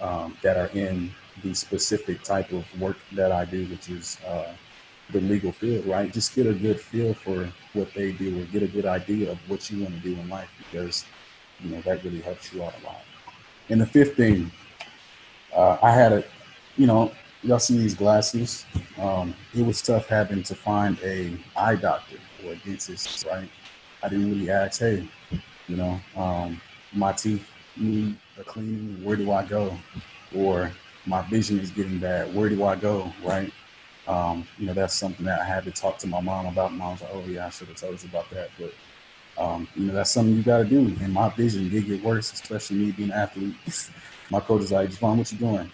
um, 0.00 0.36
that 0.42 0.56
are 0.56 0.68
in 0.68 1.12
the 1.42 1.54
specific 1.54 2.22
type 2.22 2.52
of 2.52 2.64
work 2.80 2.98
that 3.12 3.32
I 3.32 3.44
do, 3.44 3.66
which 3.66 3.88
is 3.88 4.18
uh, 4.26 4.52
the 5.10 5.20
legal 5.20 5.52
field, 5.52 5.86
right? 5.86 6.12
Just 6.12 6.34
get 6.34 6.46
a 6.46 6.54
good 6.54 6.80
feel 6.80 7.14
for 7.14 7.50
what 7.74 7.92
they 7.94 8.12
do 8.12 8.40
or 8.40 8.44
get 8.46 8.62
a 8.62 8.68
good 8.68 8.86
idea 8.86 9.30
of 9.30 9.38
what 9.48 9.70
you 9.70 9.82
want 9.82 9.94
to 9.94 10.00
do 10.00 10.18
in 10.18 10.28
life 10.28 10.48
because, 10.58 11.04
you 11.60 11.70
know, 11.70 11.80
that 11.82 12.02
really 12.04 12.20
helps 12.20 12.52
you 12.52 12.62
out 12.62 12.74
a 12.82 12.86
lot. 12.86 13.02
And 13.68 13.80
the 13.80 13.86
fifth 13.86 14.16
thing, 14.16 14.50
uh, 15.54 15.78
I 15.82 15.90
had 15.90 16.12
a, 16.12 16.24
you 16.76 16.86
know, 16.86 17.12
y'all 17.42 17.58
see 17.58 17.76
these 17.76 17.94
glasses. 17.94 18.64
Um, 18.98 19.34
it 19.54 19.64
was 19.64 19.82
tough 19.82 20.06
having 20.06 20.42
to 20.44 20.54
find 20.54 20.98
a 21.02 21.36
eye 21.56 21.76
doctor 21.76 22.16
or 22.44 22.52
a 22.52 22.56
dentist, 22.56 23.26
right? 23.26 23.48
I 24.02 24.08
didn't 24.08 24.30
really 24.30 24.50
ask, 24.50 24.80
hey, 24.80 25.08
you 25.68 25.76
know, 25.76 26.00
um, 26.16 26.60
my 26.92 27.12
teeth 27.12 27.46
need 27.76 28.16
a 28.38 28.44
cleaning, 28.44 29.02
where 29.04 29.16
do 29.16 29.30
I 29.32 29.44
go? 29.44 29.76
Or 30.34 30.72
my 31.06 31.22
vision 31.22 31.58
is 31.58 31.70
getting 31.70 31.98
bad, 31.98 32.34
where 32.34 32.48
do 32.48 32.64
I 32.64 32.76
go? 32.76 33.12
Right? 33.24 33.52
Um, 34.06 34.46
you 34.58 34.66
know, 34.66 34.74
that's 34.74 34.94
something 34.94 35.24
that 35.26 35.40
I 35.40 35.44
had 35.44 35.64
to 35.64 35.70
talk 35.70 35.98
to 35.98 36.06
my 36.06 36.20
mom 36.20 36.46
about. 36.46 36.72
Mom 36.72 36.92
was 36.92 37.02
like, 37.02 37.10
oh, 37.14 37.24
yeah, 37.26 37.46
I 37.46 37.50
should 37.50 37.68
have 37.68 37.76
told 37.76 38.02
you 38.02 38.08
about 38.08 38.28
that. 38.30 38.50
But, 38.58 38.74
um, 39.42 39.68
you 39.76 39.86
know, 39.86 39.94
that's 39.94 40.10
something 40.10 40.34
you 40.34 40.42
got 40.42 40.58
to 40.58 40.64
do. 40.64 40.80
And 41.00 41.12
my 41.12 41.28
vision 41.30 41.68
did 41.68 41.86
get 41.86 42.02
worse, 42.02 42.32
especially 42.32 42.78
me 42.78 42.92
being 42.92 43.10
an 43.10 43.16
athlete. 43.16 43.54
my 44.30 44.40
coach 44.40 44.62
is 44.62 44.72
like, 44.72 44.90
Javon, 44.90 45.18
what 45.18 45.30
you 45.32 45.38
doing? 45.38 45.70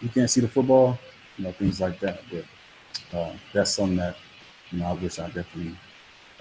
You 0.00 0.08
can't 0.08 0.30
see 0.30 0.40
the 0.40 0.48
football? 0.48 0.98
You 1.36 1.44
know, 1.44 1.52
things 1.52 1.80
like 1.80 1.98
that. 2.00 2.20
But 2.30 3.18
uh, 3.18 3.32
that's 3.52 3.72
something 3.72 3.96
that, 3.96 4.16
you 4.70 4.78
know, 4.78 4.86
I 4.86 4.92
wish 4.92 5.18
I 5.18 5.26
definitely 5.26 5.76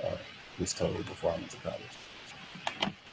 uh, 0.03 0.17
was 0.59 0.73
told 0.73 0.97
before 0.97 1.31
I 1.31 1.35
went 1.35 1.49
to 1.51 1.57
college. 1.57 1.81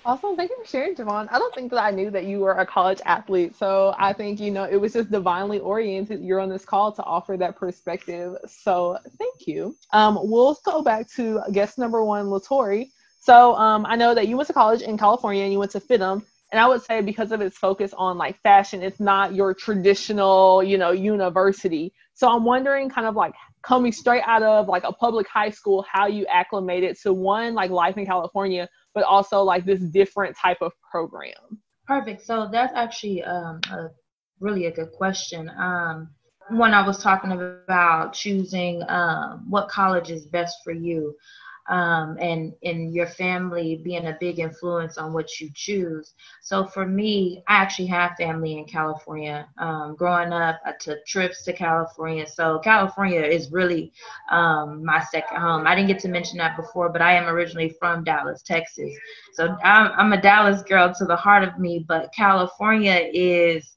Awesome. 0.02 0.34
Thank 0.34 0.50
you 0.50 0.56
for 0.62 0.66
sharing, 0.66 0.94
Javon. 0.94 1.28
I 1.30 1.38
don't 1.38 1.54
think 1.54 1.70
that 1.72 1.82
I 1.82 1.90
knew 1.90 2.10
that 2.10 2.24
you 2.24 2.40
were 2.40 2.54
a 2.54 2.64
college 2.64 3.00
athlete. 3.04 3.54
So 3.56 3.94
I 3.98 4.14
think, 4.14 4.40
you 4.40 4.50
know, 4.50 4.64
it 4.64 4.76
was 4.76 4.94
just 4.94 5.10
divinely 5.10 5.58
oriented. 5.58 6.22
You're 6.22 6.40
on 6.40 6.48
this 6.48 6.64
call 6.64 6.90
to 6.92 7.02
offer 7.02 7.36
that 7.36 7.56
perspective. 7.56 8.34
So 8.48 8.98
thank 9.18 9.46
you. 9.46 9.76
Um, 9.92 10.18
we'll 10.22 10.58
go 10.64 10.82
back 10.82 11.10
to 11.16 11.42
guest 11.52 11.76
number 11.76 12.02
one, 12.02 12.26
Latori. 12.26 12.88
So 13.20 13.54
um, 13.56 13.84
I 13.84 13.96
know 13.96 14.14
that 14.14 14.26
you 14.26 14.38
went 14.38 14.46
to 14.46 14.54
college 14.54 14.80
in 14.80 14.96
California 14.96 15.44
and 15.44 15.52
you 15.52 15.58
went 15.58 15.72
to 15.72 15.80
FIDM. 15.80 16.24
And 16.50 16.58
I 16.58 16.66
would 16.66 16.82
say 16.82 17.02
because 17.02 17.30
of 17.30 17.42
its 17.42 17.58
focus 17.58 17.92
on 17.96 18.16
like 18.16 18.40
fashion, 18.40 18.82
it's 18.82 19.00
not 19.00 19.34
your 19.34 19.52
traditional, 19.52 20.62
you 20.62 20.78
know, 20.78 20.92
university. 20.92 21.92
So 22.14 22.28
I'm 22.28 22.44
wondering 22.44 22.88
kind 22.88 23.06
of 23.06 23.16
like 23.16 23.34
coming 23.62 23.92
straight 23.92 24.22
out 24.26 24.42
of 24.42 24.66
like 24.66 24.84
a 24.84 24.92
public 24.92 25.28
high 25.28 25.50
school, 25.50 25.84
how 25.90 26.06
you 26.06 26.26
acclimated 26.26 26.96
to 27.02 27.12
one, 27.12 27.54
like 27.54 27.70
life 27.70 27.98
in 27.98 28.06
California, 28.06 28.68
but 28.94 29.04
also 29.04 29.42
like 29.42 29.64
this 29.64 29.80
different 29.80 30.36
type 30.36 30.58
of 30.60 30.72
program. 30.90 31.60
Perfect. 31.86 32.22
So 32.22 32.48
that's 32.50 32.72
actually 32.74 33.22
um, 33.24 33.60
a 33.70 33.88
really 34.40 34.66
a 34.66 34.70
good 34.70 34.92
question. 34.92 35.50
Um, 35.58 36.10
when 36.50 36.74
I 36.74 36.84
was 36.84 37.02
talking 37.02 37.32
about 37.32 38.12
choosing 38.12 38.82
um, 38.88 39.46
what 39.48 39.68
college 39.68 40.10
is 40.10 40.26
best 40.26 40.58
for 40.64 40.72
you, 40.72 41.14
um, 41.70 42.18
and 42.20 42.52
and 42.64 42.92
your 42.92 43.06
family 43.06 43.80
being 43.84 44.08
a 44.08 44.16
big 44.20 44.40
influence 44.40 44.98
on 44.98 45.12
what 45.12 45.40
you 45.40 45.48
choose. 45.54 46.14
So 46.42 46.66
for 46.66 46.84
me, 46.84 47.44
I 47.46 47.54
actually 47.54 47.86
have 47.86 48.16
family 48.16 48.58
in 48.58 48.64
California. 48.66 49.48
Um, 49.58 49.94
growing 49.94 50.32
up, 50.32 50.60
I 50.66 50.72
took 50.80 51.06
trips 51.06 51.44
to 51.44 51.52
California, 51.52 52.26
so 52.26 52.58
California 52.58 53.22
is 53.22 53.52
really 53.52 53.92
um, 54.30 54.84
my 54.84 55.00
second 55.00 55.38
home. 55.40 55.66
I 55.66 55.76
didn't 55.76 55.88
get 55.88 56.00
to 56.00 56.08
mention 56.08 56.38
that 56.38 56.56
before, 56.56 56.88
but 56.90 57.02
I 57.02 57.14
am 57.14 57.28
originally 57.28 57.70
from 57.78 58.02
Dallas, 58.02 58.42
Texas. 58.42 58.92
So 59.34 59.56
I'm, 59.62 59.92
I'm 59.96 60.12
a 60.12 60.20
Dallas 60.20 60.62
girl 60.62 60.92
to 60.92 61.04
the 61.04 61.16
heart 61.16 61.44
of 61.44 61.58
me, 61.58 61.84
but 61.86 62.12
California 62.12 63.08
is 63.12 63.76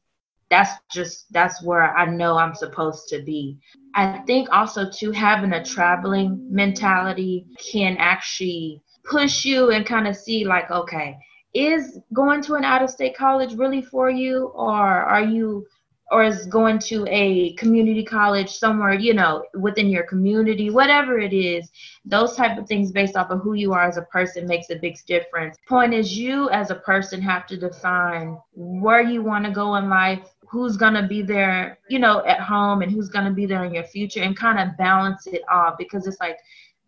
that's 0.50 0.74
just 0.92 1.32
that's 1.32 1.64
where 1.64 1.96
I 1.96 2.06
know 2.06 2.38
I'm 2.38 2.56
supposed 2.56 3.08
to 3.10 3.22
be. 3.22 3.60
I 3.96 4.20
think 4.26 4.50
also 4.52 4.90
too 4.90 5.12
having 5.12 5.54
a 5.54 5.64
traveling 5.64 6.48
mentality 6.50 7.46
can 7.72 7.96
actually 7.98 8.82
push 9.04 9.46
you 9.46 9.72
and 9.72 9.86
kind 9.86 10.08
of 10.08 10.16
see 10.16 10.46
like 10.46 10.72
okay, 10.72 11.18
is 11.54 12.00
going 12.14 12.42
to 12.44 12.56
an 12.56 12.64
out 12.64 12.84
of 12.84 12.90
state 12.90 13.16
college 13.16 13.56
really 13.56 13.82
for 13.82 14.10
you? 14.10 14.52
Or 14.56 14.82
are 14.82 15.24
you 15.24 15.66
or 16.12 16.24
is 16.24 16.46
going 16.46 16.78
to 16.78 17.06
a 17.10 17.54
community 17.54 18.04
college 18.04 18.50
somewhere 18.50 18.94
you 18.94 19.14
know 19.14 19.44
within 19.56 19.90
your 19.90 20.04
community 20.04 20.70
whatever 20.70 21.18
it 21.18 21.34
is 21.34 21.72
those 22.06 22.36
type 22.36 22.58
of 22.58 22.68
things 22.68 22.92
based 22.92 23.16
off 23.16 23.32
of 23.32 23.42
who 23.42 23.54
you 23.54 23.74
are 23.74 23.86
as 23.86 23.98
a 23.98 24.02
person 24.04 24.46
makes 24.46 24.70
a 24.70 24.76
big 24.76 24.96
difference. 25.08 25.58
Point 25.68 25.94
is 25.94 26.18
you 26.18 26.50
as 26.50 26.70
a 26.70 26.76
person 26.76 27.22
have 27.22 27.48
to 27.48 27.58
define 27.58 28.38
where 28.54 29.02
you 29.02 29.24
want 29.24 29.46
to 29.46 29.52
go 29.52 29.76
in 29.76 29.90
life 29.90 30.33
who's 30.54 30.78
going 30.78 30.94
to 30.94 31.08
be 31.08 31.24
there, 31.24 31.80
you 31.90 31.98
know, 31.98 32.24
at 32.26 32.40
home 32.40 32.84
and 32.84 32.92
who's 32.92 33.10
going 33.10 33.26
to 33.26 33.32
be 33.32 33.48
there 33.48 33.64
in 33.66 33.74
your 33.74 33.84
future 33.84 34.22
and 34.22 34.38
kind 34.38 34.60
of 34.60 34.78
balance 34.78 35.26
it 35.26 35.42
off 35.50 35.74
because 35.80 36.06
it's 36.06 36.20
like 36.20 36.38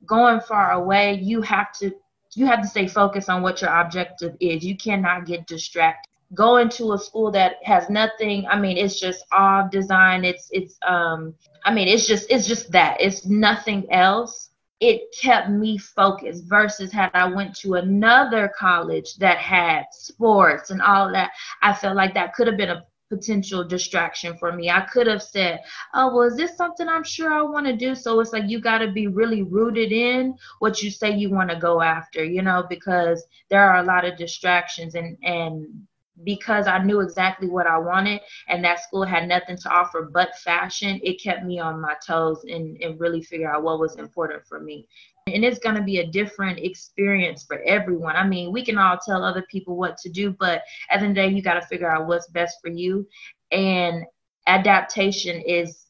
going 0.06 0.40
far 0.40 0.74
away, 0.74 1.16
you 1.16 1.42
have 1.42 1.72
to 1.80 1.92
you 2.36 2.46
have 2.46 2.62
to 2.62 2.68
stay 2.68 2.86
focused 2.86 3.28
on 3.28 3.42
what 3.42 3.62
your 3.62 3.72
objective 3.72 4.36
is. 4.40 4.64
You 4.64 4.78
cannot 4.78 5.26
get 5.26 5.48
distracted. 5.48 6.12
Going 6.36 6.70
to 6.70 6.94
a 6.94 7.00
school 7.00 7.32
that 7.32 7.56
has 7.64 7.90
nothing, 7.90 8.46
I 8.46 8.60
mean, 8.60 8.78
it's 8.78 9.00
just 9.00 9.26
all 9.32 9.68
design. 9.68 10.24
It's 10.24 10.48
it's 10.52 10.78
um 10.88 11.34
I 11.64 11.74
mean, 11.74 11.88
it's 11.88 12.06
just 12.06 12.30
it's 12.30 12.46
just 12.46 12.72
that. 12.72 12.98
It's 13.00 13.26
nothing 13.26 13.92
else 13.92 14.52
it 14.80 15.16
kept 15.20 15.50
me 15.50 15.78
focused 15.78 16.44
versus 16.46 16.92
had 16.92 17.10
I 17.14 17.28
went 17.34 17.56
to 17.60 17.76
another 17.76 18.52
college 18.60 19.16
that 19.16 19.38
had 19.38 19.86
sports 19.92 20.70
and 20.70 20.82
all 20.82 21.12
that. 21.14 21.32
I 21.64 21.74
felt 21.74 21.96
like 21.96 22.14
that 22.14 22.36
could 22.36 22.46
have 22.48 22.58
been 22.58 22.70
a 22.70 22.86
potential 23.10 23.64
distraction 23.64 24.38
for 24.38 24.52
me. 24.52 24.70
I 24.70 24.82
could 24.82 25.08
have 25.08 25.22
said, 25.22 25.62
"Oh, 25.94 26.14
well, 26.16 26.28
is 26.28 26.38
this 26.38 26.58
something 26.58 26.88
I'm 26.88 27.04
sure 27.04 27.32
I 27.32 27.42
want 27.42 27.66
to 27.68 27.76
do?" 27.76 27.96
So 27.96 28.20
it's 28.20 28.34
like 28.34 28.48
you 28.48 28.60
got 28.60 28.80
to 28.80 28.92
be 28.92 29.08
really 29.08 29.44
rooted 29.44 29.92
in 29.92 30.36
what 30.60 30.82
you 30.82 30.92
say 30.92 31.12
you 31.12 31.30
want 31.30 31.50
to 31.50 31.56
go 31.58 31.82
after, 31.82 32.24
you 32.24 32.42
know, 32.42 32.66
because 32.70 33.26
there 33.50 33.62
are 33.70 33.78
a 33.78 33.84
lot 33.84 34.06
of 34.06 34.18
distractions 34.18 34.96
and 34.96 35.18
and 35.24 35.88
because 36.24 36.66
I 36.68 36.78
knew 36.80 37.02
exactly 37.02 37.50
what 37.50 37.68
I 37.68 37.78
wanted 37.78 38.22
and 38.48 38.64
that 38.64 38.80
school 38.80 39.04
had 39.04 39.28
nothing 39.28 39.58
to 39.58 39.70
offer 39.70 40.10
but 40.14 40.38
fashion, 40.38 41.00
it 41.04 41.22
kept 41.22 41.44
me 41.44 41.60
on 41.60 41.82
my 41.82 41.96
toes 42.06 42.46
and, 42.48 42.82
and 42.82 42.98
really 43.00 43.22
figure 43.22 43.52
out 43.54 43.64
what 43.64 43.80
was 43.80 43.98
important 43.98 44.46
for 44.48 44.62
me 44.62 44.88
and 45.28 45.44
it's 45.44 45.58
going 45.58 45.76
to 45.76 45.82
be 45.82 45.98
a 45.98 46.08
different 46.08 46.60
experience 46.60 47.44
for 47.44 47.60
everyone. 47.64 48.16
I 48.16 48.28
mean, 48.28 48.52
we 48.52 48.64
can 48.64 48.78
all 48.78 49.00
tell 49.04 49.24
other 49.24 49.44
people 49.50 49.76
what 49.76 49.98
to 50.00 50.10
do, 50.10 50.36
but 50.40 50.62
at 50.92 51.00
the 51.00 51.06
end 51.06 51.06
of 51.06 51.16
the 51.16 51.22
day, 51.30 51.36
you 51.36 51.42
got 51.42 51.56
to 51.56 51.66
figure 51.66 51.90
out 51.90 52.06
what's 52.06 52.28
best 52.28 52.60
for 52.62 52.70
you. 52.70 53.08
And 53.52 54.06
adaptation 54.46 55.42
is 55.42 55.88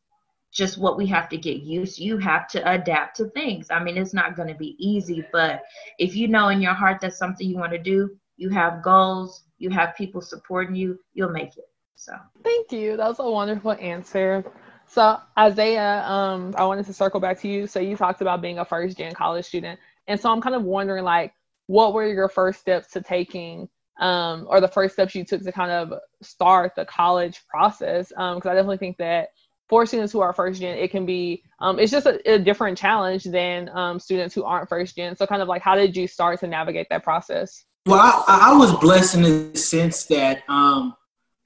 just 0.54 0.78
what 0.78 0.96
we 0.96 1.06
have 1.08 1.28
to 1.28 1.38
get 1.38 1.64
used. 1.64 2.00
You 2.00 2.18
have 2.18 2.48
to 2.50 2.72
adapt 2.72 3.18
to 3.18 3.26
things. 3.32 3.68
I 3.70 3.84
mean, 3.84 3.98
it's 3.98 4.14
not 4.14 4.38
going 4.38 4.48
to 4.48 4.56
be 4.56 4.78
easy, 4.80 5.26
but 5.34 5.64
if 6.00 6.16
you 6.16 6.30
know 6.30 6.48
in 6.48 6.62
your 6.62 6.74
heart 6.74 7.02
that's 7.02 7.18
something 7.18 7.46
you 7.46 7.58
want 7.58 7.74
to 7.74 7.78
do, 7.78 8.16
you 8.38 8.50
have 8.52 8.84
goals, 8.84 9.44
you 9.58 9.70
have 9.70 9.98
people 9.98 10.22
supporting 10.22 10.76
you, 10.76 10.98
you'll 11.14 11.30
make 11.30 11.58
it. 11.58 11.70
So, 11.96 12.14
thank 12.42 12.72
you. 12.72 12.96
That 12.96 13.08
was 13.08 13.20
a 13.20 13.30
wonderful 13.30 13.74
answer. 13.74 14.46
So 14.88 15.20
Isaiah, 15.38 16.04
um, 16.06 16.54
I 16.58 16.66
wanted 16.66 16.86
to 16.86 16.94
circle 16.94 17.20
back 17.20 17.40
to 17.42 17.48
you. 17.48 17.68
So 17.68 17.80
you 17.80 17.98
talked 17.98 18.22
about 18.22 18.42
being 18.42 18.60
a 18.60 18.66
first 18.66 18.98
gen 18.98 19.14
college 19.14 19.46
student, 19.46 19.80
and 20.08 20.20
so 20.20 20.32
I'm 20.32 20.42
kind 20.42 20.56
of 20.56 20.64
wondering, 20.64 21.04
like, 21.04 21.34
what 21.68 21.94
were 21.94 22.08
your 22.08 22.30
first 22.30 22.60
steps 22.60 22.92
to 22.92 23.02
taking, 23.02 23.68
um, 24.00 24.46
or 24.50 24.62
the 24.62 24.68
first 24.68 24.94
steps 24.94 25.16
you 25.16 25.26
took 25.26 25.44
to 25.44 25.52
kind 25.52 25.72
of 25.72 25.94
start 26.22 26.74
the 26.76 26.86
college 26.86 27.42
process? 27.48 28.10
Because 28.10 28.46
um, 28.46 28.52
I 28.52 28.54
definitely 28.54 28.78
think 28.78 28.98
that 28.98 29.30
for 29.68 29.86
students 29.86 30.14
who 30.14 30.20
are 30.22 30.32
first 30.32 30.62
gen, 30.62 30.78
it 30.78 30.92
can 30.92 31.06
be, 31.06 31.44
um, 31.60 31.80
it's 31.80 31.92
just 31.92 32.06
a, 32.06 32.20
a 32.32 32.38
different 32.38 32.78
challenge 32.78 33.24
than 33.24 33.70
um, 33.70 34.00
students 34.00 34.36
who 34.36 34.44
aren't 34.44 34.70
first 34.70 34.96
gen. 34.96 35.16
So 35.16 35.26
kind 35.26 35.42
of 35.42 35.48
like, 35.48 35.64
how 35.64 35.76
did 35.76 35.98
you 35.98 36.08
start 36.08 36.40
to 36.42 36.48
navigate 36.48 36.88
that 36.92 37.04
process? 37.04 37.66
Well, 37.88 38.00
I, 38.00 38.52
I 38.52 38.58
was 38.58 38.74
blessed 38.74 39.16
in 39.16 39.22
the 39.24 39.58
sense 39.58 40.06
that 40.06 40.44
um, 40.48 40.96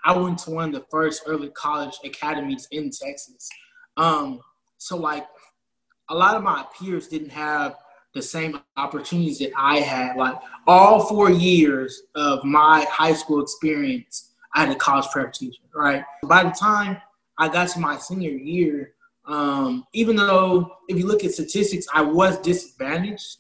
I 0.10 0.18
went 0.18 0.40
to 0.40 0.50
one 0.50 0.70
of 0.70 0.74
the 0.74 0.88
first 0.90 1.22
early 1.28 1.50
college 1.50 2.00
academies 2.04 2.68
in 2.72 2.86
Texas. 2.86 3.48
Um, 3.96 4.40
so 4.80 4.98
like 4.98 5.28
a 6.10 6.16
lot 6.16 6.36
of 6.36 6.42
my 6.42 6.66
peers 6.76 7.08
didn't 7.08 7.30
have 7.30 7.76
the 8.16 8.22
same 8.24 8.60
opportunities 8.76 9.38
that 9.38 9.52
I 9.56 9.82
had. 9.82 10.18
Like 10.18 10.36
all 10.66 11.06
four 11.06 11.30
years 11.30 12.02
of 12.16 12.44
my 12.44 12.88
high 12.90 13.14
school 13.14 13.40
experience, 13.44 14.32
I 14.56 14.66
had 14.66 14.76
a 14.76 14.80
college 14.80 15.06
prep 15.14 15.32
teacher, 15.32 15.62
right? 15.76 16.04
By 16.24 16.42
the 16.42 16.50
time 16.60 16.98
I 17.38 17.48
got 17.48 17.68
to 17.70 17.80
my 17.80 17.98
senior 17.98 18.32
year, 18.32 18.94
um, 19.28 19.86
even 19.94 20.16
though 20.16 20.76
if 20.88 20.98
you 20.98 21.06
look 21.06 21.24
at 21.24 21.34
statistics, 21.34 21.86
I 21.94 22.02
was 22.02 22.40
disadvantaged, 22.40 23.38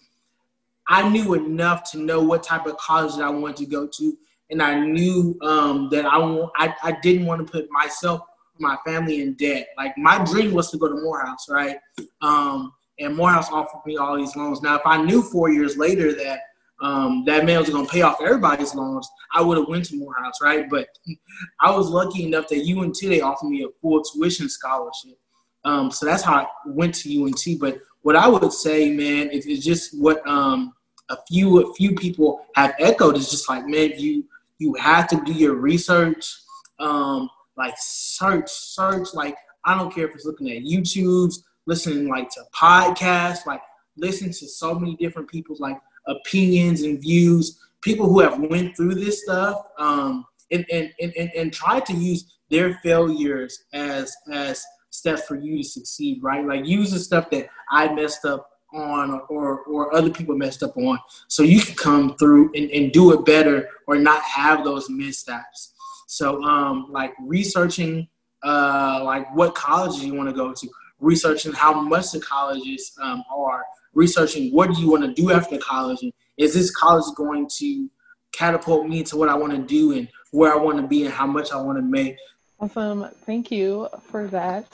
I 0.88 1.09
knew 1.09 1.34
enough 1.34 1.89
to 1.93 1.97
know 1.97 2.22
what 2.22 2.43
type 2.43 2.67
of 2.67 2.78
college 2.78 3.15
that 3.15 3.24
I 3.24 3.30
wanted 3.32 3.57
to 3.57 3.65
go 3.65 3.88
to 3.88 4.17
and 4.50 4.62
I 4.62 4.80
knew 4.80 5.38
um, 5.41 5.89
that 5.91 6.06
I, 6.06 6.18
I 6.58 6.74
I 6.84 6.97
didn't 7.02 7.26
want 7.26 7.45
to 7.45 7.52
put 7.52 7.70
myself, 7.72 8.22
my 8.60 8.78
family 8.86 9.22
in 9.22 9.34
debt. 9.36 9.68
Like 9.78 9.97
my 9.97 10.24
dream 10.24 10.54
was 10.54 10.72
to 10.72 10.78
go 10.78 10.88
to 10.88 10.95
Morehouse, 11.02 11.47
right? 11.50 11.78
Um, 12.22 12.74
and 13.00 13.16
Morehouse 13.16 13.50
offered 13.52 13.82
me 13.86 13.97
all 13.97 14.18
these 14.18 14.36
loans. 14.36 14.62
Now, 14.62 14.76
if 14.76 14.82
I 14.86 15.02
knew 15.02 15.22
four 15.22 15.50
years 15.50 15.78
later 15.78 16.14
that 16.14 16.39
um, 16.82 17.24
that 17.26 17.45
man 17.45 17.60
was 17.60 17.70
going 17.70 17.86
to 17.86 17.91
pay 17.91 18.02
off 18.02 18.22
everybody's 18.22 18.74
loans, 18.74 19.10
I 19.34 19.41
would 19.41 19.58
have 19.58 19.68
went 19.68 19.86
to 19.86 19.97
Morehouse, 19.97 20.41
right? 20.41 20.70
But 20.70 20.88
I 21.60 21.76
was 21.76 21.89
lucky 21.89 22.26
enough 22.26 22.47
that 22.50 22.60
UNT 22.60 22.97
they 23.02 23.22
offered 23.22 23.50
me 23.50 23.64
a 23.64 23.68
full 23.82 24.04
tuition 24.04 24.50
scholarship. 24.50 25.18
Um, 25.66 25.91
so 25.91 26.06
that's 26.06 26.24
how 26.24 26.36
I 26.36 26.47
went 26.66 26.95
to 26.95 27.24
UNT. 27.24 27.60
But 27.60 27.80
what 28.02 28.16
I 28.16 28.28
would 28.28 28.54
say, 28.54 28.91
man, 28.91 29.30
is, 29.30 29.45
is 29.45 29.64
just 29.64 30.00
what 30.00 30.26
um, 30.28 30.74
a 31.10 31.18
few 31.28 31.60
a 31.70 31.74
few 31.74 31.95
people 31.95 32.45
have 32.56 32.74
echoed 32.80 33.18
is 33.18 33.30
just 33.30 33.50
like, 33.50 33.66
man, 33.66 33.91
you 33.97 34.26
you 34.60 34.76
have 34.76 35.07
to 35.07 35.22
do 35.26 35.34
your 35.34 35.55
research. 35.55 36.32
Um, 36.80 37.30
like 37.57 37.74
search, 37.78 38.49
search. 38.49 39.14
Like 39.14 39.36
I 39.66 39.78
don't 39.78 39.93
care 39.93 40.07
if 40.07 40.16
it's 40.16 40.26
looking 40.26 40.51
at 40.51 40.64
YouTube's, 40.64 41.43
listening 41.66 42.07
like 42.07 42.30
to 42.32 42.43
podcasts, 42.55 43.45
like 43.45 43.62
listen 43.97 44.28
to 44.28 44.47
so 44.47 44.76
many 44.76 44.95
different 44.95 45.30
people's 45.30 45.60
like 45.60 45.78
opinions 46.07 46.84
and 46.84 47.01
views. 47.01 47.60
People 47.82 48.07
who 48.07 48.20
have 48.20 48.39
went 48.39 48.76
through 48.76 48.95
this 48.95 49.24
stuff, 49.24 49.68
um, 49.78 50.26
and, 50.51 50.66
and, 50.72 50.91
and, 50.99 51.14
and, 51.18 51.32
and 51.38 51.53
try 51.53 51.80
to 51.80 51.93
use 51.93 52.38
their 52.49 52.80
failures 52.84 53.64
as 53.74 54.16
as 54.32 54.64
steps 54.89 55.24
for 55.26 55.36
you 55.36 55.57
to 55.57 55.64
succeed, 55.64 56.22
right? 56.22 56.45
Like 56.45 56.66
use 56.66 56.91
the 56.91 56.99
stuff 56.99 57.30
that 57.30 57.47
I 57.70 57.93
messed 57.93 58.26
up 58.26 58.49
on 58.74 59.22
or 59.30 59.59
or 59.61 59.93
other 59.93 60.09
people 60.09 60.36
messed 60.36 60.63
up 60.63 60.76
on. 60.78 60.99
So 61.28 61.43
you 61.43 61.61
can 61.61 61.76
come 61.76 62.15
through 62.17 62.51
and, 62.55 62.70
and 62.72 62.91
do 62.91 63.13
it 63.13 63.26
better 63.26 63.70
or 63.88 63.97
not 63.97 64.22
have 64.24 64.63
those 64.63 64.89
missteps. 64.89 65.74
So 66.07 66.41
um 66.43 66.88
like 66.89 67.13
researching 67.20 68.07
uh 68.43 69.01
like 69.03 69.34
what 69.36 69.55
colleges 69.55 70.03
you 70.03 70.13
want 70.13 70.30
to 70.30 70.36
go 70.36 70.53
to 70.53 70.70
researching 70.99 71.53
how 71.53 71.80
much 71.82 72.11
the 72.11 72.20
colleges 72.20 72.91
um, 73.01 73.24
are 73.34 73.65
researching 73.93 74.53
what 74.53 74.74
do 74.74 74.82
you 74.82 74.89
want 74.89 75.03
to 75.03 75.13
do 75.13 75.32
after 75.32 75.57
college 75.57 76.01
and 76.01 76.13
is 76.38 76.53
this 76.53 76.72
college 76.76 77.03
going 77.15 77.47
to 77.49 77.89
catapult 78.32 78.88
me 78.88 79.03
to 79.03 79.17
what 79.17 79.30
i 79.30 79.36
want 79.36 79.51
to 79.51 79.59
do 79.59 79.93
and 79.93 80.07
where 80.32 80.53
i 80.53 80.57
want 80.57 80.78
to 80.78 80.88
be 80.88 81.05
and 81.05 81.13
how 81.13 81.26
much 81.26 81.51
i 81.51 81.57
want 81.57 81.78
to 81.78 81.82
make? 81.82 82.15
Awesome. 82.59 83.07
Thank 83.26 83.51
you 83.51 83.88
for 84.09 84.28
that. 84.28 84.65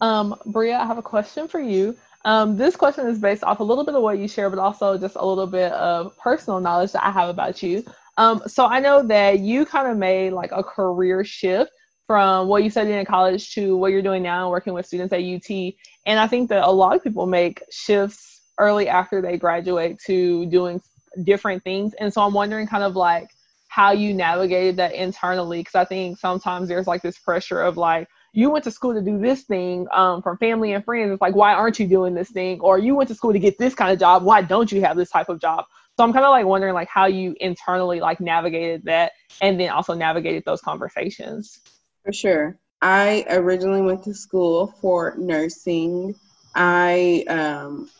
Um 0.00 0.34
bria 0.46 0.78
i 0.78 0.86
have 0.86 0.98
a 0.98 1.02
question 1.02 1.48
for 1.48 1.60
you 1.60 1.96
Um, 2.24 2.56
this 2.56 2.76
question 2.76 3.06
is 3.08 3.18
based 3.18 3.42
off 3.42 3.60
a 3.60 3.64
little 3.64 3.84
bit 3.84 3.94
of 3.94 4.02
what 4.02 4.18
you 4.18 4.28
share, 4.28 4.48
but 4.48 4.58
also 4.58 4.96
just 4.96 5.16
a 5.16 5.26
little 5.26 5.46
bit 5.46 5.72
of 5.72 6.16
personal 6.18 6.60
knowledge 6.60 6.92
that 6.92 7.04
I 7.04 7.10
have 7.10 7.28
about 7.28 7.62
you. 7.62 7.84
Um, 8.16 8.42
so 8.46 8.66
I 8.66 8.80
know 8.80 9.02
that 9.02 9.40
you 9.40 9.64
kind 9.64 9.88
of 9.88 9.96
made 9.96 10.32
like 10.32 10.52
a 10.52 10.62
career 10.62 11.24
shift 11.24 11.70
from 12.06 12.46
what 12.48 12.62
you 12.62 12.70
studied 12.70 12.94
in 12.94 13.06
college 13.06 13.54
to 13.54 13.76
what 13.76 13.90
you're 13.90 14.02
doing 14.02 14.22
now, 14.22 14.50
working 14.50 14.74
with 14.74 14.86
students 14.86 15.12
at 15.12 15.20
UT. 15.20 15.74
And 16.06 16.20
I 16.20 16.26
think 16.26 16.48
that 16.50 16.62
a 16.62 16.70
lot 16.70 16.94
of 16.94 17.02
people 17.02 17.26
make 17.26 17.62
shifts 17.70 18.42
early 18.58 18.88
after 18.88 19.22
they 19.22 19.38
graduate 19.38 19.98
to 20.06 20.46
doing 20.46 20.80
different 21.24 21.64
things. 21.64 21.94
And 21.94 22.12
so 22.12 22.22
I'm 22.22 22.34
wondering 22.34 22.66
kind 22.66 22.84
of 22.84 22.96
like 22.96 23.30
how 23.68 23.92
you 23.92 24.12
navigated 24.12 24.76
that 24.76 24.92
internally, 24.92 25.60
because 25.60 25.74
I 25.74 25.84
think 25.86 26.18
sometimes 26.18 26.68
there's 26.68 26.86
like 26.86 27.02
this 27.02 27.18
pressure 27.18 27.62
of 27.62 27.76
like, 27.78 28.08
you 28.32 28.50
went 28.50 28.64
to 28.64 28.70
school 28.70 28.94
to 28.94 29.02
do 29.02 29.18
this 29.18 29.42
thing 29.42 29.86
um, 29.92 30.22
from 30.22 30.38
family 30.38 30.72
and 30.72 30.84
friends. 30.84 31.12
It's 31.12 31.20
like, 31.20 31.34
why 31.34 31.52
aren't 31.52 31.78
you 31.78 31.86
doing 31.86 32.14
this 32.14 32.30
thing? 32.30 32.60
Or 32.60 32.78
you 32.78 32.94
went 32.94 33.08
to 33.08 33.14
school 33.14 33.32
to 33.32 33.38
get 33.38 33.58
this 33.58 33.74
kind 33.74 33.92
of 33.92 33.98
job. 33.98 34.22
Why 34.22 34.40
don't 34.40 34.72
you 34.72 34.80
have 34.82 34.96
this 34.96 35.10
type 35.10 35.28
of 35.28 35.40
job? 35.40 35.66
So 35.96 36.04
I'm 36.04 36.12
kind 36.12 36.24
of 36.24 36.30
like 36.30 36.46
wondering 36.46 36.72
like 36.72 36.88
how 36.88 37.06
you 37.06 37.36
internally 37.40 38.00
like 38.00 38.20
navigated 38.20 38.84
that 38.84 39.12
and 39.42 39.60
then 39.60 39.68
also 39.68 39.92
navigated 39.92 40.44
those 40.46 40.62
conversations. 40.62 41.60
For 42.04 42.12
sure. 42.12 42.58
I 42.80 43.26
originally 43.28 43.82
went 43.82 44.02
to 44.04 44.14
school 44.14 44.74
for 44.80 45.14
nursing. 45.18 46.14
I 46.54 47.24
um, 47.28 47.90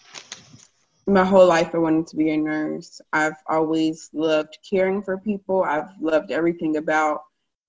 my 1.07 1.25
whole 1.25 1.47
life 1.47 1.75
I 1.75 1.79
wanted 1.79 2.07
to 2.09 2.17
be 2.17 2.31
a 2.31 2.37
nurse. 2.37 3.01
I've 3.13 3.37
always 3.49 4.09
loved 4.13 4.59
caring 4.69 5.03
for 5.03 5.19
people. 5.19 5.63
I've 5.63 5.91
loved 6.01 6.31
everything 6.31 6.77
about 6.77 7.21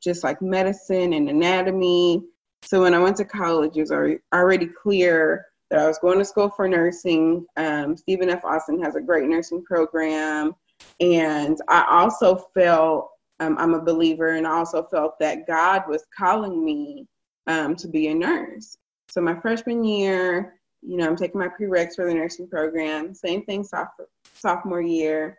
just 0.02 0.24
like 0.24 0.42
medicine 0.42 1.14
and 1.14 1.30
anatomy. 1.30 2.24
So 2.66 2.82
when 2.82 2.94
I 2.94 3.00
went 3.00 3.18
to 3.18 3.26
college, 3.26 3.78
it 3.78 3.82
was 3.82 3.92
already 4.34 4.68
clear 4.68 5.46
that 5.70 5.80
I 5.80 5.88
was 5.88 6.00
going 6.00 6.20
to 6.20 6.26
school 6.26 6.50
for 6.50 6.68
nursing. 6.68 7.46
Um, 7.58 7.98
Stephen 7.98 8.30
F. 8.30 8.46
Austin 8.46 8.82
has 8.82 8.96
a 8.96 9.02
great 9.02 9.28
nursing 9.28 9.64
program. 9.64 10.54
And 11.00 11.58
I 11.68 11.86
also 11.90 12.48
felt, 12.54 13.10
um, 13.40 13.58
I'm 13.60 13.74
a 13.74 13.82
believer, 13.82 14.34
and 14.36 14.48
I 14.48 14.52
also 14.52 14.84
felt 14.84 15.20
that 15.20 15.48
God 15.48 15.84
was 15.88 16.06
calling 16.18 16.64
me 16.64 17.08
um, 17.48 17.76
to 17.76 17.88
be 17.88 18.08
a 18.08 18.14
nurse. 18.14 18.78
So 19.10 19.22
my 19.22 19.40
freshman 19.40 19.84
year, 19.84 20.60
you 20.82 20.98
know, 20.98 21.08
I'm 21.08 21.16
taking 21.16 21.40
my 21.40 21.48
prereqs 21.50 21.96
for 21.96 22.06
the 22.06 22.14
nursing 22.14 22.48
program. 22.48 23.14
Same 23.14 23.44
thing 23.46 23.64
sophomore, 23.64 24.08
sophomore 24.34 24.82
year. 24.82 25.38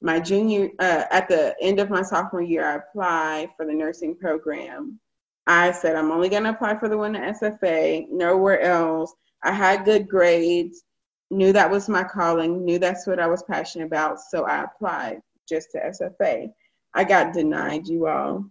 My 0.00 0.20
junior, 0.20 0.70
uh, 0.78 1.04
at 1.10 1.28
the 1.28 1.56
end 1.60 1.80
of 1.80 1.90
my 1.90 2.02
sophomore 2.02 2.42
year, 2.42 2.64
I 2.64 2.76
applied 2.76 3.50
for 3.56 3.66
the 3.66 3.74
nursing 3.74 4.16
program. 4.16 5.00
I 5.48 5.72
said, 5.72 5.96
I'm 5.96 6.12
only 6.12 6.28
going 6.28 6.44
to 6.44 6.50
apply 6.50 6.78
for 6.78 6.88
the 6.88 6.98
one 6.98 7.16
at 7.16 7.40
SFA, 7.40 8.08
nowhere 8.10 8.60
else. 8.60 9.12
I 9.42 9.52
had 9.52 9.84
good 9.84 10.08
grades, 10.08 10.84
knew 11.30 11.52
that 11.52 11.70
was 11.70 11.88
my 11.88 12.04
calling, 12.04 12.64
knew 12.64 12.78
that's 12.78 13.06
what 13.06 13.18
I 13.18 13.26
was 13.26 13.42
passionate 13.42 13.86
about. 13.86 14.20
So 14.20 14.44
I 14.44 14.64
applied 14.64 15.20
just 15.48 15.72
to 15.72 15.78
SFA. 15.80 16.52
I 16.94 17.04
got 17.04 17.32
denied, 17.32 17.88
you 17.88 18.06
all. 18.06 18.44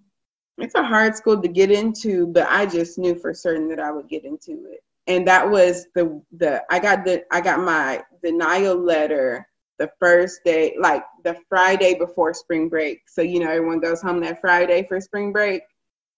It's 0.57 0.75
a 0.75 0.83
hard 0.83 1.15
school 1.15 1.41
to 1.41 1.47
get 1.47 1.71
into, 1.71 2.27
but 2.27 2.47
I 2.49 2.65
just 2.65 2.97
knew 2.97 3.15
for 3.15 3.33
certain 3.33 3.69
that 3.69 3.79
I 3.79 3.91
would 3.91 4.09
get 4.09 4.25
into 4.25 4.65
it 4.71 4.81
and 5.07 5.27
that 5.27 5.49
was 5.49 5.87
the 5.95 6.21
the 6.33 6.63
I 6.69 6.79
got 6.79 7.05
the 7.05 7.23
I 7.31 7.41
got 7.41 7.61
my 7.61 8.03
denial 8.23 8.75
letter 8.75 9.47
the 9.79 9.89
first 9.99 10.43
day, 10.43 10.75
like 10.79 11.03
the 11.23 11.37
Friday 11.47 11.93
before 11.95 12.33
spring 12.33 12.67
break. 12.67 13.03
So 13.07 13.21
you 13.21 13.39
know 13.39 13.49
everyone 13.49 13.79
goes 13.79 14.01
home 14.01 14.19
that 14.21 14.41
Friday 14.41 14.85
for 14.87 14.99
spring 14.99 15.31
break. 15.31 15.61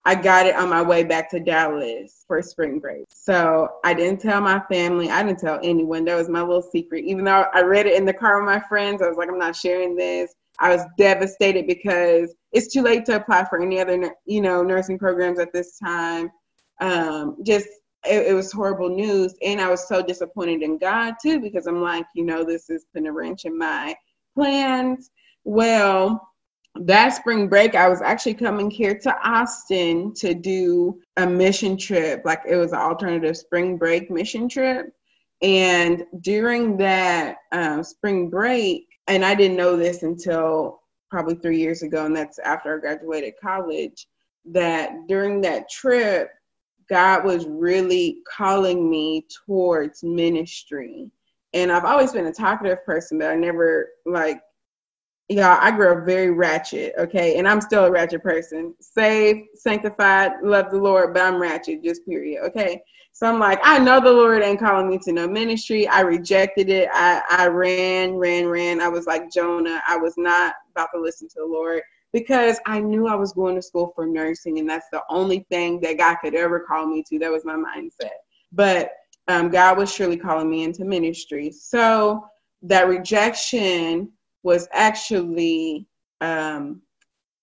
I 0.05 0.15
got 0.15 0.45
it 0.47 0.55
on 0.55 0.69
my 0.69 0.81
way 0.81 1.03
back 1.03 1.29
to 1.31 1.39
Dallas 1.39 2.23
for 2.27 2.41
spring 2.41 2.79
break. 2.79 3.05
So 3.09 3.67
I 3.83 3.93
didn't 3.93 4.21
tell 4.21 4.41
my 4.41 4.61
family. 4.71 5.09
I 5.09 5.23
didn't 5.23 5.39
tell 5.39 5.59
anyone. 5.61 6.05
That 6.05 6.15
was 6.15 6.29
my 6.29 6.41
little 6.41 6.61
secret. 6.61 7.03
Even 7.05 7.25
though 7.25 7.45
I 7.53 7.61
read 7.61 7.85
it 7.85 7.97
in 7.97 8.05
the 8.05 8.13
car 8.13 8.37
with 8.37 8.45
my 8.45 8.59
friends, 8.67 9.01
I 9.01 9.07
was 9.07 9.17
like, 9.17 9.29
I'm 9.29 9.37
not 9.37 9.55
sharing 9.55 9.95
this. 9.95 10.33
I 10.59 10.75
was 10.75 10.83
devastated 10.97 11.67
because 11.67 12.33
it's 12.51 12.73
too 12.73 12.81
late 12.81 13.05
to 13.05 13.15
apply 13.15 13.45
for 13.45 13.61
any 13.61 13.79
other, 13.79 14.13
you 14.25 14.41
know, 14.41 14.63
nursing 14.63 14.97
programs 14.97 15.39
at 15.39 15.53
this 15.53 15.77
time. 15.77 16.29
Um, 16.81 17.37
just 17.43 17.67
it, 18.05 18.27
it, 18.27 18.33
was 18.33 18.51
horrible 18.51 18.89
news. 18.89 19.35
And 19.41 19.59
I 19.59 19.69
was 19.69 19.87
so 19.87 20.01
disappointed 20.01 20.61
in 20.61 20.77
God 20.77 21.15
too, 21.21 21.39
because 21.39 21.67
I'm 21.67 21.81
like, 21.81 22.05
you 22.15 22.25
know, 22.25 22.43
this 22.43 22.69
is 22.69 22.85
putting 22.93 23.07
a 23.07 23.11
wrench 23.11 23.45
in 23.45 23.57
my 23.57 23.95
plans. 24.33 25.11
Well, 25.43 26.28
that 26.75 27.09
spring 27.09 27.47
break, 27.47 27.75
I 27.75 27.89
was 27.89 28.01
actually 28.01 28.35
coming 28.35 28.69
here 28.69 28.97
to 28.99 29.15
Austin 29.27 30.13
to 30.15 30.33
do 30.33 30.99
a 31.17 31.25
mission 31.25 31.77
trip. 31.77 32.21
Like 32.25 32.41
it 32.47 32.55
was 32.55 32.71
an 32.71 32.79
alternative 32.79 33.37
spring 33.37 33.77
break 33.77 34.09
mission 34.09 34.47
trip. 34.47 34.93
And 35.41 36.03
during 36.21 36.77
that 36.77 37.37
um, 37.51 37.83
spring 37.83 38.29
break, 38.29 38.87
and 39.07 39.25
I 39.25 39.35
didn't 39.35 39.57
know 39.57 39.75
this 39.75 40.03
until 40.03 40.81
probably 41.09 41.35
three 41.35 41.57
years 41.57 41.81
ago, 41.81 42.05
and 42.05 42.15
that's 42.15 42.39
after 42.39 42.75
I 42.75 42.79
graduated 42.79 43.33
college, 43.41 44.07
that 44.45 45.07
during 45.07 45.41
that 45.41 45.69
trip, 45.69 46.29
God 46.89 47.23
was 47.23 47.45
really 47.47 48.19
calling 48.27 48.89
me 48.89 49.25
towards 49.45 50.03
ministry. 50.03 51.09
And 51.53 51.71
I've 51.71 51.85
always 51.85 52.11
been 52.11 52.27
a 52.27 52.33
talkative 52.33 52.83
person, 52.85 53.19
but 53.19 53.29
I 53.29 53.35
never 53.35 53.89
like, 54.05 54.41
yeah, 55.29 55.59
I 55.61 55.69
grew 55.69 55.91
up 55.91 56.05
very 56.05 56.31
ratchet, 56.31 56.93
okay? 56.97 57.37
And 57.37 57.47
I'm 57.47 57.61
still 57.61 57.85
a 57.85 57.91
ratchet 57.91 58.23
person. 58.23 58.73
Saved, 58.81 59.47
sanctified, 59.55 60.31
love 60.41 60.71
the 60.71 60.77
Lord, 60.77 61.13
but 61.13 61.21
I'm 61.21 61.39
ratchet, 61.39 61.83
just 61.83 62.03
period, 62.05 62.43
okay? 62.47 62.81
So 63.13 63.27
I'm 63.27 63.39
like, 63.39 63.59
I 63.63 63.77
know 63.77 63.99
the 63.99 64.11
Lord 64.11 64.41
ain't 64.41 64.59
calling 64.59 64.89
me 64.89 64.97
to 65.03 65.11
no 65.11 65.27
ministry. 65.27 65.87
I 65.87 66.01
rejected 66.01 66.69
it. 66.69 66.89
I, 66.91 67.21
I 67.29 67.47
ran, 67.47 68.15
ran, 68.15 68.47
ran. 68.47 68.81
I 68.81 68.87
was 68.87 69.05
like 69.05 69.31
Jonah. 69.31 69.83
I 69.87 69.97
was 69.97 70.15
not 70.17 70.55
about 70.71 70.89
to 70.95 71.01
listen 71.01 71.27
to 71.29 71.35
the 71.39 71.45
Lord 71.45 71.83
because 72.11 72.59
I 72.65 72.79
knew 72.79 73.07
I 73.07 73.15
was 73.15 73.33
going 73.33 73.55
to 73.55 73.61
school 73.61 73.91
for 73.93 74.07
nursing, 74.07 74.57
and 74.57 74.69
that's 74.69 74.87
the 74.91 75.03
only 75.09 75.45
thing 75.51 75.79
that 75.81 75.97
God 75.97 76.15
could 76.23 76.33
ever 76.33 76.61
call 76.61 76.87
me 76.87 77.03
to. 77.09 77.19
That 77.19 77.31
was 77.31 77.45
my 77.45 77.55
mindset. 77.55 78.09
But 78.51 78.93
um, 79.27 79.49
God 79.49 79.77
was 79.77 79.93
surely 79.93 80.17
calling 80.17 80.49
me 80.49 80.63
into 80.63 80.85
ministry. 80.85 81.51
So 81.51 82.25
that 82.63 82.87
rejection 82.87 84.11
was 84.43 84.67
actually 84.71 85.85
um, 86.21 86.81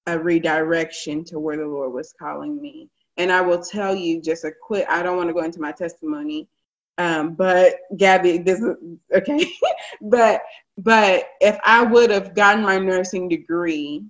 a 0.06 0.18
redirection 0.18 1.24
to 1.24 1.38
where 1.38 1.56
the 1.56 1.66
Lord 1.66 1.92
was 1.92 2.14
calling 2.18 2.60
me. 2.60 2.88
And 3.16 3.32
I 3.32 3.40
will 3.40 3.62
tell 3.62 3.94
you 3.94 4.20
just 4.20 4.44
a 4.44 4.52
quick, 4.62 4.86
I 4.88 5.02
don't 5.02 5.16
want 5.16 5.28
to 5.28 5.34
go 5.34 5.42
into 5.42 5.60
my 5.60 5.72
testimony, 5.72 6.48
um, 6.98 7.34
but 7.34 7.76
Gabby, 7.96 8.38
this 8.38 8.60
is 8.60 8.74
okay. 9.14 9.46
but 10.00 10.42
but 10.78 11.24
if 11.40 11.58
I 11.64 11.82
would 11.82 12.10
have 12.10 12.34
gotten 12.34 12.62
my 12.62 12.78
nursing 12.78 13.28
degree 13.28 14.04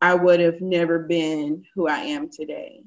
I 0.00 0.14
would 0.14 0.40
have 0.40 0.60
never 0.60 1.00
been 1.00 1.64
who 1.74 1.88
I 1.88 1.98
am 1.98 2.28
today. 2.30 2.82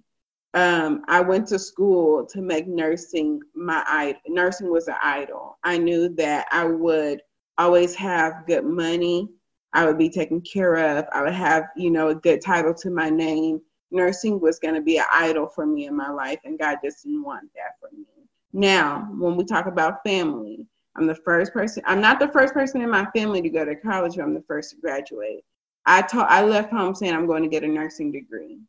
Um, 0.53 1.03
I 1.07 1.21
went 1.21 1.47
to 1.47 1.59
school 1.59 2.25
to 2.27 2.41
make 2.41 2.67
nursing 2.67 3.41
my 3.55 3.83
idol. 3.87 4.21
Nursing 4.27 4.71
was 4.71 4.87
an 4.87 4.95
idol. 5.01 5.57
I 5.63 5.77
knew 5.77 6.09
that 6.15 6.47
I 6.51 6.65
would 6.65 7.21
always 7.57 7.95
have 7.95 8.45
good 8.47 8.65
money. 8.65 9.29
I 9.73 9.85
would 9.85 9.97
be 9.97 10.09
taken 10.09 10.41
care 10.41 10.97
of. 10.97 11.05
I 11.13 11.23
would 11.23 11.33
have, 11.33 11.65
you 11.75 11.91
know, 11.91 12.09
a 12.09 12.15
good 12.15 12.41
title 12.41 12.73
to 12.75 12.89
my 12.89 13.09
name. 13.09 13.61
Nursing 13.91 14.39
was 14.39 14.59
going 14.59 14.75
to 14.75 14.81
be 14.81 14.97
an 14.97 15.05
idol 15.11 15.47
for 15.47 15.65
me 15.65 15.85
in 15.87 15.95
my 15.95 16.09
life, 16.09 16.39
and 16.43 16.59
God 16.59 16.77
just 16.83 17.03
didn't 17.03 17.23
want 17.23 17.49
that 17.55 17.75
for 17.79 17.89
me. 17.95 18.05
Now, 18.53 19.07
when 19.17 19.35
we 19.35 19.45
talk 19.45 19.65
about 19.67 20.03
family, 20.05 20.65
I'm 20.95 21.07
the 21.07 21.15
first 21.15 21.53
person. 21.53 21.83
I'm 21.85 22.01
not 22.01 22.19
the 22.19 22.27
first 22.29 22.53
person 22.53 22.81
in 22.81 22.89
my 22.89 23.05
family 23.15 23.41
to 23.41 23.49
go 23.49 23.63
to 23.63 23.75
college, 23.75 24.15
but 24.15 24.23
I'm 24.23 24.33
the 24.33 24.43
first 24.47 24.71
to 24.71 24.77
graduate. 24.77 25.43
I 25.85 26.01
taught 26.01 26.29
I 26.29 26.43
left 26.43 26.71
home 26.71 26.93
saying 26.93 27.13
I'm 27.13 27.27
going 27.27 27.43
to 27.43 27.49
get 27.49 27.63
a 27.63 27.67
nursing 27.67 28.11
degree. 28.11 28.59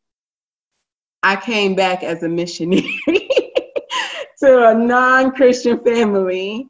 I 1.22 1.36
came 1.36 1.74
back 1.74 2.02
as 2.02 2.22
a 2.22 2.28
missionary 2.28 3.00
to 4.38 4.68
a 4.68 4.74
non-Christian 4.74 5.82
family. 5.84 6.68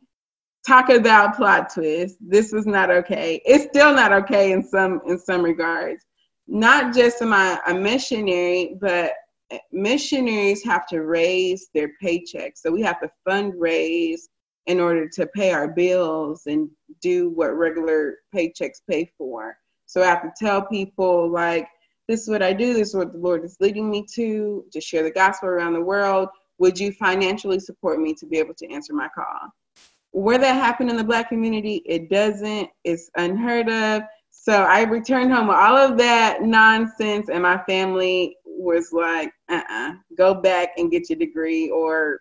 Talk 0.66 0.90
about 0.90 1.36
plot 1.36 1.72
twist. 1.74 2.16
This 2.20 2.52
was 2.52 2.66
not 2.66 2.90
okay. 2.90 3.42
It's 3.44 3.64
still 3.64 3.94
not 3.94 4.12
okay 4.12 4.52
in 4.52 4.62
some 4.62 5.00
in 5.06 5.18
some 5.18 5.42
regards. 5.42 6.04
Not 6.46 6.94
just 6.94 7.20
am 7.20 7.32
I 7.32 7.60
a 7.66 7.74
missionary, 7.74 8.76
but 8.80 9.12
missionaries 9.72 10.64
have 10.64 10.86
to 10.88 11.02
raise 11.02 11.68
their 11.74 11.92
paychecks. 12.02 12.58
So 12.58 12.70
we 12.70 12.82
have 12.82 13.00
to 13.00 13.10
fundraise 13.28 14.22
in 14.66 14.80
order 14.80 15.08
to 15.08 15.26
pay 15.26 15.52
our 15.52 15.68
bills 15.68 16.42
and 16.46 16.68
do 17.00 17.30
what 17.30 17.56
regular 17.56 18.16
paychecks 18.34 18.80
pay 18.88 19.10
for. 19.18 19.56
So 19.86 20.02
I 20.02 20.06
have 20.06 20.22
to 20.22 20.32
tell 20.38 20.62
people 20.62 21.28
like, 21.28 21.66
this 22.08 22.22
is 22.22 22.28
what 22.28 22.42
I 22.42 22.52
do, 22.52 22.74
this 22.74 22.88
is 22.88 22.94
what 22.94 23.12
the 23.12 23.18
Lord 23.18 23.44
is 23.44 23.56
leading 23.60 23.90
me 23.90 24.04
to, 24.14 24.64
to 24.72 24.80
share 24.80 25.02
the 25.02 25.10
gospel 25.10 25.48
around 25.48 25.74
the 25.74 25.80
world. 25.80 26.28
Would 26.58 26.78
you 26.78 26.92
financially 26.92 27.58
support 27.58 28.00
me 28.00 28.14
to 28.14 28.26
be 28.26 28.38
able 28.38 28.54
to 28.54 28.70
answer 28.70 28.92
my 28.92 29.08
call? 29.14 29.52
Where 30.12 30.38
that 30.38 30.54
happened 30.54 30.90
in 30.90 30.96
the 30.96 31.04
black 31.04 31.28
community, 31.28 31.82
it 31.86 32.08
doesn't. 32.08 32.68
It's 32.84 33.10
unheard 33.16 33.68
of. 33.68 34.02
So 34.30 34.62
I 34.64 34.82
returned 34.82 35.32
home 35.32 35.48
with 35.48 35.56
all 35.56 35.76
of 35.76 35.98
that 35.98 36.42
nonsense, 36.42 37.28
and 37.28 37.42
my 37.42 37.62
family 37.64 38.36
was 38.44 38.92
like, 38.92 39.32
uh 39.50 39.62
uh-uh, 39.68 39.90
uh 39.90 39.92
go 40.16 40.34
back 40.34 40.70
and 40.76 40.90
get 40.90 41.08
your 41.08 41.18
degree 41.18 41.70
or 41.70 42.20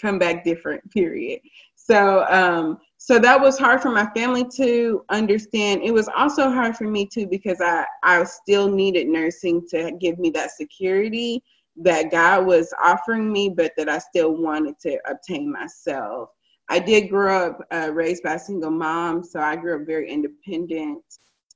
come 0.00 0.18
back 0.18 0.44
different, 0.44 0.88
period. 0.90 1.40
So, 1.76 2.24
um, 2.28 2.78
so 2.98 3.18
that 3.18 3.40
was 3.40 3.58
hard 3.58 3.80
for 3.82 3.90
my 3.90 4.06
family 4.14 4.46
to 4.56 5.04
understand. 5.08 5.82
It 5.82 5.92
was 5.92 6.08
also 6.08 6.50
hard 6.50 6.76
for 6.76 6.84
me 6.84 7.06
too 7.06 7.26
because 7.26 7.60
I 7.60 7.84
I 8.02 8.22
still 8.24 8.68
needed 8.68 9.08
nursing 9.08 9.66
to 9.70 9.92
give 10.00 10.18
me 10.18 10.30
that 10.30 10.52
security 10.52 11.42
that 11.76 12.10
God 12.10 12.46
was 12.46 12.72
offering 12.82 13.32
me, 13.32 13.48
but 13.48 13.72
that 13.76 13.88
I 13.88 13.98
still 13.98 14.36
wanted 14.36 14.78
to 14.80 14.98
obtain 15.08 15.50
myself. 15.50 16.30
I 16.70 16.78
did 16.78 17.10
grow 17.10 17.48
up 17.48 17.66
uh, 17.72 17.90
raised 17.92 18.22
by 18.22 18.34
a 18.34 18.38
single 18.38 18.70
mom, 18.70 19.24
so 19.24 19.40
I 19.40 19.56
grew 19.56 19.80
up 19.80 19.86
very 19.86 20.08
independent 20.08 21.02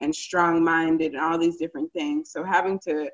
and 0.00 0.14
strong-minded 0.14 1.12
and 1.12 1.20
all 1.20 1.38
these 1.38 1.56
different 1.56 1.92
things. 1.92 2.32
So 2.32 2.42
having 2.42 2.80
to 2.80 3.10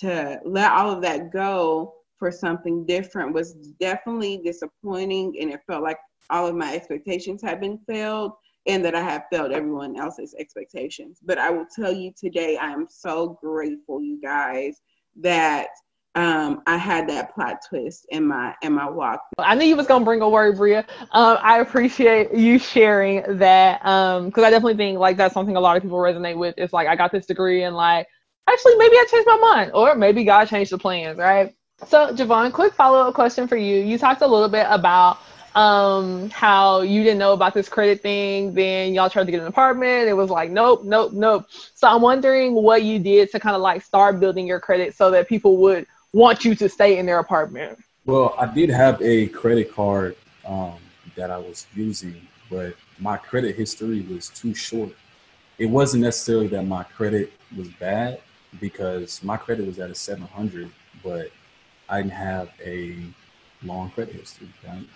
to 0.00 0.40
let 0.44 0.72
all 0.72 0.90
of 0.90 1.00
that 1.02 1.32
go 1.32 1.94
for 2.18 2.32
something 2.32 2.84
different 2.84 3.32
was 3.32 3.52
definitely 3.78 4.38
disappointing, 4.38 5.36
and 5.40 5.52
it 5.52 5.60
felt 5.68 5.84
like 5.84 5.98
all 6.28 6.48
of 6.48 6.56
my 6.56 6.74
expectations 6.74 7.40
had 7.40 7.60
been 7.60 7.78
failed 7.86 8.32
and 8.66 8.84
that 8.84 8.96
I 8.96 9.02
have 9.02 9.24
failed 9.30 9.52
everyone 9.52 9.96
else's 9.96 10.34
expectations. 10.36 11.20
But 11.22 11.38
I 11.38 11.50
will 11.50 11.66
tell 11.72 11.92
you 11.92 12.12
today, 12.18 12.56
I 12.56 12.72
am 12.72 12.86
so 12.88 13.38
grateful, 13.40 14.02
you 14.02 14.20
guys, 14.20 14.80
that 15.20 15.68
um, 16.16 16.62
I 16.66 16.76
had 16.76 17.08
that 17.08 17.34
plot 17.34 17.60
twist 17.68 18.06
in 18.10 18.26
my 18.26 18.54
in 18.62 18.72
my 18.72 18.88
walk. 18.88 19.20
I 19.38 19.54
knew 19.54 19.64
you 19.64 19.76
was 19.76 19.86
gonna 19.86 20.04
bring 20.04 20.20
a 20.20 20.28
word, 20.28 20.56
Bria. 20.56 20.86
Um, 21.10 21.38
I 21.42 21.58
appreciate 21.58 22.32
you 22.32 22.58
sharing 22.58 23.38
that 23.38 23.80
because 23.80 24.38
um, 24.38 24.44
I 24.44 24.50
definitely 24.50 24.76
think 24.76 24.98
like 24.98 25.16
that's 25.16 25.34
something 25.34 25.56
a 25.56 25.60
lot 25.60 25.76
of 25.76 25.82
people 25.82 25.98
resonate 25.98 26.36
with. 26.36 26.54
It's 26.56 26.72
like 26.72 26.86
I 26.86 26.94
got 26.94 27.10
this 27.10 27.26
degree 27.26 27.64
and 27.64 27.74
like 27.74 28.06
actually 28.48 28.76
maybe 28.76 28.96
I 28.96 29.06
changed 29.10 29.26
my 29.26 29.38
mind 29.38 29.72
or 29.74 29.94
maybe 29.96 30.24
God 30.24 30.46
changed 30.46 30.70
the 30.70 30.78
plans, 30.78 31.18
right? 31.18 31.54
So 31.88 32.14
Javon, 32.14 32.52
quick 32.52 32.74
follow 32.74 33.08
up 33.08 33.14
question 33.14 33.48
for 33.48 33.56
you. 33.56 33.78
You 33.80 33.98
talked 33.98 34.22
a 34.22 34.26
little 34.26 34.48
bit 34.48 34.66
about 34.70 35.18
um 35.56 36.30
how 36.30 36.80
you 36.80 37.02
didn't 37.02 37.18
know 37.18 37.32
about 37.32 37.54
this 37.54 37.68
credit 37.68 38.02
thing 38.02 38.52
then 38.54 38.92
y'all 38.92 39.08
tried 39.08 39.24
to 39.24 39.30
get 39.30 39.40
an 39.40 39.46
apartment 39.46 40.08
it 40.08 40.12
was 40.12 40.28
like 40.28 40.50
nope 40.50 40.82
nope 40.82 41.12
nope 41.12 41.46
so 41.74 41.86
i'm 41.86 42.02
wondering 42.02 42.54
what 42.54 42.82
you 42.82 42.98
did 42.98 43.30
to 43.30 43.38
kind 43.38 43.54
of 43.54 43.62
like 43.62 43.80
start 43.80 44.18
building 44.18 44.48
your 44.48 44.58
credit 44.58 44.96
so 44.96 45.12
that 45.12 45.28
people 45.28 45.58
would 45.58 45.86
want 46.14 46.44
you 46.44 46.54
to 46.54 46.68
stay 46.68 46.98
in 46.98 47.06
their 47.06 47.18
apartment? 47.18 47.78
Well, 48.06 48.34
I 48.38 48.46
did 48.46 48.70
have 48.70 49.02
a 49.02 49.26
credit 49.28 49.74
card 49.74 50.16
um, 50.46 50.76
that 51.16 51.30
I 51.30 51.38
was 51.38 51.66
using, 51.74 52.26
but 52.48 52.74
my 52.98 53.16
credit 53.16 53.56
history 53.56 54.02
was 54.02 54.28
too 54.28 54.54
short. 54.54 54.90
It 55.58 55.66
wasn't 55.66 56.04
necessarily 56.04 56.46
that 56.48 56.62
my 56.62 56.84
credit 56.84 57.32
was 57.56 57.68
bad 57.68 58.20
because 58.60 59.22
my 59.22 59.36
credit 59.36 59.66
was 59.66 59.78
at 59.80 59.90
a 59.90 59.94
700, 59.94 60.70
but 61.02 61.30
I 61.88 62.00
didn't 62.00 62.12
have 62.12 62.50
a 62.64 62.96
long 63.64 63.90
credit 63.90 64.14
history. 64.14 64.48
Right? 64.66 64.86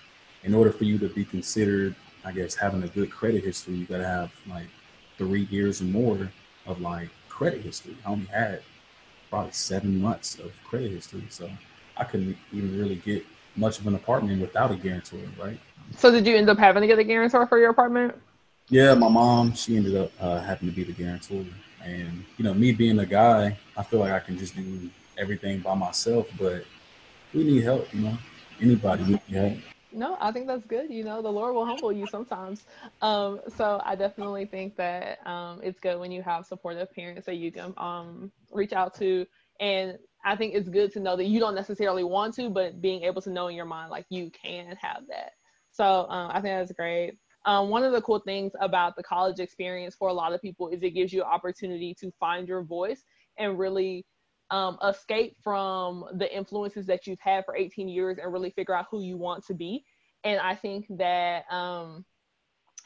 In 0.44 0.54
order 0.54 0.70
for 0.70 0.84
you 0.84 0.98
to 0.98 1.08
be 1.08 1.24
considered, 1.24 1.96
I 2.24 2.30
guess, 2.30 2.54
having 2.54 2.82
a 2.84 2.88
good 2.88 3.10
credit 3.10 3.42
history, 3.42 3.74
you 3.74 3.86
got 3.86 3.98
to 3.98 4.06
have 4.06 4.32
like 4.48 4.68
three 5.16 5.48
years 5.50 5.80
or 5.80 5.84
more 5.84 6.30
of 6.66 6.80
like 6.80 7.08
credit 7.28 7.62
history. 7.62 7.96
I 8.06 8.10
only 8.10 8.26
had 8.26 8.62
probably 9.30 9.52
seven 9.52 10.00
months 10.00 10.38
of 10.38 10.52
credit 10.64 10.90
history. 10.90 11.24
So 11.28 11.50
I 11.96 12.04
couldn't 12.04 12.36
even 12.52 12.78
really 12.78 12.96
get 12.96 13.24
much 13.56 13.78
of 13.78 13.86
an 13.86 13.94
apartment 13.94 14.40
without 14.40 14.70
a 14.70 14.76
guarantor, 14.76 15.18
right? 15.40 15.58
So 15.96 16.10
did 16.10 16.26
you 16.26 16.36
end 16.36 16.48
up 16.48 16.58
having 16.58 16.80
to 16.82 16.86
get 16.86 16.98
a 16.98 17.04
guarantor 17.04 17.46
for 17.46 17.58
your 17.58 17.70
apartment? 17.70 18.14
Yeah, 18.68 18.94
my 18.94 19.08
mom, 19.08 19.54
she 19.54 19.76
ended 19.76 19.96
up 19.96 20.12
uh, 20.20 20.40
having 20.40 20.68
to 20.68 20.74
be 20.74 20.84
the 20.84 20.92
guarantor. 20.92 21.44
And, 21.82 22.24
you 22.36 22.44
know, 22.44 22.52
me 22.52 22.72
being 22.72 22.98
a 22.98 23.06
guy, 23.06 23.56
I 23.76 23.82
feel 23.82 24.00
like 24.00 24.12
I 24.12 24.20
can 24.20 24.36
just 24.36 24.54
do 24.54 24.90
everything 25.16 25.60
by 25.60 25.74
myself, 25.74 26.28
but 26.38 26.64
we 27.34 27.44
need 27.44 27.62
help, 27.62 27.92
you 27.94 28.02
know. 28.02 28.18
Anybody 28.60 29.04
need 29.04 29.20
help. 29.30 29.54
No, 29.90 30.18
I 30.20 30.32
think 30.32 30.46
that's 30.46 30.66
good. 30.66 30.90
You 30.90 31.02
know, 31.02 31.22
the 31.22 31.30
Lord 31.32 31.54
will 31.54 31.64
humble 31.64 31.92
you 31.92 32.06
sometimes. 32.06 32.66
Um, 33.00 33.40
so 33.48 33.80
I 33.84 33.94
definitely 33.94 34.44
think 34.44 34.76
that 34.76 35.26
um, 35.26 35.60
it's 35.62 35.80
good 35.80 35.98
when 35.98 36.12
you 36.12 36.22
have 36.22 36.44
supportive 36.44 36.92
parents 36.92 37.24
that 37.26 37.36
you 37.36 37.50
can 37.50 37.72
um, 37.78 38.30
reach 38.50 38.72
out 38.72 38.94
to. 38.98 39.26
And 39.60 39.98
I 40.24 40.36
think 40.36 40.54
it's 40.54 40.68
good 40.68 40.92
to 40.92 41.00
know 41.00 41.16
that 41.16 41.26
you 41.26 41.40
don't 41.40 41.54
necessarily 41.54 42.04
want 42.04 42.34
to, 42.34 42.50
but 42.50 42.80
being 42.80 43.02
able 43.02 43.22
to 43.22 43.30
know 43.30 43.48
in 43.48 43.56
your 43.56 43.64
mind, 43.64 43.90
like 43.90 44.06
you 44.10 44.30
can 44.30 44.76
have 44.80 45.02
that. 45.08 45.32
So 45.70 46.06
um, 46.08 46.30
I 46.30 46.40
think 46.40 46.56
that's 46.56 46.72
great. 46.72 47.14
Um, 47.44 47.70
one 47.70 47.84
of 47.84 47.92
the 47.92 48.02
cool 48.02 48.18
things 48.18 48.52
about 48.60 48.96
the 48.96 49.02
college 49.02 49.38
experience 49.38 49.94
for 49.94 50.08
a 50.08 50.12
lot 50.12 50.32
of 50.32 50.42
people 50.42 50.68
is 50.68 50.82
it 50.82 50.90
gives 50.90 51.12
you 51.12 51.22
opportunity 51.22 51.94
to 52.00 52.10
find 52.18 52.48
your 52.48 52.62
voice 52.62 53.04
and 53.38 53.58
really 53.58 54.04
um, 54.50 54.78
escape 54.86 55.36
from 55.42 56.04
the 56.14 56.34
influences 56.34 56.86
that 56.86 57.06
you've 57.06 57.20
had 57.20 57.44
for 57.44 57.56
18 57.56 57.88
years 57.88 58.18
and 58.20 58.32
really 58.32 58.50
figure 58.50 58.74
out 58.74 58.86
who 58.90 59.02
you 59.02 59.16
want 59.16 59.46
to 59.46 59.54
be. 59.54 59.84
And 60.24 60.40
I 60.40 60.54
think 60.54 60.86
that 60.98 61.44
um, 61.50 62.04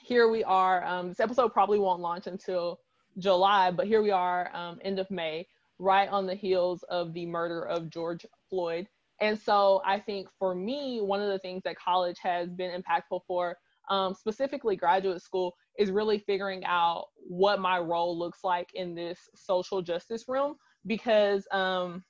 here 0.02 0.28
we 0.28 0.44
are. 0.44 0.84
Um, 0.84 1.08
this 1.08 1.20
episode 1.20 1.52
probably 1.52 1.78
won't 1.78 2.00
launch 2.00 2.26
until 2.26 2.78
July, 3.18 3.70
but 3.70 3.86
here 3.86 4.02
we 4.02 4.10
are, 4.10 4.54
um, 4.54 4.78
end 4.82 4.98
of 4.98 5.10
May, 5.10 5.46
right 5.78 6.08
on 6.08 6.26
the 6.26 6.34
heels 6.34 6.84
of 6.84 7.12
the 7.12 7.26
murder 7.26 7.66
of 7.66 7.90
George 7.90 8.24
Floyd. 8.48 8.86
And 9.20 9.38
so 9.38 9.82
I 9.84 10.00
think 10.00 10.28
for 10.38 10.54
me, 10.54 11.00
one 11.00 11.20
of 11.20 11.28
the 11.28 11.38
things 11.38 11.62
that 11.64 11.76
college 11.76 12.18
has 12.22 12.52
been 12.52 12.70
impactful 12.70 13.20
for, 13.26 13.56
um, 13.88 14.14
specifically 14.14 14.76
graduate 14.76 15.22
school, 15.22 15.54
is 15.78 15.90
really 15.90 16.18
figuring 16.18 16.64
out 16.64 17.06
what 17.16 17.60
my 17.60 17.78
role 17.78 18.18
looks 18.18 18.40
like 18.44 18.70
in 18.74 18.94
this 18.94 19.18
social 19.34 19.80
justice 19.80 20.24
realm 20.28 20.56
because 20.86 21.46
um, 21.52 22.02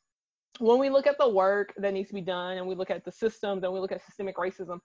when 0.59 0.78
we 0.78 0.90
look 0.90 1.07
at 1.07 1.18
the 1.18 1.28
work 1.28 1.72
that 1.76 1.92
needs 1.92 2.09
to 2.09 2.14
be 2.14 2.20
done 2.20 2.57
and 2.57 2.66
we 2.66 2.74
look 2.74 2.90
at 2.90 3.05
the 3.05 3.12
systems 3.12 3.62
and 3.62 3.72
we 3.72 3.80
look 3.80 3.92
at 3.92 4.05
systemic 4.05 4.36
racism 4.36 4.78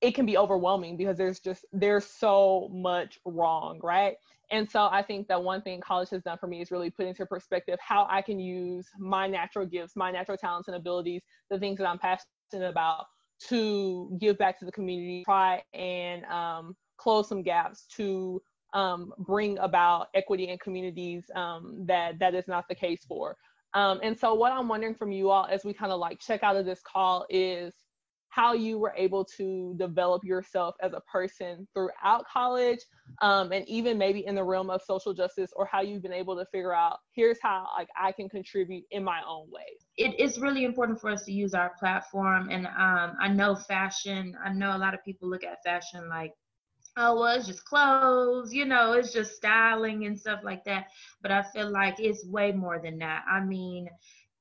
it 0.00 0.14
can 0.14 0.26
be 0.26 0.36
overwhelming 0.36 0.96
because 0.96 1.16
there's 1.16 1.40
just 1.40 1.64
there's 1.72 2.04
so 2.04 2.68
much 2.72 3.18
wrong 3.24 3.80
right 3.82 4.16
and 4.50 4.70
so 4.70 4.88
i 4.92 5.02
think 5.02 5.26
that 5.28 5.42
one 5.42 5.60
thing 5.62 5.80
college 5.80 6.08
has 6.10 6.22
done 6.22 6.38
for 6.38 6.46
me 6.46 6.60
is 6.60 6.70
really 6.70 6.90
put 6.90 7.06
into 7.06 7.24
perspective 7.26 7.78
how 7.80 8.06
i 8.10 8.22
can 8.22 8.38
use 8.38 8.86
my 8.98 9.26
natural 9.26 9.66
gifts 9.66 9.96
my 9.96 10.10
natural 10.10 10.36
talents 10.36 10.68
and 10.68 10.76
abilities 10.76 11.22
the 11.50 11.58
things 11.58 11.78
that 11.78 11.88
i'm 11.88 11.98
passionate 11.98 12.68
about 12.68 13.04
to 13.38 14.16
give 14.20 14.38
back 14.38 14.58
to 14.58 14.64
the 14.64 14.72
community 14.72 15.22
try 15.24 15.62
and 15.74 16.24
um, 16.26 16.74
close 16.96 17.28
some 17.28 17.42
gaps 17.42 17.86
to 17.86 18.40
um, 18.74 19.12
bring 19.18 19.58
about 19.58 20.08
equity 20.14 20.48
in 20.48 20.58
communities 20.58 21.24
um, 21.34 21.84
that 21.86 22.18
that 22.18 22.34
is 22.34 22.46
not 22.46 22.68
the 22.68 22.74
case 22.74 23.04
for. 23.06 23.36
Um, 23.74 24.00
and 24.02 24.18
so 24.18 24.34
what 24.34 24.52
I'm 24.52 24.68
wondering 24.68 24.94
from 24.94 25.12
you 25.12 25.30
all 25.30 25.46
as 25.50 25.64
we 25.64 25.72
kind 25.72 25.92
of 25.92 25.98
like 25.98 26.20
check 26.20 26.42
out 26.42 26.56
of 26.56 26.64
this 26.64 26.80
call 26.82 27.26
is 27.28 27.74
how 28.28 28.52
you 28.52 28.78
were 28.78 28.92
able 28.96 29.24
to 29.24 29.74
develop 29.78 30.24
yourself 30.24 30.74
as 30.82 30.92
a 30.92 31.00
person 31.00 31.66
throughout 31.74 32.24
college 32.30 32.80
um, 33.22 33.52
and 33.52 33.66
even 33.68 33.98
maybe 33.98 34.26
in 34.26 34.34
the 34.34 34.44
realm 34.44 34.70
of 34.70 34.82
social 34.82 35.14
justice 35.14 35.50
or 35.56 35.66
how 35.66 35.80
you've 35.80 36.02
been 36.02 36.12
able 36.12 36.36
to 36.36 36.44
figure 36.46 36.74
out 36.74 36.98
here's 37.12 37.38
how 37.42 37.66
like 37.76 37.88
i 38.00 38.12
can 38.12 38.28
contribute 38.28 38.84
in 38.90 39.02
my 39.02 39.20
own 39.28 39.46
way. 39.50 39.62
It 39.96 40.18
is 40.20 40.38
really 40.38 40.64
important 40.64 41.00
for 41.00 41.10
us 41.10 41.24
to 41.24 41.32
use 41.32 41.54
our 41.54 41.72
platform 41.78 42.48
and 42.50 42.66
um, 42.66 43.16
i 43.20 43.28
know 43.28 43.54
fashion 43.54 44.36
i 44.44 44.52
know 44.52 44.76
a 44.76 44.78
lot 44.78 44.94
of 44.94 45.04
people 45.04 45.28
look 45.28 45.44
at 45.44 45.62
fashion 45.64 46.08
like 46.08 46.32
oh 46.96 47.18
well 47.20 47.36
it's 47.36 47.46
just 47.46 47.64
clothes 47.64 48.52
you 48.52 48.64
know 48.64 48.92
it's 48.92 49.12
just 49.12 49.36
styling 49.36 50.06
and 50.06 50.18
stuff 50.18 50.40
like 50.44 50.64
that 50.64 50.86
but 51.22 51.30
i 51.30 51.42
feel 51.42 51.70
like 51.70 51.96
it's 51.98 52.26
way 52.26 52.52
more 52.52 52.80
than 52.82 52.98
that. 52.98 53.24
I 53.30 53.40
mean 53.40 53.88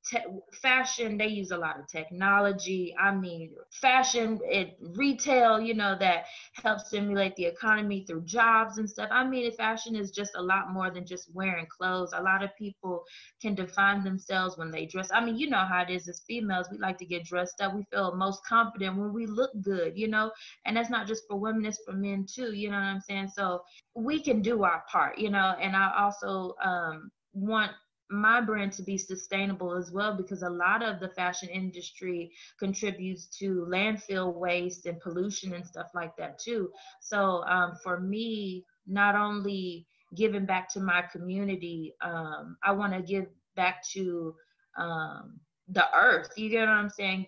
te- 0.09 0.19
fashion 0.53 1.17
they 1.17 1.27
use 1.27 1.51
a 1.51 1.57
lot 1.57 1.79
of 1.79 1.87
technology. 1.87 2.95
I 2.99 3.13
mean 3.15 3.51
fashion 3.71 4.39
it 4.43 4.77
retail 4.79 5.59
you 5.61 5.73
know 5.73 5.95
that 5.99 6.25
helps 6.63 6.87
stimulate 6.87 7.35
the 7.35 7.45
economy 7.45 8.05
through 8.05 8.23
jobs 8.25 8.77
and 8.77 8.89
stuff. 8.89 9.09
I 9.11 9.25
mean 9.27 9.51
fashion 9.53 9.95
is 9.95 10.11
just 10.11 10.33
a 10.35 10.41
lot 10.41 10.71
more 10.71 10.89
than 10.91 11.05
just 11.05 11.33
wearing 11.33 11.67
clothes. 11.67 12.13
A 12.13 12.21
lot 12.21 12.43
of 12.43 12.55
people 12.57 13.03
can 13.41 13.55
define 13.55 14.03
themselves 14.03 14.57
when 14.57 14.71
they 14.71 14.85
dress. 14.85 15.09
I 15.13 15.23
mean 15.23 15.37
you 15.37 15.49
know 15.49 15.65
how 15.65 15.81
it 15.83 15.89
is 15.89 16.07
as 16.07 16.21
females. 16.27 16.67
We 16.71 16.77
like 16.77 16.97
to 16.99 17.05
get 17.05 17.25
dressed 17.25 17.61
up. 17.61 17.75
We 17.75 17.83
feel 17.91 18.15
most 18.15 18.45
confident 18.45 18.97
when 18.97 19.13
we 19.13 19.25
look 19.27 19.51
good 19.61 19.93
you 19.97 20.07
know? 20.07 20.31
And 20.65 20.75
that's 20.77 20.89
not 20.89 21.07
just 21.07 21.23
for 21.27 21.37
women 21.39 21.65
it's 21.65 21.79
for 21.85 21.93
men 21.93 22.25
too 22.31 22.53
you 22.53 22.69
know 22.69 22.77
what 22.77 22.83
i'm 22.83 23.01
saying? 23.01 23.29
So 23.29 23.61
we 23.95 24.21
can 24.21 24.41
do 24.41 24.63
our 24.63 24.83
part 24.91 25.17
you 25.17 25.29
know? 25.29 25.55
And 25.61 25.75
i 25.75 25.91
also 25.97 26.55
um 26.63 27.11
want 27.33 27.71
my 28.09 28.39
brand 28.39 28.71
to 28.73 28.83
be 28.83 28.97
sustainable 28.97 29.73
as 29.73 29.91
well 29.91 30.15
because 30.15 30.43
a 30.43 30.49
lot 30.49 30.83
of 30.83 30.99
the 30.99 31.09
fashion 31.09 31.49
industry 31.49 32.31
contributes 32.59 33.25
to 33.25 33.65
landfill 33.69 34.33
waste 34.35 34.85
and 34.85 34.99
pollution 34.99 35.53
and 35.53 35.65
stuff 35.65 35.87
like 35.95 36.15
that 36.17 36.37
too. 36.37 36.69
So 36.99 37.43
um, 37.45 37.73
for 37.83 37.99
me 37.99 38.65
not 38.87 39.15
only 39.15 39.87
giving 40.15 40.45
back 40.45 40.69
to 40.69 40.79
my 40.79 41.01
community 41.11 41.93
um, 42.01 42.57
i 42.63 42.71
want 42.71 42.93
to 42.93 43.01
give 43.01 43.25
back 43.55 43.83
to 43.83 44.35
um, 44.77 45.39
the 45.69 45.85
earth. 45.95 46.29
You 46.35 46.49
get 46.49 46.61
what 46.61 46.69
i'm 46.69 46.89
saying? 46.89 47.27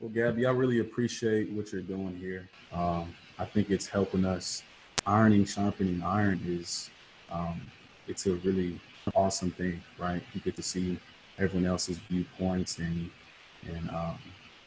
Well 0.00 0.10
gabby 0.10 0.46
i 0.46 0.50
really 0.50 0.80
appreciate 0.80 1.50
what 1.50 1.72
you're 1.72 1.82
doing 1.82 2.16
here. 2.16 2.48
Um, 2.72 3.14
i 3.38 3.44
think 3.44 3.70
it's 3.70 3.86
helping 3.86 4.24
us. 4.24 4.62
Ironing 5.06 5.44
sharpening 5.44 6.02
iron 6.02 6.40
is 6.46 6.90
um, 7.30 7.60
it's 8.08 8.26
a 8.26 8.34
really 8.36 8.80
awesome 9.14 9.50
thing, 9.50 9.82
right? 9.98 10.22
You 10.34 10.40
get 10.40 10.56
to 10.56 10.62
see 10.62 10.98
everyone 11.38 11.66
else's 11.68 11.98
viewpoints 11.98 12.78
and 12.78 13.10
and 13.66 13.90
um, 13.90 14.18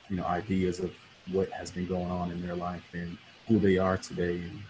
you 0.10 0.18
know 0.18 0.26
ideas 0.26 0.80
of 0.80 0.92
what 1.32 1.50
has 1.52 1.72
been 1.72 1.88
going 1.88 2.10
on 2.10 2.32
in 2.32 2.42
their 2.42 2.56
life, 2.56 2.84
and 2.94 3.18
who 3.48 3.60
they 3.60 3.78
are 3.78 3.98
today 3.98 4.42
and 4.42 4.62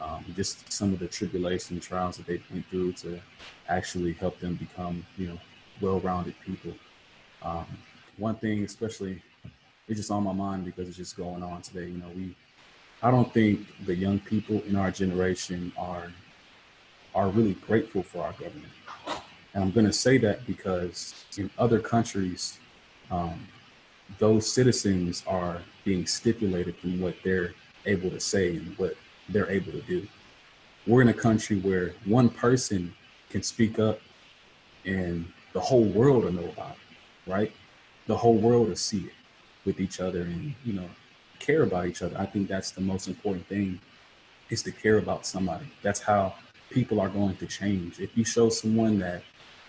um, 0.00 0.24
just 0.34 0.70
some 0.72 0.92
of 0.92 0.98
the 0.98 1.06
tribulation 1.06 1.80
trials 1.80 2.16
that 2.16 2.26
they 2.26 2.40
went 2.50 2.66
through 2.66 2.92
to 2.92 3.20
actually 3.68 4.12
help 4.12 4.38
them 4.40 4.54
become, 4.56 5.06
you 5.16 5.28
know, 5.28 5.38
well-rounded 5.80 6.34
people. 6.44 6.74
Um, 7.42 7.66
one 8.16 8.34
thing, 8.36 8.64
especially, 8.64 9.22
it's 9.88 9.98
just 9.98 10.10
on 10.10 10.24
my 10.24 10.32
mind 10.32 10.64
because 10.64 10.88
it's 10.88 10.96
just 10.96 11.16
going 11.16 11.42
on 11.42 11.62
today. 11.62 11.86
You 11.86 11.98
know, 11.98 12.10
we, 12.14 12.34
I 13.02 13.10
don't 13.10 13.32
think 13.32 13.66
the 13.86 13.94
young 13.94 14.18
people 14.18 14.62
in 14.66 14.76
our 14.76 14.90
generation 14.90 15.72
are 15.76 16.12
are 17.14 17.28
really 17.28 17.54
grateful 17.54 18.02
for 18.02 18.24
our 18.24 18.32
government. 18.32 18.72
And 19.54 19.62
I'm 19.62 19.70
going 19.70 19.86
to 19.86 19.92
say 19.92 20.18
that 20.18 20.46
because 20.46 21.24
in 21.38 21.48
other 21.58 21.78
countries, 21.78 22.58
um, 23.10 23.46
those 24.18 24.52
citizens 24.52 25.22
are 25.26 25.62
being 25.84 26.06
stipulated 26.06 26.76
from 26.76 27.00
what 27.00 27.14
they're 27.24 27.54
able 27.86 28.10
to 28.10 28.20
say 28.20 28.56
and 28.56 28.76
what 28.78 28.96
they're 29.28 29.50
able 29.50 29.72
to 29.72 29.80
do. 29.82 30.06
We're 30.86 31.02
in 31.02 31.08
a 31.08 31.14
country 31.14 31.60
where 31.60 31.94
one 32.04 32.28
person 32.28 32.94
can 33.30 33.42
speak 33.42 33.78
up 33.78 34.00
and 34.84 35.26
the 35.52 35.60
whole 35.60 35.84
world 35.84 36.24
will 36.24 36.32
know 36.32 36.48
about 36.48 36.72
it, 36.72 37.30
right? 37.30 37.52
The 38.06 38.16
whole 38.16 38.36
world 38.36 38.68
will 38.68 38.76
see 38.76 39.04
it 39.04 39.12
with 39.64 39.80
each 39.80 40.00
other 40.00 40.22
and, 40.22 40.54
you 40.64 40.74
know, 40.74 40.88
care 41.38 41.62
about 41.62 41.86
each 41.86 42.02
other. 42.02 42.16
I 42.18 42.26
think 42.26 42.48
that's 42.48 42.72
the 42.72 42.80
most 42.80 43.08
important 43.08 43.46
thing 43.48 43.80
is 44.50 44.62
to 44.64 44.72
care 44.72 44.98
about 44.98 45.26
somebody. 45.26 45.66
That's 45.82 46.00
how 46.00 46.34
people 46.70 47.00
are 47.00 47.08
going 47.08 47.36
to 47.36 47.46
change. 47.46 48.00
If 48.00 48.16
you 48.16 48.24
show 48.24 48.50
someone 48.50 48.98
that 48.98 49.22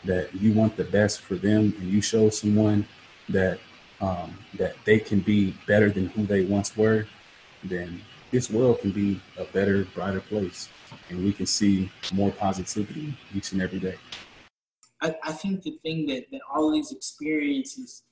that 0.06 0.34
you 0.36 0.54
want 0.54 0.78
the 0.78 0.84
best 0.84 1.22
for 1.22 1.36
them 1.36 1.74
and 1.80 1.90
you 1.90 2.02
show 2.02 2.30
someone 2.30 2.88
that 3.30 3.60
um, 4.02 4.38
that 4.56 4.76
they 4.86 5.00
can 5.00 5.20
be 5.20 5.56
better 5.68 5.90
than 5.90 6.08
who 6.08 6.26
they 6.26 6.44
once 6.44 6.76
were, 6.76 7.08
then 7.64 8.02
this 8.32 8.50
world 8.50 8.82
can 8.82 8.92
be 8.92 9.22
a 9.38 9.46
better, 9.46 9.86
brighter 9.96 10.20
place, 10.20 10.70
and 11.10 11.24
we 11.24 11.32
can 11.32 11.46
see 11.46 11.90
more 12.14 12.32
positivity 12.32 13.18
each 13.34 13.54
and 13.54 13.62
every 13.62 13.80
day. 13.80 13.96
I, 15.02 15.16
I 15.24 15.32
think 15.32 15.64
the 15.64 15.80
thing 15.84 16.06
that, 16.08 16.26
that 16.32 16.42
all 16.54 16.72
these 16.72 16.92
experiences 16.92 18.04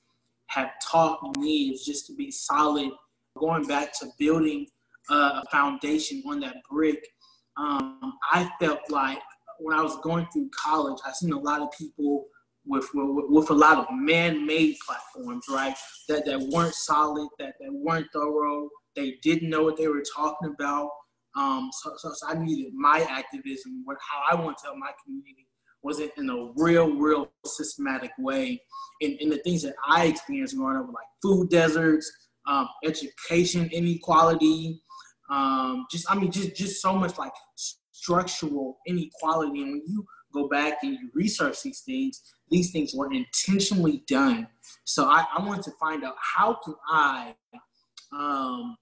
have 0.46 0.70
taught 0.82 1.36
me 1.38 1.70
is 1.70 1.84
just 1.84 2.06
to 2.06 2.14
be 2.14 2.30
solid, 2.30 2.90
going 3.36 3.66
back 3.66 3.92
to 3.98 4.06
building 4.18 4.66
a 5.10 5.44
foundation 5.50 6.22
on 6.26 6.40
that 6.40 6.56
brick. 6.70 7.06
Um, 7.56 8.14
I 8.32 8.50
felt 8.60 8.80
like 8.90 9.18
when 9.58 9.76
I 9.76 9.82
was 9.82 9.98
going 10.00 10.26
through 10.32 10.50
college, 10.56 10.98
I 11.04 11.12
seen 11.12 11.32
a 11.32 11.38
lot 11.38 11.60
of 11.60 11.68
people 11.78 12.26
with, 12.66 12.88
with, 12.94 13.26
with 13.28 13.50
a 13.50 13.54
lot 13.54 13.78
of 13.78 13.86
man-made 13.90 14.76
platforms, 14.86 15.44
right? 15.50 15.76
That 16.08 16.24
that 16.26 16.40
weren't 16.40 16.74
solid, 16.74 17.28
that 17.38 17.54
that 17.60 17.72
weren't 17.72 18.06
thorough. 18.12 18.68
They 18.96 19.18
didn't 19.22 19.50
know 19.50 19.62
what 19.64 19.76
they 19.76 19.88
were 19.88 20.04
talking 20.14 20.54
about. 20.54 20.88
Um, 21.36 21.70
so, 21.72 21.92
so, 21.96 22.12
so 22.14 22.28
I 22.28 22.34
needed 22.34 22.72
my 22.74 23.00
activism, 23.10 23.82
what 23.84 23.96
how 24.00 24.22
I 24.30 24.40
want 24.40 24.56
to 24.58 24.64
help 24.66 24.78
my 24.78 24.92
community 25.04 25.48
wasn't 25.84 26.10
in 26.16 26.30
a 26.30 26.50
real, 26.56 26.94
real 26.94 27.30
systematic 27.44 28.10
way. 28.18 28.60
And, 29.02 29.18
and 29.20 29.30
the 29.30 29.38
things 29.38 29.62
that 29.62 29.74
I 29.86 30.06
experienced 30.06 30.56
growing 30.56 30.78
up, 30.78 30.86
like 30.86 31.06
food 31.22 31.50
deserts, 31.50 32.10
um, 32.46 32.68
education 32.84 33.68
inequality, 33.72 34.80
um, 35.30 35.86
just 35.90 36.10
I 36.10 36.14
mean, 36.14 36.30
just 36.30 36.56
just 36.56 36.82
so 36.82 36.94
much 36.94 37.18
like 37.18 37.32
structural 38.04 38.78
inequality. 38.86 39.62
And 39.62 39.72
when 39.72 39.82
you 39.86 40.06
go 40.32 40.48
back 40.48 40.78
and 40.82 40.92
you 40.92 41.10
research 41.14 41.62
these 41.62 41.80
things, 41.80 42.20
these 42.50 42.70
things 42.70 42.92
were 42.94 43.10
intentionally 43.12 44.04
done. 44.06 44.46
So 44.84 45.06
I, 45.06 45.24
I 45.34 45.42
wanted 45.44 45.64
to 45.64 45.70
find 45.80 46.04
out 46.04 46.14
how 46.20 46.58
can 46.62 46.74
I 46.88 47.34
um, 48.12 48.76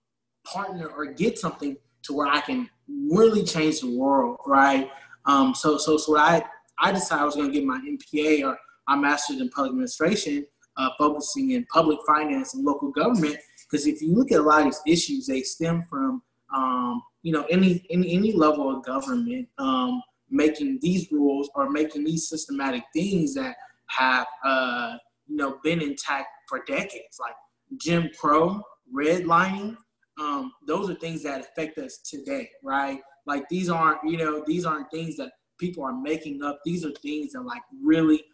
partner 0.44 0.88
or 0.88 1.06
get 1.06 1.38
something 1.38 1.76
to 2.02 2.12
where 2.12 2.26
I 2.26 2.40
can 2.40 2.68
really 2.88 3.44
change 3.44 3.80
the 3.80 3.96
world, 3.96 4.38
right? 4.44 4.90
Um, 5.24 5.54
so 5.54 5.78
so 5.78 5.96
so 5.96 6.18
I 6.18 6.42
I 6.80 6.90
decided 6.90 7.22
I 7.22 7.24
was 7.24 7.36
going 7.36 7.52
to 7.52 7.54
get 7.54 7.64
my 7.64 7.78
MPA 7.78 8.44
or 8.44 8.58
my 8.88 8.96
master's 8.96 9.40
in 9.40 9.48
public 9.50 9.70
administration, 9.70 10.44
uh, 10.76 10.88
focusing 10.98 11.52
in 11.52 11.64
public 11.66 11.98
finance 12.04 12.54
and 12.54 12.64
local 12.64 12.90
government. 12.90 13.36
Because 13.70 13.86
if 13.86 14.02
you 14.02 14.16
look 14.16 14.32
at 14.32 14.40
a 14.40 14.42
lot 14.42 14.66
of 14.66 14.74
these 14.84 14.98
issues, 14.98 15.26
they 15.26 15.42
stem 15.42 15.84
from 15.88 16.22
um, 16.52 17.00
you 17.22 17.32
know 17.32 17.44
any 17.50 17.86
any 17.90 18.14
any 18.14 18.32
level 18.32 18.74
of 18.74 18.84
government 18.84 19.48
um, 19.58 20.02
making 20.30 20.78
these 20.80 21.10
rules 21.12 21.50
or 21.54 21.70
making 21.70 22.04
these 22.04 22.28
systematic 22.28 22.82
things 22.94 23.34
that 23.34 23.54
have 23.86 24.26
uh, 24.44 24.96
you 25.26 25.36
know 25.36 25.58
been 25.62 25.80
intact 25.80 26.28
for 26.48 26.62
decades, 26.66 27.18
like 27.20 27.34
Jim 27.76 28.08
Crow, 28.18 28.60
redlining. 28.94 29.76
Um, 30.20 30.52
those 30.66 30.90
are 30.90 30.94
things 30.94 31.22
that 31.22 31.40
affect 31.40 31.78
us 31.78 31.98
today, 31.98 32.50
right? 32.62 33.00
Like 33.26 33.48
these 33.48 33.70
aren't 33.70 33.98
you 34.04 34.18
know 34.18 34.42
these 34.46 34.64
aren't 34.64 34.90
things 34.90 35.16
that 35.16 35.32
people 35.58 35.84
are 35.84 35.94
making 35.94 36.42
up. 36.42 36.60
These 36.64 36.84
are 36.84 36.92
things 37.02 37.32
that 37.32 37.42
like 37.42 37.62
really 37.82 38.24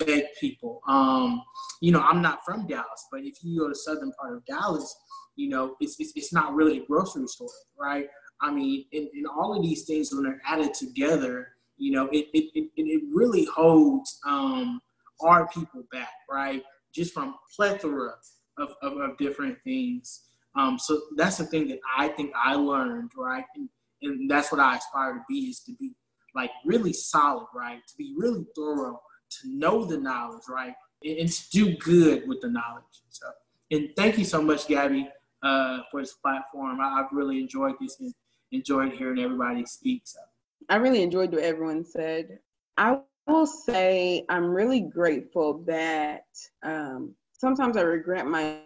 affect 0.00 0.38
people. 0.38 0.80
Um, 0.88 1.42
you 1.80 1.92
know, 1.92 2.00
I'm 2.00 2.20
not 2.20 2.40
from 2.44 2.66
Dallas, 2.66 3.06
but 3.10 3.22
if 3.22 3.42
you 3.42 3.60
go 3.60 3.68
to 3.68 3.74
southern 3.74 4.12
part 4.20 4.36
of 4.36 4.44
Dallas, 4.44 4.94
you 5.36 5.48
know, 5.48 5.76
it's, 5.80 5.96
it's, 5.98 6.12
it's 6.14 6.32
not 6.32 6.54
really 6.54 6.78
a 6.78 6.86
grocery 6.86 7.26
store, 7.26 7.48
right? 7.78 8.06
I 8.42 8.50
mean, 8.50 8.84
and, 8.92 9.08
in 9.14 9.24
all 9.26 9.56
of 9.56 9.62
these 9.62 9.84
things, 9.84 10.12
when 10.12 10.24
they're 10.24 10.42
added 10.46 10.74
together, 10.74 11.48
you 11.76 11.92
know, 11.92 12.06
it, 12.06 12.26
it, 12.34 12.50
it, 12.54 12.70
it 12.76 13.02
really 13.12 13.44
holds 13.44 14.18
um, 14.26 14.80
our 15.20 15.48
people 15.48 15.84
back, 15.92 16.12
right? 16.30 16.62
Just 16.94 17.14
from 17.14 17.36
plethora 17.54 18.14
of, 18.58 18.70
of, 18.82 18.98
of 18.98 19.16
different 19.18 19.58
things. 19.64 20.22
Um, 20.56 20.78
so 20.78 21.00
that's 21.16 21.38
the 21.38 21.44
thing 21.46 21.68
that 21.68 21.78
I 21.96 22.08
think 22.08 22.32
I 22.36 22.54
learned, 22.54 23.12
right? 23.16 23.44
And, 23.56 23.68
and 24.02 24.30
that's 24.30 24.52
what 24.52 24.60
I 24.60 24.76
aspire 24.76 25.14
to 25.14 25.24
be 25.28 25.46
is 25.46 25.60
to 25.60 25.72
be 25.78 25.94
like 26.34 26.50
really 26.64 26.92
solid, 26.92 27.46
right? 27.54 27.80
To 27.86 27.96
be 27.96 28.14
really 28.16 28.44
thorough, 28.54 29.00
to 29.40 29.48
know 29.48 29.84
the 29.84 29.98
knowledge, 29.98 30.42
right? 30.48 30.74
And, 31.04 31.18
and 31.18 31.32
to 31.32 31.50
do 31.50 31.76
good 31.76 32.28
with 32.28 32.40
the 32.40 32.48
knowledge. 32.48 32.84
So, 33.08 33.26
and 33.70 33.90
thank 33.96 34.18
you 34.18 34.24
so 34.24 34.42
much, 34.42 34.66
Gabby, 34.68 35.08
uh, 35.42 35.80
for 35.90 36.00
this 36.00 36.14
platform. 36.14 36.80
I, 36.80 36.96
have 36.96 37.06
really 37.12 37.40
enjoyed 37.40 37.74
this 37.80 37.98
and 38.00 38.12
enjoyed 38.52 38.92
hearing 38.92 39.20
everybody 39.20 39.64
speak. 39.66 40.02
So. 40.04 40.20
I 40.68 40.76
really 40.76 41.02
enjoyed 41.02 41.32
what 41.32 41.42
everyone 41.42 41.84
said. 41.84 42.38
I 42.76 42.98
will 43.26 43.46
say 43.46 44.24
I'm 44.28 44.46
really 44.46 44.80
grateful 44.80 45.64
that 45.66 46.24
um, 46.62 47.14
sometimes 47.32 47.76
I 47.76 47.82
regret 47.82 48.26
my 48.26 48.60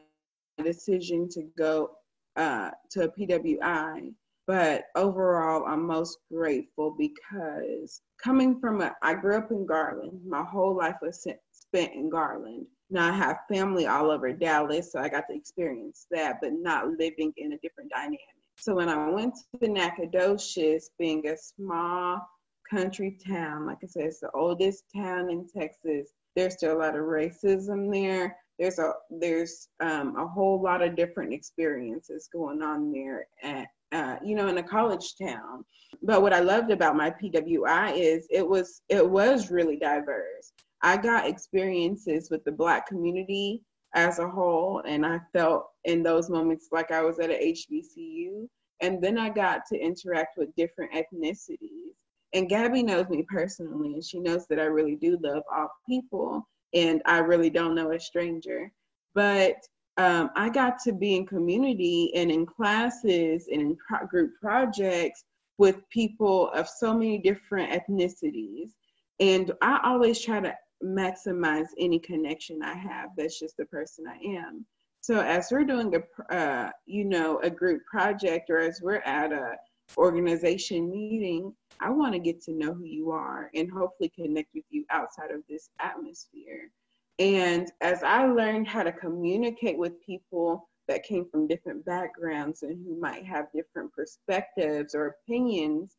decision 0.63 1.29
to 1.31 1.43
go 1.57 1.91
uh, 2.37 2.71
to 2.91 3.05
a 3.05 3.09
PWI 3.09 4.13
but 4.47 4.85
overall, 4.95 5.67
I'm 5.67 5.87
most 5.87 6.19
grateful 6.33 6.95
because 6.97 8.01
coming 8.23 8.61
from 8.61 8.81
a, 8.81 8.95
I 9.03 9.15
grew 9.15 9.37
up 9.37 9.51
in 9.51 9.67
Garland. 9.67 10.21
My 10.25 10.45
whole 10.45 10.77
life 10.77 10.97
was 11.03 11.27
spent 11.51 11.95
in 11.95 12.09
Garland. 12.09 12.67
Now 12.89 13.13
I 13.13 13.17
have 13.17 13.39
family 13.53 13.89
all 13.89 14.11
over 14.13 14.33
Dallas, 14.33 14.93
so 14.93 15.01
I 15.01 15.09
got 15.09 15.25
to 15.29 15.35
experience 15.35 16.07
that, 16.13 16.39
but 16.41 16.53
not 16.53 16.91
living 16.91 17.33
in 17.37 17.55
a 17.55 17.59
different 17.59 17.91
dynamic. 17.91 18.21
So 18.59 18.75
when 18.75 18.89
I 18.89 19.09
went 19.11 19.35
to 19.61 19.69
Nacogdoches, 19.69 20.91
being 20.99 21.27
a 21.29 21.37
small 21.37 22.27
country 22.69 23.19
town, 23.27 23.67
like 23.67 23.79
I 23.85 23.87
said, 23.87 24.05
it's 24.05 24.21
the 24.21 24.31
oldest 24.33 24.85
town 24.95 25.31
in 25.31 25.47
Texas. 25.47 26.13
There's 26.35 26.55
still 26.55 26.77
a 26.77 26.81
lot 26.81 26.97
of 26.97 27.03
racism 27.03 27.93
there. 27.93 28.37
There's 28.59 28.79
a 28.79 28.93
there's 29.11 29.69
um, 29.81 30.17
a 30.17 30.27
whole 30.27 30.61
lot 30.63 30.83
of 30.83 30.97
different 30.97 31.35
experiences 31.35 32.29
going 32.33 32.63
on 32.63 32.91
there, 32.91 33.27
and 33.43 33.67
uh, 33.93 34.17
you 34.25 34.35
know, 34.35 34.49
in 34.49 34.59
a 34.59 34.63
college 34.63 35.15
town. 35.21 35.65
But 36.03 36.23
what 36.23 36.33
I 36.33 36.41
loved 36.41 36.71
about 36.71 36.97
my 36.97 37.11
PWI 37.11 37.93
is 37.95 38.27
it 38.31 38.47
was 38.47 38.81
it 38.89 39.09
was 39.09 39.51
really 39.51 39.77
diverse. 39.77 40.53
I 40.83 40.97
got 40.97 41.29
experiences 41.29 42.31
with 42.31 42.45
the 42.45 42.53
Black 42.53 42.87
community 42.87 43.63
as 43.95 44.19
a 44.19 44.29
whole, 44.29 44.83
and 44.87 45.05
I 45.05 45.21
felt 45.33 45.67
in 45.87 46.03
those 46.03 46.29
moments 46.29 46.69
like 46.73 46.91
I 46.91 47.03
was 47.03 47.19
at 47.19 47.31
a 47.31 47.55
HBCU. 47.55 48.49
And 48.83 49.03
then 49.03 49.17
I 49.17 49.31
got 49.31 49.63
to 49.73 49.79
interact 49.79 50.37
with 50.37 50.55
different 50.55 50.93
ethnicities. 50.93 51.95
And 52.35 52.49
Gabby 52.49 52.83
knows 52.83 53.09
me 53.09 53.25
personally, 53.27 53.95
and 53.95 54.05
she 54.05 54.19
knows 54.19 54.47
that 54.49 54.61
I 54.61 54.65
really 54.65 54.97
do 54.97 55.17
love 55.23 55.43
all 55.51 55.71
people, 55.89 56.47
and 56.75 57.01
I 57.07 57.19
really 57.19 57.49
don't 57.49 57.75
know 57.75 57.93
a 57.93 58.01
stranger. 58.01 58.71
But 59.15 59.57
um, 59.97 60.31
I 60.37 60.51
got 60.51 60.79
to 60.85 60.93
be 60.93 61.17
in 61.17 61.25
community 61.25 62.13
and 62.15 62.31
in 62.31 62.45
classes 62.45 63.49
and 63.51 63.63
in 63.63 63.77
pro- 63.89 64.07
group 64.07 64.33
projects 64.43 65.25
with 65.57 65.89
people 65.89 66.51
of 66.51 66.69
so 66.69 66.93
many 66.93 67.17
different 67.19 67.71
ethnicities. 67.71 68.73
And 69.21 69.53
I 69.63 69.81
always 69.85 70.21
try 70.21 70.41
to 70.41 70.55
maximize 70.85 71.69
any 71.79 71.99
connection 71.99 72.63
I 72.63 72.75
have. 72.75 73.11
That's 73.17 73.39
just 73.39 73.57
the 73.57 73.65
person 73.67 74.05
I 74.07 74.19
am. 74.37 74.67
So 75.07 75.21
as 75.21 75.53
we're 75.53 75.63
doing 75.63 75.95
a, 75.95 76.35
uh, 76.35 76.71
you 76.85 77.05
know, 77.05 77.39
a 77.39 77.49
group 77.49 77.87
project 77.87 78.51
or 78.51 78.59
as 78.59 78.81
we're 78.83 79.05
at 79.05 79.33
a 79.33 79.55
organization 79.97 80.91
meeting, 80.91 81.55
I 81.79 81.91
want 81.91 82.15
to 82.15 82.19
get 82.19 82.43
to 82.43 82.53
know 82.53 82.75
who 82.75 82.83
you 82.83 83.13
are 83.13 83.49
and 83.55 83.71
hopefully 83.71 84.09
connect 84.09 84.49
with 84.53 84.65
you 84.69 84.85
outside 84.91 85.31
of 85.31 85.43
this 85.49 85.71
atmosphere. 85.79 86.73
And 87.21 87.71
as 87.83 88.03
I 88.03 88.27
learned 88.27 88.67
how 88.67 88.83
to 88.83 88.91
communicate 88.91 89.79
with 89.79 90.05
people 90.05 90.69
that 90.89 91.05
came 91.05 91.25
from 91.31 91.47
different 91.47 91.85
backgrounds 91.85 92.65
and 92.65 92.85
who 92.85 92.99
might 92.99 93.25
have 93.25 93.47
different 93.55 93.93
perspectives 93.93 94.93
or 94.93 95.15
opinions, 95.23 95.95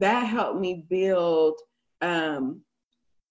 that 0.00 0.26
helped 0.26 0.60
me 0.60 0.84
build 0.90 1.54
um, 2.02 2.60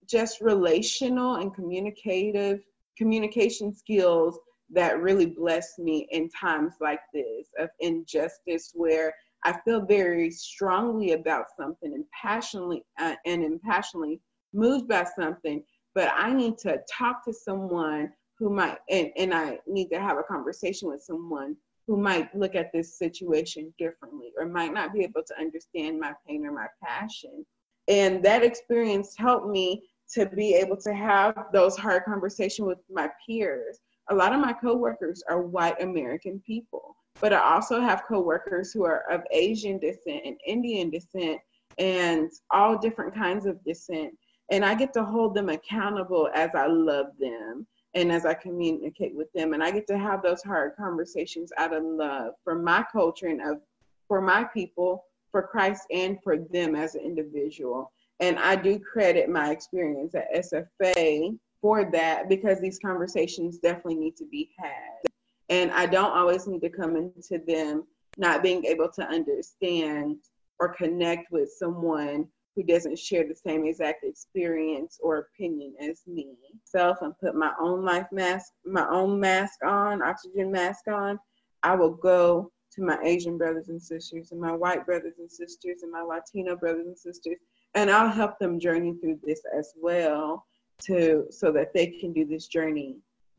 just 0.07 0.41
relational 0.41 1.35
and 1.35 1.53
communicative 1.53 2.61
communication 2.97 3.71
skills 3.75 4.39
that 4.71 5.01
really 5.01 5.25
blessed 5.25 5.79
me 5.79 6.07
in 6.11 6.29
times 6.29 6.73
like 6.79 6.99
this 7.13 7.47
of 7.57 7.69
injustice 7.79 8.71
where 8.73 9.13
I 9.43 9.57
feel 9.61 9.81
very 9.85 10.29
strongly 10.31 11.13
about 11.13 11.45
something 11.57 11.93
and 11.93 12.05
passionately 12.09 12.83
uh, 12.99 13.15
and 13.25 13.43
impassionately 13.43 14.21
moved 14.53 14.87
by 14.87 15.05
something, 15.15 15.63
but 15.95 16.11
I 16.15 16.33
need 16.33 16.57
to 16.59 16.79
talk 16.91 17.23
to 17.25 17.33
someone 17.33 18.11
who 18.37 18.49
might 18.49 18.77
and, 18.89 19.11
and 19.17 19.33
I 19.33 19.59
need 19.67 19.89
to 19.89 19.99
have 19.99 20.17
a 20.17 20.23
conversation 20.23 20.89
with 20.89 21.01
someone 21.03 21.55
who 21.87 21.97
might 21.97 22.33
look 22.35 22.55
at 22.55 22.71
this 22.71 22.97
situation 22.97 23.73
differently 23.79 24.31
or 24.37 24.45
might 24.45 24.73
not 24.73 24.93
be 24.93 25.03
able 25.03 25.23
to 25.23 25.39
understand 25.39 25.99
my 25.99 26.13
pain 26.27 26.45
or 26.45 26.51
my 26.51 26.67
passion. 26.83 27.45
And 27.87 28.23
that 28.23 28.43
experience 28.43 29.15
helped 29.17 29.47
me 29.47 29.83
to 30.13 30.27
be 30.27 30.53
able 30.53 30.77
to 30.77 30.93
have 30.93 31.47
those 31.51 31.77
hard 31.77 32.03
conversations 32.05 32.67
with 32.67 32.79
my 32.91 33.09
peers. 33.25 33.79
A 34.09 34.15
lot 34.15 34.33
of 34.33 34.39
my 34.39 34.53
coworkers 34.53 35.23
are 35.29 35.41
white 35.41 35.81
American 35.81 36.41
people, 36.45 36.95
but 37.21 37.31
I 37.31 37.39
also 37.53 37.79
have 37.79 38.07
coworkers 38.07 38.71
who 38.73 38.83
are 38.83 39.03
of 39.11 39.21
Asian 39.31 39.77
descent 39.77 40.21
and 40.25 40.39
Indian 40.47 40.89
descent 40.89 41.39
and 41.77 42.31
all 42.51 42.77
different 42.77 43.13
kinds 43.13 43.45
of 43.45 43.63
descent. 43.63 44.11
And 44.51 44.65
I 44.65 44.73
get 44.73 44.93
to 44.93 45.03
hold 45.03 45.35
them 45.35 45.49
accountable 45.49 46.29
as 46.33 46.49
I 46.55 46.65
love 46.65 47.07
them 47.19 47.67
and 47.93 48.11
as 48.11 48.25
I 48.25 48.33
communicate 48.33 49.15
with 49.15 49.31
them. 49.33 49.53
And 49.53 49.63
I 49.63 49.69
get 49.69 49.85
to 49.87 49.97
have 49.97 50.23
those 50.23 50.41
hard 50.41 50.73
conversations 50.75 51.51
out 51.57 51.73
of 51.73 51.83
love 51.83 52.33
for 52.43 52.55
my 52.55 52.83
culture 52.91 53.27
and 53.27 53.41
of, 53.41 53.61
for 54.07 54.21
my 54.21 54.43
people, 54.43 55.03
for 55.31 55.43
Christ, 55.43 55.83
and 55.91 56.17
for 56.23 56.37
them 56.37 56.75
as 56.75 56.95
an 56.95 57.01
individual. 57.01 57.91
And 58.19 58.39
I 58.39 58.55
do 58.55 58.79
credit 58.79 59.29
my 59.29 59.51
experience 59.51 60.15
at 60.15 60.33
SFA 60.35 61.37
for 61.61 61.89
that 61.91 62.29
because 62.29 62.59
these 62.59 62.79
conversations 62.79 63.57
definitely 63.57 63.95
need 63.95 64.15
to 64.17 64.25
be 64.25 64.51
had. 64.57 65.11
And 65.49 65.71
I 65.71 65.85
don't 65.85 66.15
always 66.15 66.47
need 66.47 66.61
to 66.61 66.69
come 66.69 66.95
into 66.95 67.43
them 67.45 67.85
not 68.17 68.43
being 68.43 68.65
able 68.65 68.89
to 68.89 69.03
understand 69.03 70.17
or 70.59 70.73
connect 70.73 71.31
with 71.31 71.49
someone 71.57 72.27
who 72.55 72.63
doesn't 72.63 72.99
share 72.99 73.27
the 73.27 73.35
same 73.35 73.65
exact 73.65 74.03
experience 74.03 74.99
or 75.01 75.17
opinion 75.17 75.73
as 75.79 76.01
me. 76.05 76.35
Self 76.65 77.01
and 77.01 77.17
put 77.19 77.35
my 77.35 77.51
own 77.59 77.85
life 77.85 78.07
mask, 78.11 78.51
my 78.65 78.87
own 78.89 79.19
mask 79.19 79.63
on, 79.65 80.01
oxygen 80.01 80.51
mask 80.51 80.87
on. 80.87 81.19
I 81.63 81.75
will 81.75 81.91
go 81.93 82.51
to 82.73 82.83
my 82.83 82.97
Asian 83.03 83.37
brothers 83.37 83.69
and 83.69 83.81
sisters 83.81 84.31
and 84.31 84.39
my 84.39 84.51
white 84.51 84.85
brothers 84.85 85.15
and 85.19 85.31
sisters 85.31 85.81
and 85.81 85.91
my 85.91 86.01
Latino 86.01 86.55
brothers 86.55 86.87
and 86.87 86.97
sisters 86.97 87.37
and 87.75 87.89
I'll 87.89 88.09
help 88.09 88.37
them 88.39 88.59
journey 88.59 88.95
through 88.99 89.19
this 89.23 89.41
as 89.57 89.73
well 89.81 90.45
to 90.83 91.25
so 91.29 91.51
that 91.51 91.73
they 91.73 91.87
can 91.87 92.13
do 92.13 92.25
this 92.25 92.47
journey 92.47 92.97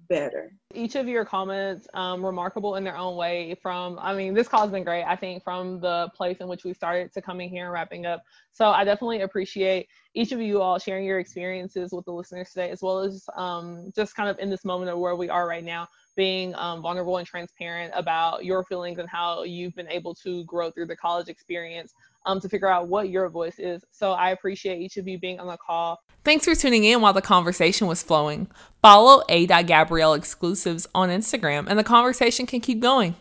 better. 0.08 0.52
Each 0.74 0.96
of 0.96 1.08
your 1.08 1.24
comments 1.24 1.86
um, 1.94 2.24
remarkable 2.24 2.76
in 2.76 2.84
their 2.84 2.96
own 2.96 3.16
way. 3.16 3.54
From 3.62 3.98
I 4.00 4.14
mean, 4.14 4.34
this 4.34 4.48
call 4.48 4.62
has 4.62 4.70
been 4.70 4.84
great. 4.84 5.04
I 5.04 5.16
think 5.16 5.42
from 5.42 5.80
the 5.80 6.10
place 6.14 6.38
in 6.40 6.48
which 6.48 6.64
we 6.64 6.74
started 6.74 7.12
to 7.14 7.22
coming 7.22 7.48
here 7.48 7.64
and 7.64 7.72
wrapping 7.72 8.06
up. 8.06 8.22
So 8.52 8.70
I 8.70 8.84
definitely 8.84 9.22
appreciate 9.22 9.88
each 10.14 10.32
of 10.32 10.40
you 10.40 10.60
all 10.60 10.78
sharing 10.78 11.04
your 11.04 11.20
experiences 11.20 11.92
with 11.92 12.04
the 12.04 12.12
listeners 12.12 12.48
today, 12.48 12.70
as 12.70 12.82
well 12.82 12.98
as 12.98 13.24
um, 13.36 13.92
just 13.94 14.16
kind 14.16 14.28
of 14.28 14.38
in 14.38 14.50
this 14.50 14.64
moment 14.64 14.90
of 14.90 14.98
where 14.98 15.16
we 15.16 15.28
are 15.28 15.46
right 15.46 15.64
now 15.64 15.88
being 16.16 16.54
um, 16.56 16.82
vulnerable 16.82 17.18
and 17.18 17.26
transparent 17.26 17.92
about 17.94 18.44
your 18.44 18.64
feelings 18.64 18.98
and 18.98 19.08
how 19.08 19.44
you've 19.44 19.74
been 19.76 19.88
able 19.88 20.14
to 20.14 20.44
grow 20.44 20.70
through 20.70 20.86
the 20.86 20.96
college 20.96 21.28
experience 21.28 21.94
um, 22.26 22.40
to 22.40 22.48
figure 22.48 22.68
out 22.68 22.88
what 22.88 23.08
your 23.08 23.28
voice 23.28 23.58
is. 23.58 23.84
So 23.92 24.12
I 24.12 24.30
appreciate 24.30 24.80
each 24.80 24.96
of 24.96 25.08
you 25.08 25.18
being 25.18 25.40
on 25.40 25.46
the 25.46 25.56
call. 25.56 26.02
Thanks 26.24 26.44
for 26.44 26.54
tuning 26.54 26.84
in 26.84 27.00
while 27.00 27.12
the 27.12 27.22
conversation 27.22 27.86
was 27.86 28.02
flowing. 28.02 28.48
Follow 28.82 29.22
A. 29.28 29.46
Gabrielle 29.46 30.14
exclusives 30.14 30.86
on 30.94 31.08
Instagram 31.08 31.66
and 31.68 31.78
the 31.78 31.84
conversation 31.84 32.46
can 32.46 32.60
keep 32.60 32.80
going. 32.80 33.14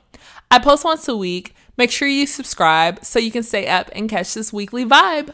I 0.51 0.59
post 0.59 0.83
once 0.83 1.07
a 1.07 1.15
week. 1.15 1.55
Make 1.77 1.91
sure 1.91 2.07
you 2.07 2.27
subscribe 2.27 3.05
so 3.05 3.19
you 3.19 3.31
can 3.31 3.43
stay 3.43 3.67
up 3.67 3.89
and 3.93 4.09
catch 4.09 4.33
this 4.33 4.51
weekly 4.51 4.85
vibe. 4.85 5.33